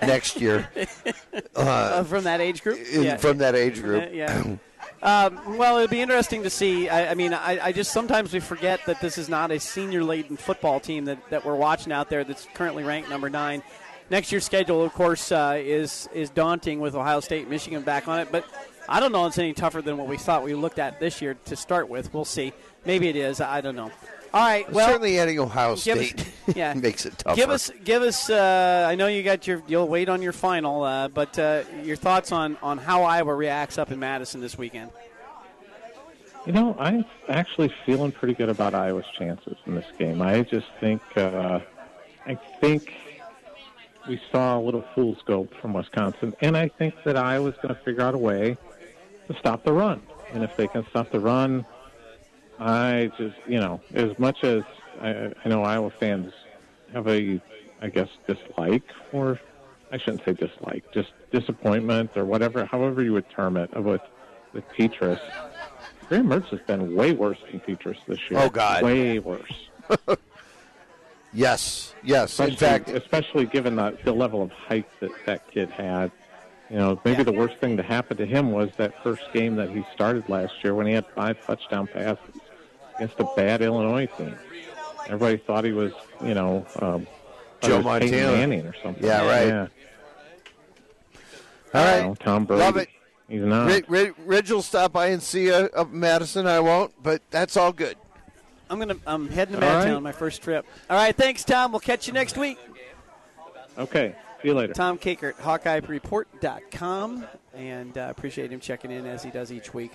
next 0.02 0.38
year 0.40 0.68
Uh, 1.56 2.04
from 2.04 2.24
that 2.24 2.40
age 2.42 2.62
group. 2.62 2.78
in, 2.92 3.02
yeah. 3.04 3.16
from 3.16 3.38
that 3.38 3.54
age 3.54 3.80
group. 3.80 4.10
Yeah. 4.12 4.56
um, 5.02 5.56
well, 5.56 5.76
it'll 5.78 5.88
be 5.88 6.02
interesting 6.02 6.42
to 6.42 6.50
see. 6.50 6.90
I, 6.90 7.12
I 7.12 7.14
mean, 7.14 7.32
I, 7.32 7.58
I 7.68 7.72
just 7.72 7.90
sometimes 7.92 8.34
we 8.34 8.40
forget 8.40 8.80
that 8.84 9.00
this 9.00 9.16
is 9.16 9.30
not 9.30 9.50
a 9.50 9.58
senior-laden 9.58 10.36
football 10.36 10.78
team 10.78 11.06
that, 11.06 11.18
that 11.30 11.44
we're 11.46 11.56
watching 11.56 11.92
out 11.92 12.10
there 12.10 12.22
that's 12.22 12.46
currently 12.52 12.84
ranked 12.84 13.08
number 13.08 13.30
nine. 13.30 13.62
Next 14.10 14.30
year's 14.30 14.44
schedule, 14.44 14.82
of 14.84 14.92
course, 14.92 15.32
uh, 15.32 15.56
is 15.58 16.08
is 16.12 16.30
daunting 16.30 16.80
with 16.80 16.94
Ohio 16.94 17.20
State, 17.20 17.42
and 17.42 17.50
Michigan 17.50 17.82
back 17.82 18.06
on 18.06 18.20
it. 18.20 18.28
But 18.30 18.44
I 18.88 19.00
don't 19.00 19.12
know 19.12 19.26
it's 19.26 19.38
any 19.38 19.54
tougher 19.54 19.80
than 19.80 19.96
what 19.96 20.08
we 20.08 20.18
thought 20.18 20.42
we 20.44 20.54
looked 20.54 20.78
at 20.78 21.00
this 21.00 21.22
year 21.22 21.36
to 21.46 21.56
start 21.56 21.88
with. 21.88 22.12
We'll 22.12 22.24
see. 22.26 22.52
Maybe 22.84 23.08
it 23.08 23.16
is. 23.16 23.40
I 23.40 23.60
don't 23.62 23.76
know. 23.76 23.90
All 24.34 24.44
right. 24.44 24.70
Well, 24.70 24.88
Certainly 24.88 25.18
adding 25.18 25.38
Ohio 25.38 25.76
give 25.76 25.96
us- 25.98 26.08
State 26.08 26.26
yeah. 26.56 26.74
makes 26.76 27.06
it 27.06 27.16
tougher. 27.16 27.36
Give 27.36 27.50
us, 27.50 27.70
give 27.84 28.02
us. 28.02 28.28
Uh, 28.28 28.86
I 28.88 28.94
know 28.94 29.06
you 29.06 29.22
got 29.22 29.46
your. 29.46 29.62
You'll 29.66 29.88
wait 29.88 30.08
on 30.08 30.20
your 30.20 30.32
final, 30.32 30.82
uh, 30.82 31.08
but 31.08 31.38
uh, 31.38 31.62
your 31.82 31.96
thoughts 31.96 32.30
on 32.30 32.58
on 32.62 32.76
how 32.78 33.04
Iowa 33.04 33.34
reacts 33.34 33.78
up 33.78 33.90
in 33.90 33.98
Madison 33.98 34.40
this 34.40 34.58
weekend. 34.58 34.90
You 36.46 36.52
know, 36.52 36.76
I'm 36.78 37.06
actually 37.30 37.72
feeling 37.86 38.12
pretty 38.12 38.34
good 38.34 38.50
about 38.50 38.74
Iowa's 38.74 39.06
chances 39.18 39.56
in 39.64 39.76
this 39.76 39.86
game. 39.98 40.20
I 40.20 40.42
just 40.42 40.66
think 40.78 41.00
uh, 41.16 41.60
I 42.26 42.34
think 42.60 42.92
we 44.08 44.20
saw 44.30 44.58
a 44.58 44.62
little 44.62 44.84
fool's 44.94 45.18
gold 45.24 45.48
from 45.60 45.72
Wisconsin, 45.72 46.34
and 46.40 46.56
I 46.56 46.68
think 46.68 46.94
that 47.04 47.16
Iowa's 47.16 47.54
going 47.56 47.74
to 47.74 47.80
figure 47.82 48.02
out 48.02 48.14
a 48.14 48.18
way 48.18 48.56
to 49.28 49.38
stop 49.38 49.64
the 49.64 49.72
run. 49.72 50.02
And 50.32 50.42
if 50.42 50.56
they 50.56 50.66
can 50.66 50.86
stop 50.90 51.10
the 51.10 51.20
run, 51.20 51.64
I 52.58 53.10
just 53.16 53.36
you 53.46 53.60
know, 53.60 53.80
as 53.94 54.18
much 54.18 54.44
as 54.44 54.62
I, 55.00 55.32
I 55.44 55.48
know 55.48 55.62
Iowa 55.62 55.90
fans 55.90 56.32
have 56.92 57.08
a, 57.08 57.40
I 57.80 57.88
guess, 57.88 58.08
dislike 58.26 58.84
or 59.12 59.40
I 59.90 59.98
shouldn't 59.98 60.24
say 60.24 60.32
dislike, 60.32 60.84
just 60.92 61.12
disappointment 61.30 62.16
or 62.16 62.24
whatever, 62.24 62.64
however 62.64 63.02
you 63.02 63.12
would 63.12 63.28
term 63.30 63.56
it, 63.56 63.70
with 63.80 64.02
with 64.52 64.68
Petras. 64.70 65.20
Graham 66.08 66.28
Mertz 66.28 66.46
has 66.48 66.60
been 66.60 66.94
way 66.94 67.12
worse 67.12 67.38
than 67.50 67.60
Petras 67.60 67.96
this 68.06 68.18
year. 68.30 68.40
Oh, 68.40 68.50
God. 68.50 68.82
way 68.82 69.18
worse. 69.18 69.68
yes, 71.34 71.94
yes. 72.02 72.38
In 72.38 72.50
Especially, 72.50 72.56
fact, 72.56 72.88
especially 72.90 73.46
given 73.46 73.76
the, 73.76 73.98
the 74.04 74.12
level 74.12 74.42
of 74.42 74.50
hype 74.50 74.88
that 75.00 75.10
that 75.26 75.50
kid 75.50 75.70
had. 75.70 76.10
You 76.70 76.78
know, 76.78 77.00
maybe 77.04 77.22
the 77.22 77.32
worst 77.32 77.58
thing 77.58 77.76
to 77.76 77.82
happen 77.82 78.16
to 78.16 78.26
him 78.26 78.50
was 78.50 78.70
that 78.78 79.02
first 79.02 79.22
game 79.32 79.56
that 79.56 79.70
he 79.70 79.84
started 79.92 80.28
last 80.28 80.54
year 80.64 80.74
when 80.74 80.86
he 80.86 80.94
had 80.94 81.06
five 81.08 81.44
touchdown 81.44 81.86
passes 81.86 82.40
against 82.96 83.20
a 83.20 83.26
bad 83.36 83.60
Illinois 83.60 84.06
team. 84.06 84.34
Everybody 85.06 85.36
thought 85.36 85.64
he 85.64 85.72
was, 85.72 85.92
you 86.24 86.32
know, 86.32 86.66
um, 86.80 87.06
Joe 87.60 87.82
Peyton 87.82 87.84
Montana. 87.84 88.32
Manning 88.32 88.66
or 88.66 88.74
something. 88.82 89.04
Yeah, 89.04 89.26
right. 89.26 89.46
Yeah. 89.46 89.66
all 91.74 91.84
right. 91.84 91.96
You 91.98 92.02
know, 92.08 92.14
Tom 92.14 92.44
Brady. 92.46 92.62
Love 92.62 92.76
it. 92.78 92.88
He's 93.28 93.42
not. 93.42 93.66
Rid, 93.66 93.84
Rid, 93.88 94.14
Ridge 94.18 94.50
will 94.50 94.62
stop 94.62 94.92
by 94.92 95.08
and 95.08 95.22
see 95.22 95.46
you 95.46 95.54
up 95.54 95.92
in 95.92 96.00
Madison. 96.00 96.46
I 96.46 96.60
won't, 96.60 96.92
but 97.02 97.22
that's 97.30 97.56
all 97.56 97.72
good. 97.72 97.96
I'm 98.70 98.78
gonna. 98.78 98.96
I'm 99.06 99.28
heading 99.28 99.58
to 99.58 99.66
All 99.66 99.72
Madtown 99.72 99.84
right. 99.84 99.94
on 99.94 100.02
my 100.02 100.12
first 100.12 100.42
trip. 100.42 100.66
All 100.88 100.96
right. 100.96 101.14
Thanks, 101.14 101.44
Tom. 101.44 101.72
We'll 101.72 101.80
catch 101.80 102.06
you 102.06 102.12
next 102.12 102.36
week. 102.36 102.58
Okay. 103.78 104.14
See 104.42 104.48
you 104.48 104.54
later. 104.54 104.74
Tom 104.74 104.98
Kakert, 104.98 105.34
HawkeyeReport.com, 105.36 107.24
and 107.54 107.96
uh, 107.96 108.08
appreciate 108.10 108.52
him 108.52 108.60
checking 108.60 108.90
in 108.90 109.06
as 109.06 109.22
he 109.22 109.30
does 109.30 109.50
each 109.50 109.72
week 109.72 109.92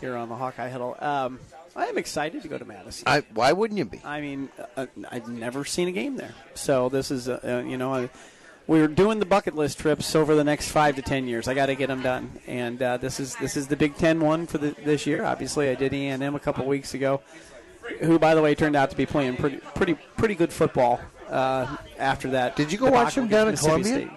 here 0.00 0.16
on 0.16 0.28
the 0.28 0.36
Hawkeye 0.36 0.68
Huddle. 0.68 0.96
Um, 1.00 1.40
I 1.74 1.86
am 1.86 1.98
excited 1.98 2.42
to 2.42 2.48
go 2.48 2.58
to 2.58 2.64
Madison. 2.64 3.08
I, 3.08 3.24
why 3.34 3.52
wouldn't 3.52 3.76
you 3.76 3.84
be? 3.86 4.00
I 4.04 4.20
mean, 4.20 4.50
uh, 4.76 4.86
I've 5.10 5.28
never 5.28 5.64
seen 5.64 5.88
a 5.88 5.92
game 5.92 6.16
there, 6.16 6.34
so 6.54 6.88
this 6.88 7.10
is, 7.10 7.28
uh, 7.28 7.40
uh, 7.42 7.68
you 7.68 7.76
know, 7.76 7.92
uh, 7.92 8.08
we're 8.68 8.86
doing 8.86 9.18
the 9.18 9.26
bucket 9.26 9.56
list 9.56 9.78
trips 9.80 10.14
over 10.14 10.34
the 10.34 10.44
next 10.44 10.70
five 10.70 10.94
to 10.96 11.02
ten 11.02 11.26
years. 11.26 11.48
I 11.48 11.54
got 11.54 11.66
to 11.66 11.74
get 11.74 11.88
them 11.88 12.02
done, 12.02 12.38
and 12.46 12.80
uh, 12.80 12.96
this 12.98 13.18
is 13.18 13.34
this 13.36 13.56
is 13.56 13.66
the 13.66 13.76
Big 13.76 13.96
Ten 13.96 14.20
one 14.20 14.46
for 14.46 14.58
the, 14.58 14.76
this 14.84 15.06
year. 15.06 15.24
Obviously, 15.24 15.70
I 15.70 15.74
did 15.74 15.92
E 15.92 16.06
and 16.06 16.22
M 16.22 16.34
a 16.34 16.40
couple 16.40 16.66
weeks 16.66 16.94
ago, 16.94 17.20
who, 18.00 18.18
by 18.18 18.34
the 18.34 18.42
way, 18.42 18.54
turned 18.54 18.76
out 18.76 18.90
to 18.90 18.96
be 18.96 19.06
playing 19.06 19.36
pretty 19.36 19.58
pretty 19.74 19.94
pretty 20.16 20.34
good 20.34 20.52
football. 20.52 21.00
Uh, 21.28 21.76
after 21.98 22.30
that, 22.30 22.56
Did 22.56 22.72
you 22.72 22.78
go 22.78 22.90
watch 22.90 23.14
them 23.14 23.28
down 23.28 23.48
in 23.48 23.56
Columbia? 23.56 23.92
State. 23.94 24.10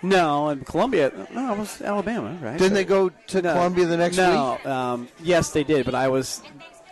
No, 0.00 0.50
in 0.50 0.60
Columbia. 0.60 1.10
No, 1.34 1.54
it 1.54 1.58
was 1.58 1.82
Alabama, 1.82 2.36
right? 2.40 2.56
Didn't 2.56 2.74
they 2.74 2.84
go 2.84 3.08
to 3.08 3.42
No. 3.42 3.52
Columbia 3.54 3.86
the 3.86 3.96
next 3.96 4.16
no, 4.16 4.52
week? 4.52 4.66
Um, 4.66 5.08
yes, 5.20 5.50
they 5.50 5.64
did, 5.64 5.84
but 5.84 5.96
I 5.96 6.06
was 6.08 6.40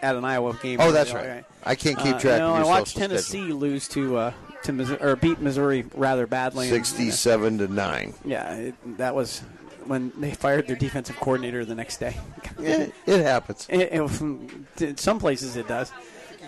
at 0.02 0.16
an 0.16 0.24
Iowa 0.24 0.59
game. 0.61 0.81
Oh, 0.81 0.90
that's 0.90 1.12
earlier, 1.14 1.35
right. 1.37 1.44
I 1.64 1.76
can't 1.76 1.96
keep 1.98 2.16
Uh, 2.16 2.18
track 2.18 2.38
know, 2.40 2.57
of 2.57 2.62
I 2.62 2.64
watched 2.64 2.96
Tennessee 2.96 3.38
schedule. 3.42 3.59
lose 3.59 3.87
to 3.88 4.16
uh, 4.16 4.33
to 4.64 4.72
Missouri, 4.72 4.98
or 5.00 5.14
beat 5.14 5.40
Missouri 5.40 5.85
rather 5.94 6.26
badly. 6.26 6.66
and- 6.66 6.74
Sixty-seven 6.74 7.59
to 7.59 7.68
nine. 7.68 8.12
Yeah, 8.24 8.52
it, 8.55 8.98
that 8.98 9.14
was 9.14 9.40
when 9.88 10.12
they 10.18 10.33
fired 10.33 10.66
their 10.66 10.77
defensive 10.77 11.16
coordinator 11.16 11.64
the 11.64 11.75
next 11.75 11.99
day. 11.99 12.16
Yeah, 12.59 12.87
it 13.07 13.22
happens. 13.22 13.66
It- 13.68 13.92
it- 13.92 14.81
in 14.83 14.96
some 14.96 15.18
places 15.18 15.57
it 15.57 15.68
does. 15.68 15.92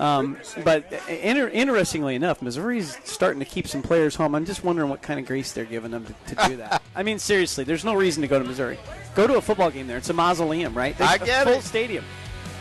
Um, 0.00 0.38
but 0.64 0.90
inter- 1.08 1.48
interestingly 1.48 2.14
enough, 2.14 2.40
Missouri's 2.40 2.96
starting 3.04 3.40
to 3.40 3.44
keep 3.44 3.66
some 3.66 3.82
players 3.82 4.14
home. 4.14 4.34
I'm 4.34 4.44
just 4.46 4.62
wondering 4.64 4.88
what 4.88 5.02
kind 5.02 5.18
of 5.20 5.26
grace 5.26 5.52
they're 5.52 5.64
giving 5.64 5.90
them 5.90 6.06
to, 6.06 6.34
to 6.36 6.48
do 6.48 6.56
that. 6.58 6.80
I 6.96 7.02
mean, 7.02 7.18
seriously, 7.18 7.64
there's 7.64 7.84
no 7.84 7.94
reason 7.94 8.22
to 8.22 8.28
go 8.28 8.38
to 8.38 8.44
Missouri. 8.44 8.78
Go 9.16 9.26
to 9.26 9.34
a 9.36 9.40
football 9.42 9.70
game 9.70 9.86
there. 9.88 9.98
It's 9.98 10.08
a 10.08 10.12
mausoleum, 10.14 10.72
right? 10.74 10.96
There's 10.96 11.10
I 11.10 11.14
a 11.16 11.18
get 11.26 11.44
full 11.44 11.54
it. 11.54 11.62
stadium. 11.62 12.04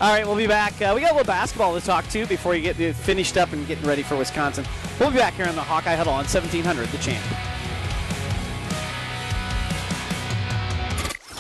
All 0.02 0.12
right, 0.12 0.26
we'll 0.28 0.36
be 0.36 0.48
back. 0.48 0.74
Uh, 0.82 0.92
we 0.96 1.02
got 1.02 1.12
a 1.12 1.16
little 1.16 1.26
basketball 1.28 1.80
to 1.80 1.86
talk 1.86 2.08
to 2.10 2.26
before 2.26 2.56
you 2.56 2.62
get 2.74 2.96
finished 2.96 3.38
up 3.38 3.54
and 3.54 3.66
getting 3.68 3.86
ready 3.86 4.04
for 4.04 4.16
Wisconsin. 4.18 4.66
We'll 5.00 5.12
be 5.12 5.18
back 5.18 5.34
here 5.36 5.48
on 5.48 5.56
the 5.56 5.62
Hawkeye 5.62 5.96
Huddle 5.96 6.14
on 6.14 6.26
1700, 6.26 6.88
the 6.90 6.98
champ. 6.98 7.24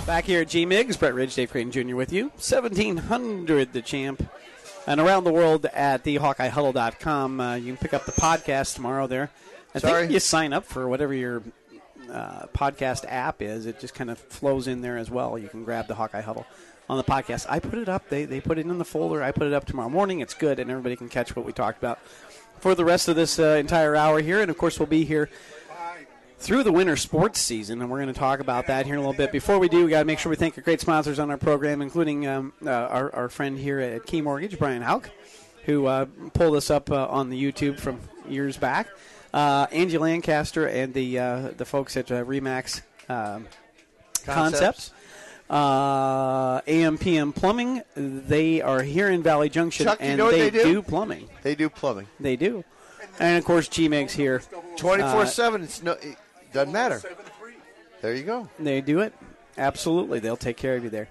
Back 0.07 0.23
here 0.23 0.39
at 0.39 0.47
G 0.47 0.65
Migs, 0.65 0.97
Brett 0.97 1.13
Ridge, 1.13 1.35
Dave 1.35 1.51
Creighton 1.51 1.69
Jr. 1.69 1.97
with 1.97 2.13
you. 2.13 2.27
1700, 2.29 3.73
the 3.73 3.81
champ. 3.81 4.25
And 4.87 5.01
around 5.01 5.25
the 5.25 5.33
world 5.33 5.65
at 5.65 6.05
thehawkeyehuddle.com. 6.05 7.41
Uh, 7.41 7.55
you 7.55 7.65
can 7.65 7.75
pick 7.77 7.93
up 7.93 8.05
the 8.05 8.13
podcast 8.13 8.75
tomorrow 8.75 9.07
there. 9.07 9.31
I 9.75 9.79
Sorry. 9.79 10.03
think 10.03 10.13
you 10.13 10.21
sign 10.21 10.53
up 10.53 10.63
for 10.63 10.87
whatever 10.87 11.13
your 11.13 11.43
uh, 12.09 12.45
podcast 12.53 13.03
app 13.09 13.41
is. 13.41 13.65
It 13.65 13.81
just 13.81 13.95
kind 13.95 14.09
of 14.09 14.17
flows 14.17 14.69
in 14.69 14.79
there 14.79 14.97
as 14.97 15.11
well. 15.11 15.37
You 15.37 15.49
can 15.49 15.65
grab 15.65 15.87
the 15.87 15.95
Hawkeye 15.95 16.21
Huddle 16.21 16.45
on 16.89 16.95
the 16.95 17.03
podcast. 17.03 17.45
I 17.49 17.59
put 17.59 17.77
it 17.77 17.89
up. 17.89 18.07
They, 18.07 18.23
they 18.23 18.39
put 18.39 18.57
it 18.57 18.65
in 18.65 18.77
the 18.77 18.85
folder. 18.85 19.21
I 19.21 19.33
put 19.33 19.47
it 19.47 19.53
up 19.53 19.65
tomorrow 19.65 19.89
morning. 19.89 20.21
It's 20.21 20.33
good, 20.33 20.59
and 20.59 20.71
everybody 20.71 20.95
can 20.95 21.09
catch 21.09 21.35
what 21.35 21.45
we 21.45 21.51
talked 21.51 21.79
about 21.79 21.99
for 22.61 22.75
the 22.75 22.85
rest 22.85 23.09
of 23.09 23.17
this 23.17 23.39
uh, 23.39 23.57
entire 23.59 23.93
hour 23.93 24.21
here. 24.21 24.39
And, 24.39 24.49
of 24.49 24.57
course, 24.57 24.79
we'll 24.79 24.87
be 24.87 25.03
here 25.03 25.29
through 26.39 26.63
the 26.63 26.71
winter 26.71 26.95
sports 26.95 27.39
season, 27.39 27.81
and 27.81 27.89
we're 27.89 27.97
going 27.97 28.13
to 28.13 28.19
talk 28.19 28.39
about 28.39 28.67
that 28.67 28.85
here 28.85 28.95
in 28.95 28.99
a 28.99 29.01
little 29.01 29.17
bit. 29.17 29.31
Before 29.31 29.59
we 29.59 29.69
do, 29.69 29.83
we 29.83 29.89
got 29.89 29.99
to 29.99 30.05
make 30.05 30.19
sure 30.19 30.29
we 30.29 30.35
thank 30.35 30.57
our 30.57 30.63
great 30.63 30.79
sponsors 30.79 31.19
on 31.19 31.29
our 31.31 31.37
program, 31.37 31.81
including 31.81 32.27
um, 32.27 32.53
uh, 32.65 32.69
our, 32.69 33.13
our 33.13 33.29
friend 33.29 33.57
here 33.57 33.79
at 33.79 34.05
Key 34.05 34.21
Mortgage, 34.21 34.57
Brian 34.57 34.81
Hauk, 34.81 35.09
who 35.65 35.87
uh, 35.87 36.05
pulled 36.33 36.55
us 36.55 36.69
up 36.69 36.91
uh, 36.91 37.07
on 37.07 37.29
the 37.29 37.41
YouTube 37.41 37.79
from 37.79 37.99
years 38.29 38.57
back. 38.57 38.87
Uh, 39.33 39.67
Angie 39.71 39.97
Lancaster 39.97 40.67
and 40.67 40.93
the 40.93 41.19
uh, 41.19 41.51
the 41.57 41.65
folks 41.65 41.97
at 41.97 42.11
uh, 42.11 42.23
Remax 42.23 42.81
um, 43.09 43.45
Concepts. 44.25 44.91
Uh, 45.49 46.59
AMPM 46.61 47.33
Plumbing, 47.33 47.81
they 47.95 48.61
are 48.61 48.83
here 48.83 49.09
in 49.09 49.23
Valley 49.23 49.47
Junction, 49.47 49.85
Chuck, 49.85 49.99
you 50.01 50.07
and 50.07 50.17
know 50.17 50.29
they, 50.29 50.49
they 50.49 50.63
do? 50.63 50.81
plumbing. 50.81 51.29
They 51.41 51.55
do 51.55 51.69
plumbing. 51.69 52.07
They 52.19 52.35
do. 52.35 52.65
And 53.19 53.37
of 53.37 53.45
course, 53.45 53.69
G 53.69 53.87
Meg's 53.87 54.13
here. 54.13 54.41
24 54.75 55.25
7. 55.25 55.63
It's 55.63 55.81
no, 55.81 55.95
doesn't 56.53 56.73
matter. 56.73 57.01
There 58.01 58.13
you 58.13 58.23
go. 58.23 58.47
They 58.59 58.81
do 58.81 58.99
it. 58.99 59.13
Absolutely. 59.57 60.19
They'll 60.19 60.37
take 60.37 60.57
care 60.57 60.75
of 60.75 60.83
you 60.83 60.89
there. 60.89 61.09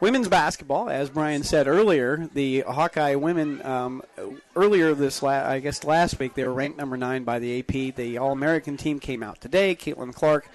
Women's 0.00 0.28
basketball, 0.28 0.88
as 0.88 1.10
Brian 1.10 1.42
said 1.42 1.66
earlier, 1.66 2.28
the 2.32 2.60
Hawkeye 2.60 3.16
women 3.16 3.64
um, 3.66 4.02
earlier 4.54 4.94
this 4.94 5.24
la- 5.24 5.44
I 5.44 5.58
guess 5.58 5.82
last 5.82 6.20
week 6.20 6.34
they 6.34 6.44
were 6.44 6.52
ranked 6.52 6.78
number 6.78 6.96
nine 6.96 7.24
by 7.24 7.40
the 7.40 7.58
AP. 7.58 7.96
The 7.96 8.16
All 8.18 8.30
American 8.30 8.76
team 8.76 9.00
came 9.00 9.24
out 9.24 9.40
today. 9.40 9.74
Caitlin 9.74 10.14
Clark 10.14 10.48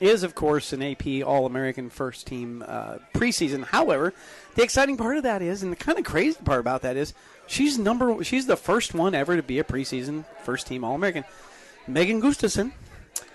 is 0.00 0.22
of 0.22 0.36
course 0.36 0.72
an 0.72 0.80
AP 0.80 1.24
All 1.26 1.44
American 1.44 1.90
first 1.90 2.28
team 2.28 2.64
uh, 2.68 2.98
preseason. 3.14 3.64
However, 3.64 4.14
the 4.54 4.62
exciting 4.62 4.96
part 4.96 5.16
of 5.16 5.24
that 5.24 5.42
is, 5.42 5.64
and 5.64 5.72
the 5.72 5.76
kind 5.76 5.98
of 5.98 6.04
crazy 6.04 6.38
part 6.44 6.60
about 6.60 6.82
that 6.82 6.96
is, 6.96 7.14
she's 7.48 7.76
number 7.76 8.22
she's 8.22 8.46
the 8.46 8.56
first 8.56 8.94
one 8.94 9.12
ever 9.12 9.34
to 9.34 9.42
be 9.42 9.58
a 9.58 9.64
preseason 9.64 10.24
first 10.44 10.68
team 10.68 10.84
All 10.84 10.94
American. 10.94 11.24
Megan 11.88 12.20
Gustafson 12.20 12.72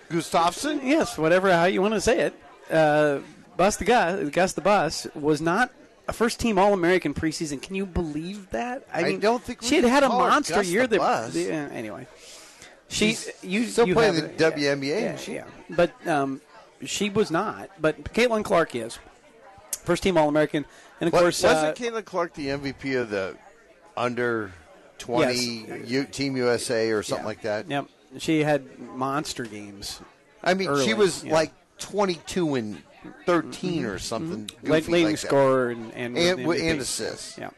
Gustafson? 0.10 0.82
yes, 0.84 1.18
whatever 1.18 1.51
how 1.51 1.66
you 1.66 1.82
want 1.82 1.93
to 1.93 2.01
say 2.01 2.20
it. 2.22 2.34
Uh, 2.72 3.20
Bus 3.57 3.76
the 3.78 3.86
Gus, 3.86 4.30
Gus 4.30 4.53
the 4.53 4.62
Bus 4.62 5.07
was 5.16 5.41
not 5.41 5.72
a 6.07 6.14
first 6.14 6.39
team 6.39 6.57
All 6.57 6.74
American 6.74 7.14
preseason. 7.14 7.62
Can 7.62 7.76
you 7.76 7.86
believe 7.86 8.49
that? 8.51 8.88
I 8.93 9.16
don't 9.16 9.43
think 9.43 9.62
she 9.62 9.76
had 9.76 9.86
had 9.86 10.03
a 10.03 10.10
monster 10.10 10.55
Gus 10.55 10.68
year. 10.68 10.88
the 10.88 10.97
that 10.97 10.99
Bus. 10.99 11.36
yeah, 11.36 11.68
anyway, 11.72 12.07
she 12.88 13.10
She's 13.14 13.32
you 13.43 13.66
still 13.66 13.88
you 13.88 13.93
playing 13.93 14.16
the 14.16 14.22
WNBA, 14.30 15.01
Yeah, 15.01 15.16
she? 15.18 15.34
yeah. 15.36 15.43
but 15.70 15.91
um, 16.07 16.41
she 16.86 17.10
was 17.10 17.30
not. 17.32 17.70
But 17.80 18.03
Caitlin 18.14 18.43
Clark 18.43 18.76
is 18.76 18.97
first 19.84 20.03
team 20.03 20.18
All 20.18 20.30
American, 20.30 20.66
and 21.01 21.07
of 21.10 21.14
What- 21.14 21.22
course, 21.24 21.43
wasn't 21.43 21.68
uh, 21.68 21.74
Caitlin 21.82 22.05
Clark 22.05 22.34
the 22.34 22.47
MVP 22.47 22.99
of 22.99 23.10
the 23.10 23.36
under 23.97 24.51
20 24.99 25.34
Yes. 25.36 25.89
U, 25.89 26.03
Team 26.05 26.38
USA 26.38 26.91
or 26.91 27.03
something 27.03 27.24
yeah. 27.24 27.28
like 27.28 27.41
that? 27.41 27.68
Yep, 27.70 27.86
she 28.18 28.43
had 28.43 28.80
monster 28.80 29.43
games. 29.45 30.01
I 30.43 30.53
mean, 30.53 30.70
Early, 30.70 30.86
she 30.86 30.93
was 30.93 31.24
yeah. 31.24 31.34
like 31.34 31.51
22 31.80 32.55
and 32.55 32.82
13 33.26 33.86
or 33.86 33.99
something. 33.99 34.45
Mm-hmm. 34.47 34.72
Leading 34.72 35.05
like 35.05 35.18
scorer 35.18 35.70
and 35.70 35.91
and, 35.93 36.18
And, 36.18 36.45
with 36.45 36.57
wi- 36.57 36.57
MVP. 36.60 36.72
and 36.72 36.82
assists. 36.82 37.38
Yeah. 37.38 37.49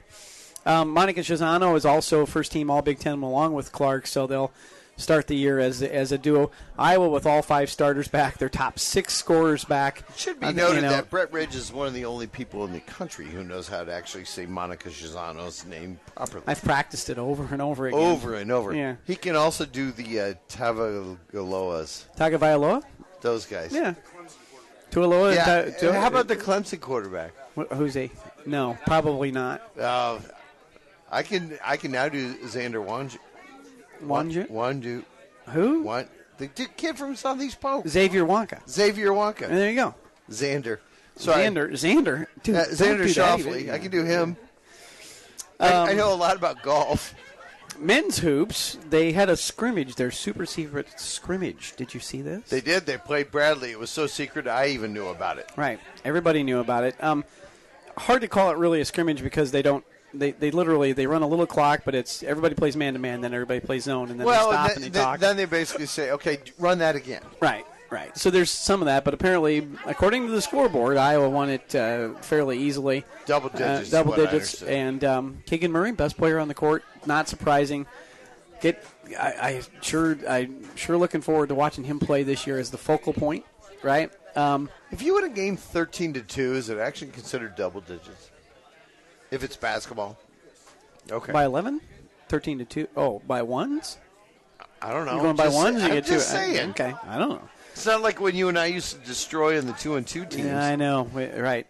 Um, 0.66 0.93
Monika 0.95 1.18
Czinano 1.20 1.76
is 1.76 1.86
also 1.86 2.26
first 2.26 2.52
team 2.52 2.70
All 2.70 2.82
Big 2.84 2.99
Ten 2.99 3.22
along 3.24 3.54
with 3.54 3.72
Clark, 3.72 4.06
so 4.06 4.28
they'll 4.28 4.52
start 4.97 5.27
the 5.27 5.35
year 5.35 5.59
as 5.59 5.81
as 5.81 6.11
a 6.11 6.17
duo. 6.17 6.51
Iowa 6.77 7.09
with 7.09 7.25
all 7.25 7.41
five 7.41 7.69
starters 7.71 8.07
back, 8.07 8.37
their 8.37 8.49
top 8.49 8.77
six 8.79 9.13
scorers 9.15 9.63
back. 9.65 10.03
It 10.09 10.17
should 10.19 10.39
be 10.39 10.45
Uh, 10.47 10.49
you 10.49 10.55
noted 10.55 10.81
know, 10.83 10.89
that 10.91 11.09
Brett 11.09 11.31
Ridge 11.33 11.55
is 11.55 11.71
one 11.73 11.87
of 11.87 11.93
the 11.93 12.05
only 12.05 12.27
people 12.27 12.65
in 12.65 12.73
the 12.73 12.79
country 12.81 13.25
who 13.25 13.43
knows 13.43 13.67
how 13.67 13.83
to 13.83 13.91
actually 13.93 14.25
say 14.25 14.45
Monika 14.45 14.89
Czinano's 14.89 15.65
name 15.65 15.99
properly. 16.15 16.43
I've 16.47 16.61
practiced 16.63 17.09
it 17.09 17.17
over 17.17 17.47
and 17.51 17.61
over 17.61 17.87
again. 17.87 17.99
over 17.99 18.35
and 18.35 18.51
over. 18.51 18.73
Yeah. 18.75 18.95
He 19.05 19.15
can 19.15 19.35
also 19.35 19.65
do 19.65 19.91
the 19.91 20.19
uh, 20.19 20.33
Tavaloas, 20.49 22.05
Tagovailoa? 22.17 22.83
those 23.21 23.45
guys. 23.45 23.71
Yeah. 23.73 23.93
Tualoa? 24.91 25.33
Yeah. 25.35 25.45
Ta- 25.71 25.77
Tu- 25.79 25.91
How 25.91 26.07
about 26.07 26.27
the 26.27 26.35
Clemson 26.35 26.79
quarterback? 26.79 27.31
Wh- 27.57 27.71
Who's 27.75 27.93
he? 27.93 28.11
No, 28.45 28.77
probably 28.85 29.31
not. 29.31 29.61
Uh, 29.79 30.19
I 31.11 31.23
can 31.23 31.57
I 31.63 31.77
can 31.77 31.91
now 31.91 32.09
do 32.09 32.33
Xander 32.39 32.83
Wanju. 34.04 34.49
Wanju. 34.49 35.04
Who? 35.49 35.82
One. 35.84 36.08
The 36.38 36.47
kid 36.47 36.97
from 36.97 37.16
Southeast 37.16 37.60
Polk. 37.62 37.88
Xavier 37.88 38.26
Wonka. 38.26 38.68
Xavier 38.68 39.10
Wonka. 39.12 39.43
And 39.43 39.58
there 39.58 39.70
you 39.70 39.76
go. 39.76 39.95
Xander. 40.30 40.80
Sorry. 41.16 41.43
Xander. 41.43 41.72
Xander. 41.72 42.28
Dude, 42.41 42.56
Uh, 42.56 42.66
Xander 42.66 43.04
Shoffley. 43.06 43.72
I 43.72 43.78
can 43.78 43.91
do 43.91 44.04
him. 44.04 44.38
I, 45.60 45.68
Um, 45.72 45.89
I 45.89 45.93
know 45.93 46.12
a 46.14 46.16
lot 46.16 46.36
about 46.36 46.64
golf. 46.64 47.14
Men's 47.78 48.20
hoops, 48.20 48.78
they 48.89 49.12
had 49.12 49.30
a 49.30 49.38
scrimmage, 49.38 49.95
their 49.95 50.12
super 50.12 50.45
secret 50.45 50.88
scrimmage. 50.99 51.74
Did 51.78 51.93
you 51.93 51.99
see 51.99 52.22
this? 52.22 52.49
They 52.49 52.62
did. 52.62 52.86
They 52.86 52.97
played 52.97 53.32
Bradley. 53.32 53.72
It 53.72 53.80
was 53.80 53.89
so 53.89 54.08
secret 54.08 54.47
I 54.47 54.68
even 54.68 54.93
knew 54.93 55.08
about 55.08 55.38
it. 55.38 55.49
Right. 55.56 55.80
Everybody 56.06 56.43
knew 56.43 56.60
about 56.60 56.84
it. 56.84 56.95
Um, 57.04 57.24
hard 57.97 58.22
to 58.22 58.28
call 58.28 58.52
it 58.52 58.58
really 58.58 58.82
a 58.82 58.86
scrimmage 58.86 59.22
because 59.24 59.52
they 59.52 59.62
don't. 59.62 59.84
They, 60.14 60.32
they 60.32 60.51
literally 60.51 60.91
they 60.93 61.07
run 61.07 61.22
a 61.22 61.28
little 61.28 61.47
clock, 61.47 61.84
but 61.86 61.95
it's 61.95 62.22
everybody 62.24 62.53
plays 62.55 62.76
man 62.76 62.93
to 62.93 62.99
man, 62.99 63.22
then 63.22 63.34
everybody 63.34 63.59
plays 63.62 63.84
zone, 63.86 64.12
and 64.12 64.20
then 64.20 64.28
well, 64.28 64.49
they 64.49 64.55
stop 64.55 64.76
and 64.76 64.86
they 64.86 64.89
talk. 64.99 65.20
then 65.20 65.38
they 65.38 65.45
basically 65.45 65.86
say, 65.86 66.12
"Okay, 66.12 66.39
run 66.59 66.80
that 66.80 66.95
again." 66.97 67.22
right, 67.39 67.66
right. 67.89 68.18
So 68.18 68.30
there's 68.30 68.49
some 68.51 68.82
of 68.82 68.88
that, 68.88 69.05
but 69.05 69.14
apparently, 69.14 69.68
according 69.86 70.26
to 70.28 70.32
the 70.34 70.41
scoreboard, 70.41 70.97
Iowa 70.97 71.30
won 71.30 71.49
it 71.49 71.74
uh, 71.76 72.16
fairly 72.16 72.57
easily, 72.59 73.05
Double 73.26 73.49
uh, 73.53 73.57
digits. 73.57 73.82
is 73.84 73.91
double 73.91 74.16
digits, 74.16 74.62
and 74.64 75.03
um, 75.05 75.38
Keegan 75.45 75.72
Murray, 75.72 75.93
best 75.93 76.18
player 76.18 76.39
on 76.39 76.47
the 76.49 76.53
court. 76.53 76.84
Not 77.05 77.30
surprising. 77.30 77.86
Get, 78.62 78.84
I, 79.18 79.34
I 79.41 79.62
sure, 79.82 80.18
I 80.30 80.49
sure 80.76 80.97
looking 80.97 81.22
forward 81.22 81.49
to 81.49 81.55
watching 81.55 81.84
him 81.86 81.99
play 81.99 82.24
this 82.24 82.45
year 82.45 82.59
as 82.59 82.70
the 82.70 82.78
focal 82.78 83.14
point. 83.14 83.45
Right. 83.82 84.12
Um, 84.36 84.70
If 84.91 85.01
you 85.01 85.16
win 85.16 85.24
a 85.26 85.30
game 85.30 85.57
thirteen 85.57 86.14
to 86.14 86.22
two, 86.22 86.53
is 86.53 86.70
it 86.70 86.78
actually 86.78 87.12
considered 87.12 87.55
double 87.55 87.82
digits? 87.82 88.30
If 89.32 89.43
it's 89.43 89.55
basketball, 89.55 90.17
okay. 91.09 91.32
By 91.32 91.45
11? 91.45 91.82
13 92.27 92.59
to 92.59 92.65
2. 92.65 92.88
Oh, 92.97 93.21
by 93.25 93.41
ones? 93.41 93.97
I 94.82 94.91
don't 94.91 95.05
know. 95.05 95.13
You're 95.13 95.23
going 95.23 95.36
by 95.36 95.45
Just 95.45 95.55
say- 95.57 95.63
ones? 95.63 95.77
You 95.79 95.84
I'm 95.88 95.93
get 95.93 96.05
two. 96.05 96.13
just 96.13 96.29
uh, 96.29 96.38
saying. 96.38 96.69
Okay, 96.71 96.93
I 97.07 97.17
don't 97.17 97.29
know. 97.29 97.49
It's 97.71 97.86
not 97.86 98.01
like 98.01 98.19
when 98.19 98.36
you 98.36 98.49
and 98.49 98.59
I 98.59 98.65
used 98.65 98.91
to 98.99 99.07
destroy 99.07 99.57
in 99.57 99.65
the 99.67 99.73
two 99.73 99.95
and 99.95 100.05
two 100.05 100.25
teams. 100.25 100.47
Yeah, 100.47 100.61
I 100.63 100.75
know. 100.75 101.03
Wait, 101.13 101.38
Right. 101.39 101.65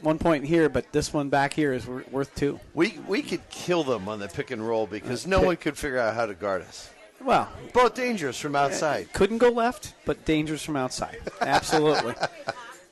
One 0.00 0.18
point 0.18 0.44
here, 0.44 0.68
but 0.68 0.90
this 0.90 1.12
one 1.12 1.28
back 1.28 1.52
here 1.54 1.72
is 1.72 1.86
wor- 1.86 2.04
worth 2.10 2.34
two. 2.34 2.58
we 2.74 2.98
we 3.06 3.22
could 3.22 3.48
kill 3.50 3.84
them 3.84 4.08
on 4.08 4.18
the 4.18 4.26
pick 4.26 4.50
and 4.50 4.66
roll 4.66 4.86
because 4.88 5.26
uh, 5.26 5.28
no 5.28 5.38
pick- 5.38 5.46
one 5.46 5.56
could 5.58 5.78
figure 5.78 5.98
out 5.98 6.14
how 6.14 6.26
to 6.26 6.34
guard 6.34 6.62
us. 6.62 6.90
Well, 7.20 7.48
Both 7.72 7.94
dangerous 7.94 8.36
from 8.40 8.56
uh, 8.56 8.60
outside. 8.60 9.12
couldn't 9.12 9.38
go 9.38 9.50
left, 9.50 9.94
but 10.04 10.24
dangerous 10.24 10.64
from 10.64 10.74
outside. 10.76 11.18
Absolutely. 11.40 12.14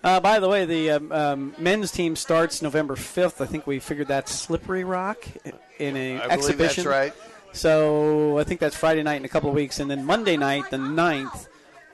uh, 0.03 0.21
by 0.21 0.39
the 0.41 0.49
way, 0.49 0.65
the 0.65 0.91
um, 0.91 1.13
um, 1.13 1.55
men's 1.59 1.93
team 1.93 2.17
starts 2.17 2.63
November 2.63 2.97
5th. 2.97 3.41
I 3.41 3.47
think 3.47 3.67
we 3.67 3.79
figured 3.79 4.09
that's 4.09 4.33
Slippery 4.33 4.85
Rock 4.85 5.27
in 5.79 5.97
a 5.97 6.17
I 6.17 6.21
believe 6.21 6.31
exhibition. 6.33 6.85
that's 6.85 6.87
right. 6.87 7.15
So 7.53 8.39
I 8.39 8.45
think 8.45 8.61
that's 8.61 8.77
Friday 8.77 9.03
night 9.03 9.17
in 9.17 9.25
a 9.25 9.29
couple 9.29 9.49
of 9.49 9.55
weeks, 9.57 9.81
and 9.81 9.91
then 9.91 10.05
Monday 10.05 10.37
night, 10.37 10.71
the 10.71 10.77
9th, 10.77 11.49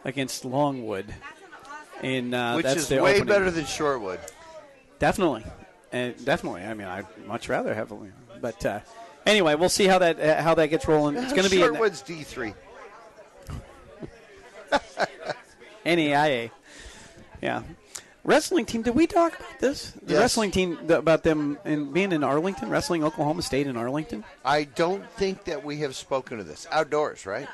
against 0.04 0.44
Longwood. 0.44 1.14
In 2.02 2.34
uh, 2.34 2.54
Which 2.56 2.64
that's 2.64 2.76
is 2.76 2.90
way 2.90 2.98
opening. 2.98 3.24
better 3.24 3.50
than 3.50 3.64
Shortwood. 3.64 4.18
Definitely, 4.98 5.44
and 5.92 6.14
definitely. 6.26 6.62
I 6.62 6.74
mean, 6.74 6.86
I'd 6.86 7.06
much 7.26 7.48
rather 7.48 7.74
have, 7.74 7.90
a. 7.90 7.96
but 8.38 8.64
uh, 8.66 8.80
anyway, 9.24 9.54
we'll 9.54 9.70
see 9.70 9.86
how 9.86 9.98
that 10.00 10.20
uh, 10.20 10.42
how 10.42 10.54
that 10.56 10.66
gets 10.66 10.86
rolling. 10.86 11.16
It's 11.16 11.32
going 11.32 11.44
to 11.44 11.50
be 11.50 11.56
Shortwood's 11.56 12.02
D 12.02 12.22
three. 12.22 12.52
NAIA. 15.86 16.50
Yeah, 17.40 17.62
wrestling 18.26 18.66
team. 18.66 18.82
Did 18.82 18.94
we 18.94 19.06
talk 19.06 19.38
about 19.38 19.60
this? 19.60 19.92
The 20.02 20.12
Yes. 20.14 20.20
wrestling 20.20 20.50
team 20.50 20.78
about 20.88 21.22
them 21.22 21.58
in 21.64 21.92
being 21.92 22.12
in 22.12 22.22
Arlington, 22.24 22.68
wrestling 22.68 23.02
Oklahoma 23.04 23.42
State 23.42 23.66
in 23.66 23.76
Arlington. 23.76 24.24
I 24.44 24.64
don't 24.64 25.08
think 25.12 25.44
that 25.44 25.64
we 25.64 25.78
have 25.78 25.96
spoken 25.96 26.40
of 26.40 26.46
this 26.46 26.66
outdoors, 26.70 27.24
right? 27.24 27.48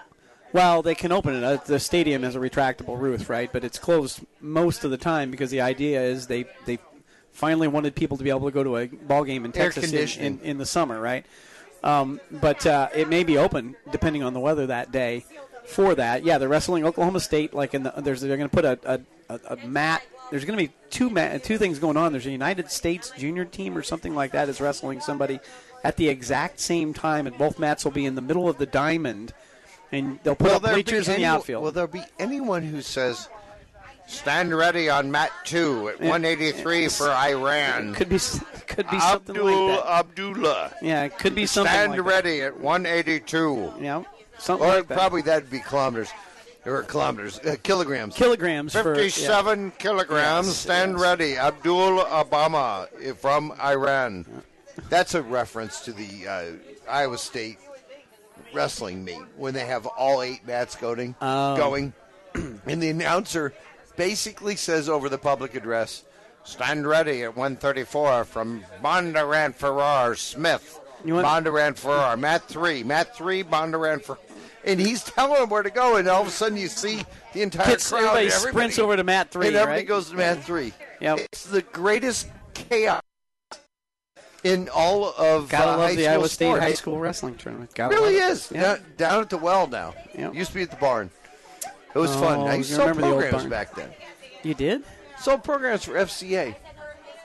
Well, 0.52 0.82
they 0.82 0.94
can 0.94 1.12
open 1.12 1.34
it. 1.34 1.44
Uh, 1.44 1.56
The 1.64 1.78
stadium 1.78 2.22
has 2.24 2.34
a 2.36 2.38
retractable 2.38 2.98
roof, 3.00 3.30
right? 3.30 3.50
But 3.52 3.64
it's 3.64 3.78
closed 3.78 4.20
most 4.40 4.84
of 4.84 4.90
the 4.90 4.98
time 4.98 5.30
because 5.30 5.50
the 5.50 5.60
idea 5.60 6.02
is 6.02 6.26
they 6.26 6.44
they 6.66 6.78
finally 7.32 7.68
wanted 7.68 7.94
people 7.94 8.16
to 8.18 8.24
be 8.24 8.28
able 8.30 8.44
to 8.46 8.50
go 8.50 8.62
to 8.62 8.76
a 8.76 8.86
ball 8.86 9.24
game 9.24 9.44
in 9.46 9.56
Air 9.56 9.70
Texas 9.70 10.16
in, 10.18 10.24
in, 10.34 10.40
in 10.40 10.58
the 10.58 10.66
summer, 10.66 11.00
right? 11.00 11.24
Um, 11.82 12.20
but 12.30 12.66
uh, 12.66 12.88
it 12.94 13.08
may 13.08 13.24
be 13.24 13.38
open 13.38 13.76
depending 13.90 14.22
on 14.22 14.34
the 14.34 14.40
weather 14.40 14.66
that 14.66 14.92
day 14.92 15.24
for 15.64 15.94
that. 15.94 16.22
Yeah, 16.24 16.36
they're 16.38 16.48
wrestling 16.50 16.84
Oklahoma 16.84 17.20
State. 17.20 17.54
Like 17.54 17.72
in 17.74 17.84
the 17.84 17.92
there's 17.96 18.20
they're 18.20 18.36
going 18.36 18.50
to 18.50 18.54
put 18.54 18.64
a, 18.66 19.00
a, 19.28 19.40
a 19.48 19.56
mat. 19.66 20.02
There's 20.32 20.46
going 20.46 20.58
to 20.58 20.64
be 20.66 20.72
two 20.88 21.10
ma- 21.10 21.36
two 21.36 21.58
things 21.58 21.78
going 21.78 21.98
on. 21.98 22.10
There's 22.12 22.24
a 22.24 22.30
United 22.30 22.70
States 22.70 23.12
junior 23.18 23.44
team 23.44 23.76
or 23.76 23.82
something 23.82 24.14
like 24.14 24.32
that 24.32 24.48
is 24.48 24.62
wrestling 24.62 25.02
somebody 25.02 25.38
at 25.84 25.98
the 25.98 26.08
exact 26.08 26.58
same 26.58 26.94
time, 26.94 27.26
and 27.26 27.36
both 27.36 27.58
mats 27.58 27.84
will 27.84 27.92
be 27.92 28.06
in 28.06 28.14
the 28.14 28.22
middle 28.22 28.48
of 28.48 28.56
the 28.56 28.64
diamond. 28.64 29.34
And 29.92 30.18
they'll 30.22 30.34
put 30.34 30.50
up 30.52 30.62
there 30.62 30.74
be 30.74 30.82
bleachers 30.82 31.06
in 31.06 31.16
the 31.16 31.26
outfield. 31.26 31.62
Will 31.62 31.70
there 31.70 31.86
be 31.86 32.02
anyone 32.18 32.62
who 32.62 32.80
says, 32.80 33.28
"Stand 34.06 34.56
ready 34.56 34.88
on 34.88 35.10
mat 35.10 35.30
two 35.44 35.90
at 35.90 36.00
183 36.00 36.88
for 36.88 37.10
Iran"? 37.10 37.92
Could 37.94 38.08
be 38.08 38.18
could 38.66 38.88
be 38.88 38.98
something 39.00 39.36
Abdul 39.36 39.66
like 39.68 39.80
that. 39.84 39.86
Abdullah. 39.86 40.72
Yeah, 40.80 41.02
it 41.04 41.18
could 41.18 41.34
be 41.34 41.44
something 41.44 41.70
Stand 41.74 41.90
like 41.92 42.04
ready 42.06 42.40
at 42.40 42.58
182. 42.58 43.74
Yeah, 43.82 44.04
something 44.38 44.66
Or 44.66 44.76
like 44.76 44.88
that. 44.88 44.96
probably 44.96 45.20
that'd 45.20 45.50
be 45.50 45.60
kilometers, 45.60 46.08
or 46.64 46.82
kilometers, 46.82 47.38
uh, 47.40 47.56
kilograms. 47.62 48.14
kilograms 48.16 48.72
for 48.72 48.94
yeah. 48.94 49.02
57 49.02 49.72
kilograms. 49.78 50.46
Yes, 50.46 50.56
Stand 50.56 50.92
yes. 50.92 51.00
ready. 51.00 51.36
Abdul 51.36 51.98
Obama 52.04 52.88
eh, 53.02 53.12
from 53.12 53.52
Iran. 53.60 54.24
That's 54.88 55.14
a 55.14 55.22
reference 55.22 55.80
to 55.82 55.92
the 55.92 56.26
uh, 56.28 56.44
Iowa 56.90 57.18
State 57.18 57.58
wrestling 58.54 59.04
meet 59.04 59.20
when 59.36 59.54
they 59.54 59.66
have 59.66 59.86
all 59.86 60.22
eight 60.22 60.46
mats 60.46 60.76
going. 60.76 61.14
Oh. 61.20 61.56
Going, 61.56 61.92
and 62.34 62.82
the 62.82 62.88
announcer 62.90 63.52
basically 63.96 64.56
says 64.56 64.88
over 64.88 65.08
the 65.08 65.18
public 65.18 65.54
address, 65.54 66.04
Stand 66.44 66.86
ready 66.88 67.22
at 67.22 67.36
134 67.36 68.24
from 68.24 68.64
Bondurant 68.82 69.54
Farrar 69.54 70.16
Smith. 70.16 70.80
You 71.04 71.14
want- 71.14 71.26
Bondurant 71.26 71.76
Farrar. 71.76 72.16
mat 72.16 72.48
3. 72.48 72.82
mat 72.82 73.16
3, 73.16 73.44
Bondurant 73.44 74.02
Farrar. 74.02 74.18
And 74.64 74.78
he's 74.80 75.02
telling 75.04 75.40
them 75.40 75.48
where 75.48 75.62
to 75.62 75.70
go, 75.70 75.96
and 75.96 76.08
all 76.08 76.22
of 76.22 76.28
a 76.28 76.30
sudden 76.30 76.56
you 76.58 76.68
see 76.68 77.02
the 77.32 77.42
entire 77.42 77.66
Gets- 77.66 77.88
crowd. 77.90 78.00
everybody 78.04 78.24
and 78.26 78.34
sprints 78.34 78.78
over 78.78 78.96
to 78.96 79.04
mat 79.04 79.30
3, 79.30 79.48
And 79.48 79.56
everybody 79.56 79.80
right? 79.82 79.88
goes 79.88 80.10
to 80.10 80.16
mat 80.16 80.42
3. 80.44 80.72
Yep. 81.00 81.18
It's 81.32 81.44
the 81.46 81.62
greatest 81.62 82.28
chaos 82.54 83.02
in 84.44 84.68
all 84.74 85.12
of 85.18 85.48
Gotta 85.48 85.72
uh, 85.72 85.76
love 85.76 85.90
high 85.90 85.94
the 85.96 86.02
school 86.02 86.12
Iowa 86.12 86.28
State 86.28 86.58
high 86.60 86.72
school 86.74 86.98
wrestling 86.98 87.34
tournament. 87.36 87.74
Gotta 87.74 87.94
really 87.94 88.16
it. 88.16 88.22
is. 88.24 88.50
Yeah. 88.52 88.62
Down, 88.62 88.78
down 88.96 89.20
at 89.22 89.30
the 89.30 89.36
well 89.38 89.66
now. 89.66 89.94
Yep. 90.16 90.34
Used 90.34 90.50
to 90.50 90.54
be 90.56 90.62
at 90.62 90.70
the 90.70 90.76
barn. 90.76 91.10
It 91.94 91.98
was 91.98 92.10
Oh, 92.16 92.20
fun. 92.20 92.40
I 92.48 92.54
used 92.56 92.70
to 92.70 92.76
sell 92.76 92.86
remember 92.88 93.02
the 93.02 93.12
old 93.12 93.20
programs 93.20 93.44
back 93.50 93.74
then. 93.74 93.90
You 94.42 94.54
did? 94.54 94.82
Sold 95.20 95.44
programs 95.44 95.84
for 95.84 95.92
FCA. 95.94 96.56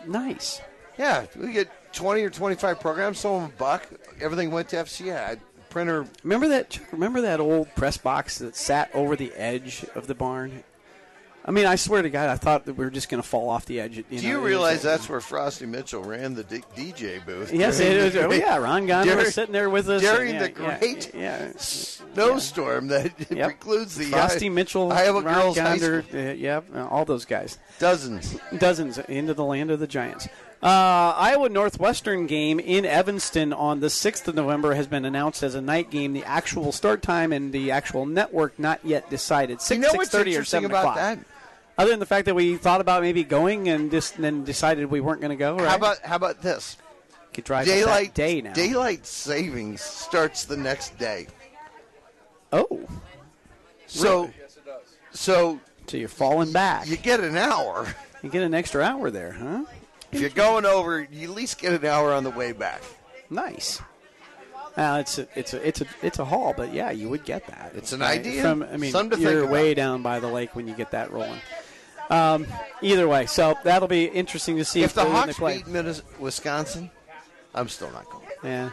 Nice. 0.05 0.61
Yeah, 0.99 1.25
we 1.35 1.51
get 1.53 1.69
20 1.93 2.21
or 2.23 2.29
25 2.29 2.79
programs, 2.79 3.17
some 3.19 3.31
of 3.31 3.41
them 3.43 3.51
a 3.51 3.59
buck. 3.59 3.87
Everything 4.21 4.51
went 4.51 4.69
to 4.69 4.75
FCA. 4.77 5.15
I, 5.17 5.37
printer. 5.77 6.07
Remember 6.23 6.47
that? 6.47 6.79
Remember 6.91 7.21
that 7.21 7.39
old 7.39 7.73
press 7.75 7.97
box 7.97 8.39
that 8.39 8.55
sat 8.55 8.89
over 8.95 9.15
the 9.15 9.31
edge 9.33 9.85
of 9.93 10.07
the 10.07 10.15
barn? 10.15 10.63
I 11.45 11.51
mean, 11.51 11.65
I 11.65 11.75
swear 11.75 12.01
to 12.01 12.09
God, 12.09 12.29
I 12.29 12.35
thought 12.35 12.65
that 12.65 12.73
we 12.73 12.83
were 12.83 12.89
just 12.91 13.07
going 13.09 13.21
to 13.21 13.27
fall 13.27 13.49
off 13.49 13.65
the 13.67 13.79
edge. 13.79 13.95
You 13.95 14.03
Do 14.09 14.15
know, 14.17 14.21
you 14.21 14.39
realize 14.41 14.81
that's 14.81 15.07
where 15.07 15.21
Frosty 15.21 15.65
Mitchell 15.67 16.03
ran 16.03 16.33
the 16.33 16.43
D- 16.43 16.63
DJ 16.75 17.23
booth? 17.25 17.53
Yes, 17.53 17.79
it 17.79 18.03
was. 18.03 18.15
Oh, 18.17 18.33
yeah, 18.33 18.57
Ron 18.57 18.85
During- 18.87 19.17
was 19.17 19.33
sitting 19.35 19.53
there 19.53 19.69
with 19.69 19.87
us 19.87 20.01
during 20.01 20.33
yeah, 20.33 20.47
the 20.47 20.61
yeah, 20.61 20.77
great 20.79 21.13
yeah, 21.15 21.51
snowstorm 21.55 22.87
that 22.87 23.13
Yep. 23.31 23.45
precludes 23.45 23.95
the 23.95 24.05
Frosty 24.05 24.47
I- 24.47 24.49
Mitchell, 24.49 24.91
Iowa 24.91 25.21
Ron 25.21 25.53
girls 25.53 25.55
school. 25.55 26.01
uh, 26.13 26.17
yeah, 26.33 26.61
uh, 26.75 26.87
all 26.87 27.05
those 27.05 27.23
guys. 27.23 27.59
Dozens. 27.79 28.37
dozens 28.57 28.97
into 28.97 29.33
the 29.33 29.45
land 29.45 29.71
of 29.71 29.79
the 29.79 29.87
giants. 29.87 30.27
Uh, 30.61 31.13
Iowa 31.15 31.49
Northwestern 31.49 32.25
game 32.25 32.59
in 32.59 32.83
Evanston 32.83 33.53
on 33.53 33.79
the 33.79 33.87
6th 33.87 34.27
of 34.27 34.33
November 34.33 34.73
has 34.73 34.87
been 34.87 35.05
announced 35.05 35.43
as 35.43 35.53
a 35.53 35.61
night 35.61 35.91
game. 35.91 36.13
The 36.13 36.23
actual 36.23 36.71
start 36.71 37.03
time 37.03 37.31
and 37.31 37.53
the 37.53 37.69
actual 37.69 38.07
network 38.07 38.57
not 38.57 38.79
yet 38.83 39.07
decided. 39.09 39.61
6, 39.61 39.77
you 39.77 39.81
know 39.83 39.93
what's 39.93 40.09
6:30 40.09 40.15
or 40.17 40.27
interesting 40.29 40.61
7 40.63 40.71
about 40.71 40.79
o'clock. 40.79 40.95
that? 40.95 41.19
Other 41.77 41.91
than 41.91 41.99
the 41.99 42.07
fact 42.07 42.25
that 42.25 42.33
we 42.33 42.57
thought 42.57 42.81
about 42.81 43.03
maybe 43.03 43.23
going 43.23 43.69
and 43.69 43.91
just 43.91 44.17
then 44.17 44.43
decided 44.43 44.87
we 44.89 44.99
weren't 44.99 45.21
going 45.21 45.29
to 45.29 45.35
go. 45.35 45.57
Right? 45.57 45.69
How 45.69 45.75
about 45.75 45.99
how 45.99 46.15
about 46.15 46.41
this? 46.41 46.75
Could 47.35 47.43
drive 47.43 47.61
up 47.61 47.67
that 47.67 47.75
Daylight 47.75 48.13
day 48.15 48.41
now? 48.41 48.53
Daylight 48.53 49.05
savings 49.05 49.81
starts 49.81 50.45
the 50.45 50.57
next 50.57 50.97
day. 50.97 51.27
oh, 52.51 52.81
So 53.85 54.31
so 55.11 55.59
so 55.85 55.97
you're 55.97 56.09
falling 56.09 56.51
back. 56.51 56.87
you 56.87 56.97
get 56.97 57.19
an 57.19 57.37
hour. 57.37 57.85
You 58.23 58.29
get 58.31 58.41
an 58.41 58.55
extra 58.55 58.81
hour 58.81 59.11
there, 59.11 59.33
huh? 59.33 59.63
If 60.11 60.21
you're 60.21 60.29
going 60.29 60.65
over, 60.65 61.05
you 61.11 61.29
at 61.29 61.35
least 61.35 61.59
get 61.59 61.73
an 61.73 61.85
hour 61.85 62.13
on 62.13 62.23
the 62.23 62.29
way 62.31 62.51
back. 62.53 62.81
Nice. 63.29 63.81
Well, 64.75 64.97
it's 64.97 65.17
a, 65.17 65.27
it's 65.35 65.53
a, 65.53 65.67
it's 65.67 65.81
a, 65.81 65.85
it's 66.03 66.19
a 66.19 66.25
haul, 66.25 66.53
but 66.55 66.71
yeah, 66.73 66.91
you 66.91 67.09
would 67.09 67.25
get 67.25 67.47
that. 67.47 67.71
It's 67.75 67.93
an 67.93 68.01
Right? 68.01 68.19
idea. 68.19 68.41
From, 68.43 68.61
I 68.63 68.77
mean, 68.77 68.93
you're 69.19 69.47
way 69.47 69.73
down 69.73 70.03
by 70.03 70.19
the 70.19 70.27
lake 70.27 70.55
when 70.55 70.67
you 70.67 70.75
get 70.75 70.91
that 70.91 71.11
rolling. 71.11 71.39
Um, 72.09 72.47
either 72.81 73.07
way, 73.07 73.25
so 73.25 73.55
that'll 73.63 73.87
be 73.87 74.05
interesting 74.05 74.55
to 74.57 74.65
see 74.65 74.83
If 74.83 74.93
the 74.93 75.03
Hawks 75.03 75.37
play. 75.37 75.57
beat 75.57 75.67
Minnes- 75.67 76.03
Wisconsin, 76.19 76.89
I'm 77.53 77.67
still 77.67 77.91
not 77.91 78.09
going. 78.09 78.25
Yeah. 78.43 78.69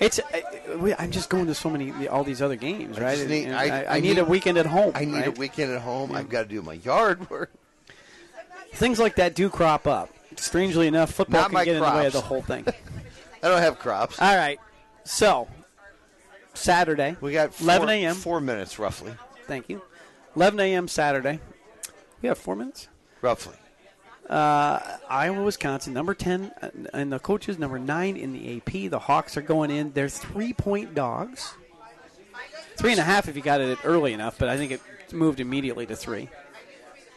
It's. 0.00 0.18
I, 0.34 0.94
I'm 0.98 1.12
just 1.12 1.30
going 1.30 1.46
to 1.46 1.54
so 1.54 1.70
many 1.70 2.08
all 2.08 2.24
these 2.24 2.42
other 2.42 2.56
games, 2.56 2.98
right? 2.98 3.16
just 3.16 3.28
need- 3.30 3.50
I- 3.52 3.84
I, 3.84 3.96
I 3.96 4.00
need, 4.00 4.18
a 4.18 4.24
weekend 4.24 4.58
at 4.58 4.66
home. 4.66 4.92
I 4.94 5.04
need 5.04 5.24
a 5.26 5.30
weekend 5.30 5.72
at 5.72 5.80
home. 5.82 6.12
I've 6.12 6.28
got 6.28 6.42
to 6.42 6.48
do 6.48 6.60
my 6.62 6.74
yard 6.74 7.30
work. 7.30 7.52
Things 8.74 8.98
like 8.98 9.14
that 9.16 9.34
do 9.36 9.48
crop 9.48 9.86
up. 9.86 10.10
Strangely 10.36 10.86
enough, 10.86 11.12
football 11.12 11.42
Not 11.42 11.50
can 11.52 11.64
get 11.64 11.76
in 11.76 11.82
the 11.82 11.88
way 11.88 12.06
of 12.06 12.12
the 12.12 12.20
whole 12.20 12.42
thing. 12.42 12.64
I 13.42 13.48
don't 13.48 13.60
have 13.60 13.78
crops. 13.78 14.20
all 14.20 14.36
right. 14.36 14.58
So 15.04 15.48
Saturday, 16.54 17.16
We 17.20 17.32
got 17.32 17.54
four, 17.54 17.64
11 17.64 17.88
a.m. 17.90 18.14
Four 18.14 18.40
minutes, 18.40 18.78
roughly. 18.78 19.12
Thank 19.46 19.68
you. 19.68 19.82
11 20.36 20.58
a.m. 20.60 20.88
Saturday. 20.88 21.40
We 22.22 22.28
have 22.28 22.38
four 22.38 22.56
minutes. 22.56 22.88
Roughly. 23.20 23.54
Iowa, 24.30 25.42
Wisconsin, 25.42 25.92
number 25.92 26.14
10, 26.14 26.50
uh, 26.62 26.70
and 26.94 27.12
the 27.12 27.18
coaches 27.18 27.58
number 27.58 27.78
9 27.78 28.16
in 28.16 28.32
the 28.32 28.56
AP. 28.56 28.90
The 28.90 28.98
Hawks 28.98 29.36
are 29.36 29.42
going 29.42 29.70
in. 29.70 29.92
They're 29.92 30.08
three 30.08 30.52
point 30.52 30.94
dogs. 30.94 31.54
Three 32.76 32.90
and 32.90 33.00
a 33.00 33.04
half 33.04 33.28
if 33.28 33.36
you 33.36 33.42
got 33.42 33.60
it 33.60 33.78
early 33.84 34.12
enough, 34.12 34.38
but 34.38 34.48
I 34.48 34.56
think 34.56 34.72
it 34.72 34.80
moved 35.12 35.38
immediately 35.40 35.86
to 35.86 35.94
three. 35.94 36.28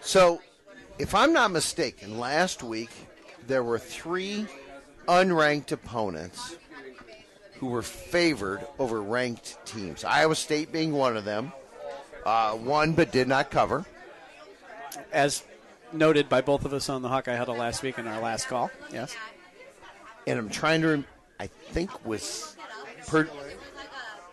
So, 0.02 0.42
if 1.00 1.14
I'm 1.14 1.34
not 1.34 1.52
mistaken, 1.52 2.18
last 2.18 2.64
week 2.64 2.90
there 3.48 3.64
were 3.64 3.80
three 3.80 4.46
unranked 5.08 5.72
opponents 5.72 6.58
who 7.60 7.68
were 7.68 7.82
favored 7.82 8.66
over 8.78 9.02
ranked 9.02 9.58
teams. 9.66 10.04
Iowa 10.04 10.36
State 10.36 10.72
being 10.72 10.94
one 10.94 11.18
of 11.18 11.26
them. 11.26 11.52
Uh, 12.26 12.58
won 12.62 12.94
but 12.94 13.12
did 13.12 13.28
not 13.28 13.50
cover. 13.50 13.86
As 15.12 15.44
noted 15.94 16.28
by 16.28 16.42
both 16.42 16.66
of 16.66 16.74
us 16.74 16.90
on 16.90 17.02
the 17.02 17.08
Hawkeye 17.08 17.36
Huddle 17.36 17.56
last 17.56 17.84
week 17.84 17.98
in 17.98 18.08
our 18.08 18.22
last 18.22 18.48
call. 18.48 18.70
Yes. 18.92 19.16
And 20.26 20.38
I'm 20.38 20.50
trying 20.50 20.82
to. 20.82 20.88
Rem- 20.90 21.06
I 21.40 21.48
think 21.48 22.06
was. 22.06 22.56
Per- 23.08 23.30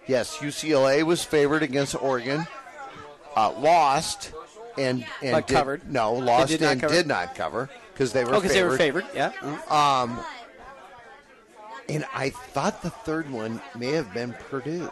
yes, 0.09 0.39
UCLA 0.39 1.05
was 1.05 1.23
favored 1.23 1.63
against 1.63 1.95
Oregon. 2.03 2.47
Uh, 3.37 3.53
lost 3.53 4.33
and 4.79 5.05
and 5.23 5.33
But 5.33 5.47
did- 5.47 5.55
covered. 5.55 5.91
No, 5.91 6.13
lost 6.15 6.49
did 6.49 6.61
not 6.61 6.73
and 6.73 6.81
cover? 6.81 6.95
did 6.95 7.07
not 7.07 7.35
cover 7.35 7.71
because 7.93 8.13
they 8.13 8.25
were 8.25 8.35
Oh, 8.35 8.41
because 8.41 8.53
they 8.55 8.63
were 8.65 8.77
favored. 8.77 9.05
favored. 9.07 9.33
Yeah. 9.43 9.59
Oh. 9.71 10.27
And 11.89 12.05
I 12.15 12.31
thought 12.31 12.83
the 12.83 12.91
third 12.91 13.31
one 13.31 13.61
may 13.77 13.93
have 13.93 14.13
been 14.15 14.33
Purdue. 14.51 14.91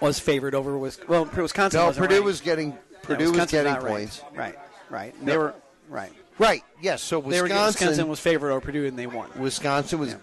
Was 0.00 0.20
favored 0.20 0.54
over 0.54 0.76
Wisconsin. 0.78 1.10
well 1.10 1.24
Wisconsin. 1.24 1.80
No, 1.80 1.92
Purdue 1.92 2.14
ranked. 2.16 2.24
was 2.24 2.40
getting 2.40 2.70
Yeah, 2.70 2.76
Purdue 3.02 3.32
was 3.32 3.50
getting 3.50 3.74
points. 3.76 4.22
Right. 4.34 4.58
Right. 4.90 5.14
They 5.24 5.32
No. 5.32 5.38
were 5.38 5.54
right. 5.88 6.12
Right. 6.38 6.62
Yes. 6.80 7.02
So 7.02 7.20
They 7.20 7.38
were 7.38 7.44
Wisconsin, 7.48 7.66
Wisconsin 7.88 8.08
was 8.08 8.20
favored 8.20 8.50
over 8.50 8.60
Purdue 8.60 8.86
and 8.86 8.98
they 8.98 9.06
won. 9.08 9.30
Wisconsin 9.36 9.98
was 9.98 10.10
Yeah. 10.10 10.16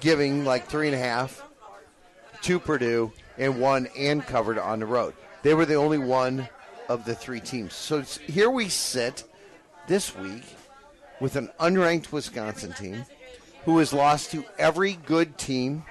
giving 0.00 0.44
like 0.44 0.68
three 0.68 0.86
and 0.86 0.94
a 0.94 0.98
half 0.98 1.42
to 2.42 2.58
Purdue 2.58 3.12
and 3.36 3.60
won 3.60 3.88
and 3.98 4.24
covered 4.26 4.58
on 4.58 4.80
the 4.80 4.86
road. 4.86 5.14
They 5.42 5.52
were 5.54 5.66
the 5.66 5.74
only 5.74 5.98
one 5.98 6.48
of 6.88 7.04
the 7.04 7.14
three 7.14 7.40
teams. 7.40 7.74
So 7.74 8.02
here 8.02 8.50
we 8.50 8.68
sit 8.68 9.24
this 9.86 10.16
week 10.16 10.44
with 11.20 11.36
an 11.36 11.50
unranked 11.60 12.12
Wisconsin 12.12 12.72
team 12.72 13.04
who 13.64 13.78
has 13.78 13.92
lost 13.92 14.30
to 14.32 14.44
every 14.58 14.94
good 14.94 15.38
team 15.38 15.84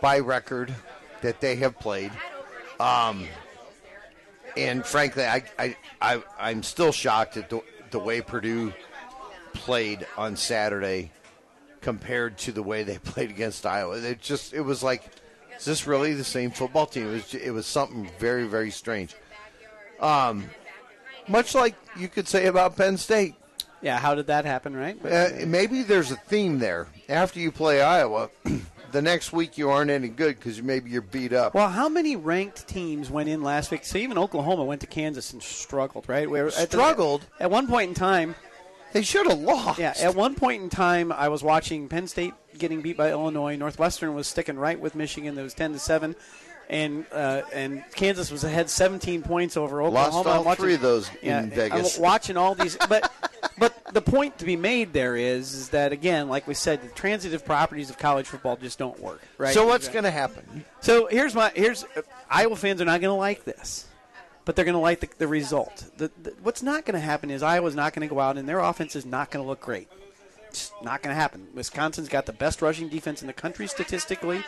by 0.00 0.18
record 0.18 0.74
that 1.22 1.40
they 1.40 1.56
have 1.56 1.78
played. 1.78 2.12
Um, 2.78 3.26
and 4.56 4.84
frankly, 4.84 5.24
I, 5.24 5.42
I, 5.58 5.76
I, 6.00 6.22
I'm 6.38 6.62
still 6.62 6.92
shocked 6.92 7.36
at 7.36 7.50
the, 7.50 7.62
the 7.90 7.98
way 7.98 8.20
Purdue 8.20 8.72
played 9.52 10.06
on 10.16 10.36
Saturday 10.36 11.10
compared 11.80 12.38
to 12.38 12.52
the 12.52 12.62
way 12.62 12.82
they 12.82 12.98
played 13.12 13.30
against 13.30 13.66
Iowa. 13.66 13.98
It 13.98 14.20
just 14.20 14.52
it 14.52 14.60
was 14.60 14.82
like, 14.82 15.04
is 15.58 15.64
this 15.64 15.86
really 15.86 16.14
the 16.14 16.24
same 16.24 16.50
football 16.50 16.86
team? 16.86 17.08
It 17.08 17.12
was 17.12 17.34
it 17.34 17.50
was 17.50 17.66
something 17.66 18.08
very 18.18 18.46
very 18.46 18.70
strange. 18.70 19.14
Um, 20.00 20.48
much 21.28 21.54
like 21.54 21.74
you 21.98 22.08
could 22.08 22.28
say 22.28 22.46
about 22.46 22.76
Penn 22.76 22.96
State. 22.96 23.34
Yeah. 23.82 23.98
How 23.98 24.14
did 24.14 24.26
that 24.28 24.44
happen? 24.44 24.74
Right. 24.76 24.96
Uh, 25.04 25.46
maybe 25.46 25.82
there's 25.82 26.10
a 26.10 26.16
theme 26.16 26.58
there. 26.58 26.88
After 27.08 27.38
you 27.40 27.52
play 27.52 27.82
Iowa, 27.82 28.30
the 28.92 29.02
next 29.02 29.32
week 29.32 29.58
you 29.58 29.70
aren't 29.70 29.90
any 29.90 30.08
good 30.08 30.36
because 30.36 30.60
maybe 30.62 30.90
you're 30.90 31.02
beat 31.02 31.32
up. 31.32 31.54
Well, 31.54 31.68
how 31.68 31.88
many 31.88 32.16
ranked 32.16 32.66
teams 32.66 33.10
went 33.10 33.28
in 33.28 33.42
last 33.42 33.70
week? 33.70 33.84
So 33.84 33.98
even 33.98 34.18
Oklahoma 34.18 34.64
went 34.64 34.80
to 34.80 34.86
Kansas 34.86 35.32
and 35.32 35.42
struggled, 35.42 36.08
right? 36.08 36.28
Where 36.28 36.46
at 36.48 36.54
the- 36.54 36.66
Struggled? 36.66 37.26
at 37.38 37.50
one 37.50 37.66
point 37.68 37.90
in 37.90 37.94
time. 37.94 38.34
they 38.92 39.02
should 39.02 39.26
have 39.28 39.38
lost. 39.38 39.78
Yeah, 39.78 39.94
at 40.00 40.14
one 40.14 40.34
point 40.34 40.62
in 40.62 40.70
time, 40.70 41.12
I 41.12 41.28
was 41.28 41.42
watching 41.42 41.88
Penn 41.88 42.06
State 42.08 42.32
getting 42.58 42.80
beat 42.80 42.96
by 42.96 43.10
Illinois. 43.10 43.56
Northwestern 43.56 44.14
was 44.14 44.26
sticking 44.26 44.58
right 44.58 44.80
with 44.80 44.94
Michigan. 44.94 45.34
There 45.34 45.44
was 45.44 45.52
ten 45.54 45.72
to 45.74 45.78
seven, 45.78 46.16
and 46.68 47.06
uh, 47.12 47.42
and 47.52 47.84
Kansas 47.94 48.30
was 48.30 48.44
ahead 48.44 48.68
17 48.68 49.22
points 49.22 49.56
over 49.56 49.82
Oklahoma. 49.82 50.14
Lost 50.14 50.26
all 50.26 50.38
I'm 50.40 50.44
watching, 50.44 50.64
three 50.64 50.74
of 50.74 50.80
those 50.80 51.10
yeah, 51.22 51.42
in 51.42 51.50
Vegas. 51.50 51.96
I'm 51.96 52.02
watching 52.02 52.36
all 52.36 52.54
these, 52.54 52.76
but 52.88 53.12
but 53.58 53.74
the 53.92 54.02
point 54.02 54.38
to 54.38 54.44
be 54.44 54.56
made 54.56 54.92
there 54.92 55.16
is 55.16 55.54
is 55.54 55.68
that 55.70 55.92
again, 55.92 56.28
like 56.28 56.46
we 56.46 56.54
said, 56.54 56.82
the 56.82 56.88
transitive 56.88 57.44
properties 57.44 57.90
of 57.90 57.98
college 57.98 58.26
football 58.26 58.56
just 58.56 58.78
don't 58.78 58.98
work. 59.00 59.22
Right. 59.38 59.54
So 59.54 59.66
what's 59.66 59.88
going 59.88 60.04
to 60.04 60.10
happen? 60.10 60.64
So 60.80 61.06
here's 61.06 61.34
my 61.34 61.52
here's 61.54 61.84
uh, 61.84 62.02
Iowa 62.28 62.56
fans 62.56 62.80
are 62.80 62.84
not 62.84 63.00
going 63.00 63.12
to 63.12 63.18
like 63.18 63.44
this, 63.44 63.86
but 64.44 64.56
they're 64.56 64.64
going 64.64 64.74
to 64.74 64.80
like 64.80 65.00
the, 65.00 65.08
the 65.18 65.28
result. 65.28 65.84
The, 65.96 66.10
the, 66.22 66.34
what's 66.42 66.62
not 66.62 66.84
going 66.84 66.94
to 66.94 67.00
happen 67.00 67.30
is 67.30 67.42
Iowa's 67.42 67.74
not 67.74 67.92
going 67.92 68.08
to 68.08 68.12
go 68.12 68.20
out 68.20 68.36
and 68.36 68.48
their 68.48 68.60
offense 68.60 68.96
is 68.96 69.06
not 69.06 69.30
going 69.30 69.44
to 69.44 69.48
look 69.48 69.60
great. 69.60 69.88
It's 70.48 70.72
not 70.82 71.02
going 71.02 71.14
to 71.14 71.20
happen. 71.20 71.48
Wisconsin's 71.54 72.08
got 72.08 72.26
the 72.26 72.32
best 72.32 72.62
rushing 72.62 72.88
defense 72.88 73.20
in 73.20 73.26
the 73.26 73.32
country 73.32 73.66
statistically. 73.66 74.42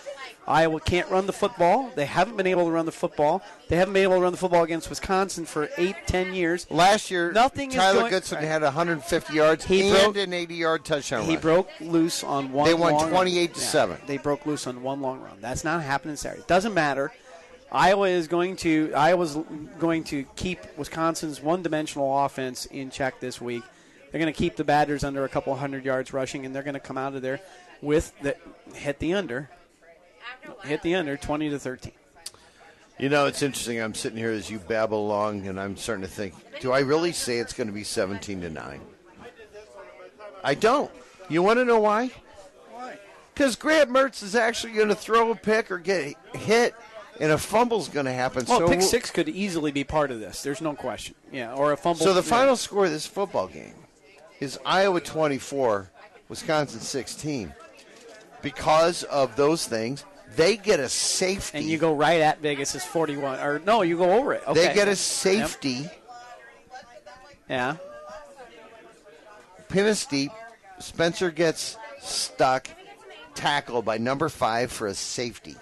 Iowa 0.47 0.81
can't 0.81 1.11
run 1.11 1.27
the 1.27 1.33
football. 1.33 1.91
They 1.95 2.07
haven't 2.07 2.37
been 2.37 2.47
able 2.47 2.65
to 2.65 2.71
run 2.71 2.87
the 2.87 2.93
football. 2.93 3.43
They 3.69 3.77
haven't 3.77 3.93
been 3.93 4.05
able 4.05 4.15
to 4.17 4.21
run 4.23 4.33
the 4.33 4.39
football 4.39 4.63
against 4.63 4.89
Wisconsin 4.89 5.45
for 5.45 5.69
eight, 5.77 5.97
ten 6.07 6.33
years. 6.33 6.67
Last 6.71 7.11
year, 7.11 7.33
Nothing 7.33 7.69
Tyler 7.71 8.01
going- 8.01 8.11
Goodson 8.11 8.39
right. 8.39 8.47
had 8.47 8.63
150 8.63 9.35
yards 9.35 9.65
He 9.67 9.91
and 9.91 10.15
broke- 10.15 10.17
an 10.17 10.33
80-yard 10.33 10.85
touchdown 10.87 11.25
He 11.25 11.35
run. 11.35 11.41
broke 11.43 11.69
loose 11.81 12.25
on 12.25 12.53
one. 12.53 12.67
They 12.67 12.75
won 12.75 12.93
long 12.93 13.03
run. 13.03 13.11
28 13.11 13.55
to 13.55 13.61
Yeah, 13.61 13.67
7. 13.67 13.99
They 14.07 14.17
broke 14.17 14.47
loose 14.47 14.67
on 14.67 14.83
one 14.83 15.03
long 15.03 15.21
run. 15.21 15.37
That's 15.41 15.65
not 15.65 15.83
happening 15.83 16.17
Saturday. 16.17 16.45
Doesn't 16.47 16.73
matter. 16.73 17.13
Iowa 17.71 18.09
is 18.09 18.29
going 18.29 18.57
to 18.59 18.95
Iowa's 18.95 19.37
going 19.79 20.05
to 20.05 20.25
keep 20.37 20.61
Wisconsin's 20.79 21.43
one-dimensional 21.43 22.25
offense 22.25 22.65
in 22.65 22.91
check 22.91 23.21
this 23.21 23.43
week. 23.43 23.63
They're 24.11 24.21
going 24.21 24.33
to 24.33 24.39
keep 24.39 24.57
the 24.57 24.65
Badgers 24.65 25.05
under 25.05 25.25
a 25.25 25.29
couple 25.29 25.55
hundred 25.55 25.85
yards 25.85 26.13
rushing, 26.13 26.47
and 26.47 26.55
they're 26.55 26.63
going 26.63 26.75
to 26.75 26.81
come 26.81 26.97
out 26.97 27.15
of 27.15 27.23
there 27.23 27.41
with 27.83 28.13
the 28.21 28.37
hit 28.75 28.99
the 28.99 29.15
under, 29.15 29.51
hit 30.65 30.83
the 30.83 30.95
under, 30.95 31.17
twenty 31.17 31.51
to 31.51 31.59
thirteen. 31.59 31.93
You 32.99 33.09
know, 33.09 33.27
it's 33.27 33.43
interesting. 33.43 33.81
I'm 33.81 33.95
sitting 33.95 34.19
here 34.19 34.33
as 34.33 34.51
you 34.51 34.59
babble 34.59 35.07
along, 35.07 35.47
and 35.47 35.61
I'm 35.61 35.77
starting 35.77 36.05
to 36.05 36.11
think: 36.11 36.35
Do 36.61 36.73
I 36.73 36.81
really 36.81 37.13
say 37.13 37.39
it's 37.39 37.53
going 37.53 37.69
to 37.69 37.73
be 37.73 37.85
17 37.85 38.41
to 38.41 38.51
nine? 38.51 38.81
I 40.43 40.55
don't. 40.55 40.91
You 41.29 41.43
want 41.43 41.59
to 41.59 41.65
know 41.65 41.79
why? 41.79 42.11
Why? 42.73 42.99
Because 43.35 43.55
Grant 43.57 43.91
Mertz 43.91 44.23
is 44.23 44.35
actually 44.35 44.73
going 44.73 44.89
to 44.89 44.95
throw 44.95 45.31
a 45.31 45.37
pick 45.37 45.71
or 45.71 45.79
get 45.79 46.17
hit, 46.35 46.75
and 47.21 47.31
a 47.31 47.39
fumble's 47.39 47.89
going 47.89 48.07
to 48.07 48.13
happen. 48.13 48.45
Well, 48.47 48.61
so 48.61 48.69
pick 48.69 48.83
six 48.83 49.11
could 49.11 49.29
easily 49.29 49.71
be 49.71 49.85
part 49.85 50.11
of 50.11 50.19
this. 50.19 50.43
There's 50.43 50.61
no 50.61 50.75
question. 50.75 51.15
Yeah, 51.31 51.55
or 51.55 51.73
a 51.73 51.77
fumble. 51.77 52.05
So 52.05 52.15
the 52.15 52.23
yeah. 52.23 52.31
final 52.31 52.57
score 52.57 52.87
of 52.87 52.91
this 52.91 53.07
football 53.07 53.47
game 53.47 53.75
is 54.41 54.59
Iowa 54.65 55.01
24, 55.01 55.91
Wisconsin 56.29 56.81
16. 56.81 57.53
Because 58.43 59.03
of 59.05 59.35
those 59.37 59.67
things, 59.67 60.05
they 60.37 60.57
get 60.57 60.79
a 60.79 60.89
safety. 60.89 61.59
and 61.59 61.67
you 61.67 61.79
go 61.79 61.95
right 61.95 62.21
at 62.21 62.41
Vegas 62.41 62.75
is 62.75 62.85
41, 62.85 63.41
or 63.41 63.59
no, 63.61 63.83
you 63.83 63.97
go 63.97 64.13
over 64.13 64.35
it. 64.35 64.43
Okay. 64.47 64.69
They 64.69 64.75
get 64.75 64.87
a 64.89 64.93
Yep. 64.93 64.99
safety. 64.99 65.91
Yeah. 67.49 67.77
pin 69.69 69.87
is 69.87 70.05
deep. 70.07 70.31
Spencer 70.79 71.31
gets 71.31 71.77
stuck, 72.01 72.69
tackled 73.35 73.85
by 73.85 73.99
number 73.99 74.29
five 74.29 74.71
for 74.71 74.87
a 74.87 74.95
safety. 74.95 75.57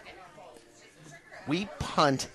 We 1.49 1.69
punt. 1.79 2.29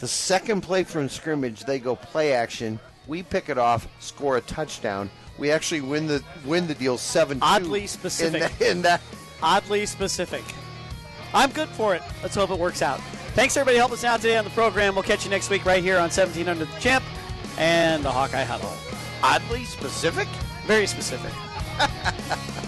The 0.00 0.08
second 0.08 0.60
play 0.60 0.84
from 0.84 1.08
scrimmage, 1.08 1.64
they 1.64 1.78
go 1.78 1.96
play 1.96 2.32
action. 2.32 2.78
We 3.08 3.22
pick 3.22 3.48
it 3.48 3.58
off, 3.58 3.88
score 3.98 4.36
a 4.36 4.40
touchdown. 4.42 5.10
We 5.38 5.50
actually 5.50 5.80
win 5.80 6.06
the 6.06 6.22
win 6.44 6.66
the 6.66 6.74
deal 6.74 6.98
seven. 6.98 7.38
Oddly 7.40 7.86
specific. 7.86 8.42
In, 8.42 8.58
the, 8.58 8.70
in 8.70 8.82
that, 8.82 9.00
Oddly 9.42 9.86
specific. 9.86 10.44
I'm 11.32 11.50
good 11.50 11.68
for 11.70 11.94
it. 11.94 12.02
Let's 12.22 12.34
hope 12.34 12.50
it 12.50 12.58
works 12.58 12.82
out. 12.82 13.00
Thanks, 13.34 13.56
everybody, 13.56 13.78
helping 13.78 13.94
us 13.98 14.04
out 14.04 14.20
today 14.20 14.36
on 14.36 14.44
the 14.44 14.50
program. 14.50 14.94
We'll 14.94 15.04
catch 15.04 15.24
you 15.24 15.30
next 15.30 15.48
week 15.50 15.64
right 15.64 15.82
here 15.82 15.96
on 15.96 16.10
1700 16.10 16.68
The 16.68 16.80
Champ 16.80 17.04
and 17.56 18.04
the 18.04 18.10
Hawkeye 18.10 18.44
Huddle. 18.44 18.72
oddly 19.22 19.64
specific. 19.64 20.28
Very 20.66 20.86
specific. 20.86 21.32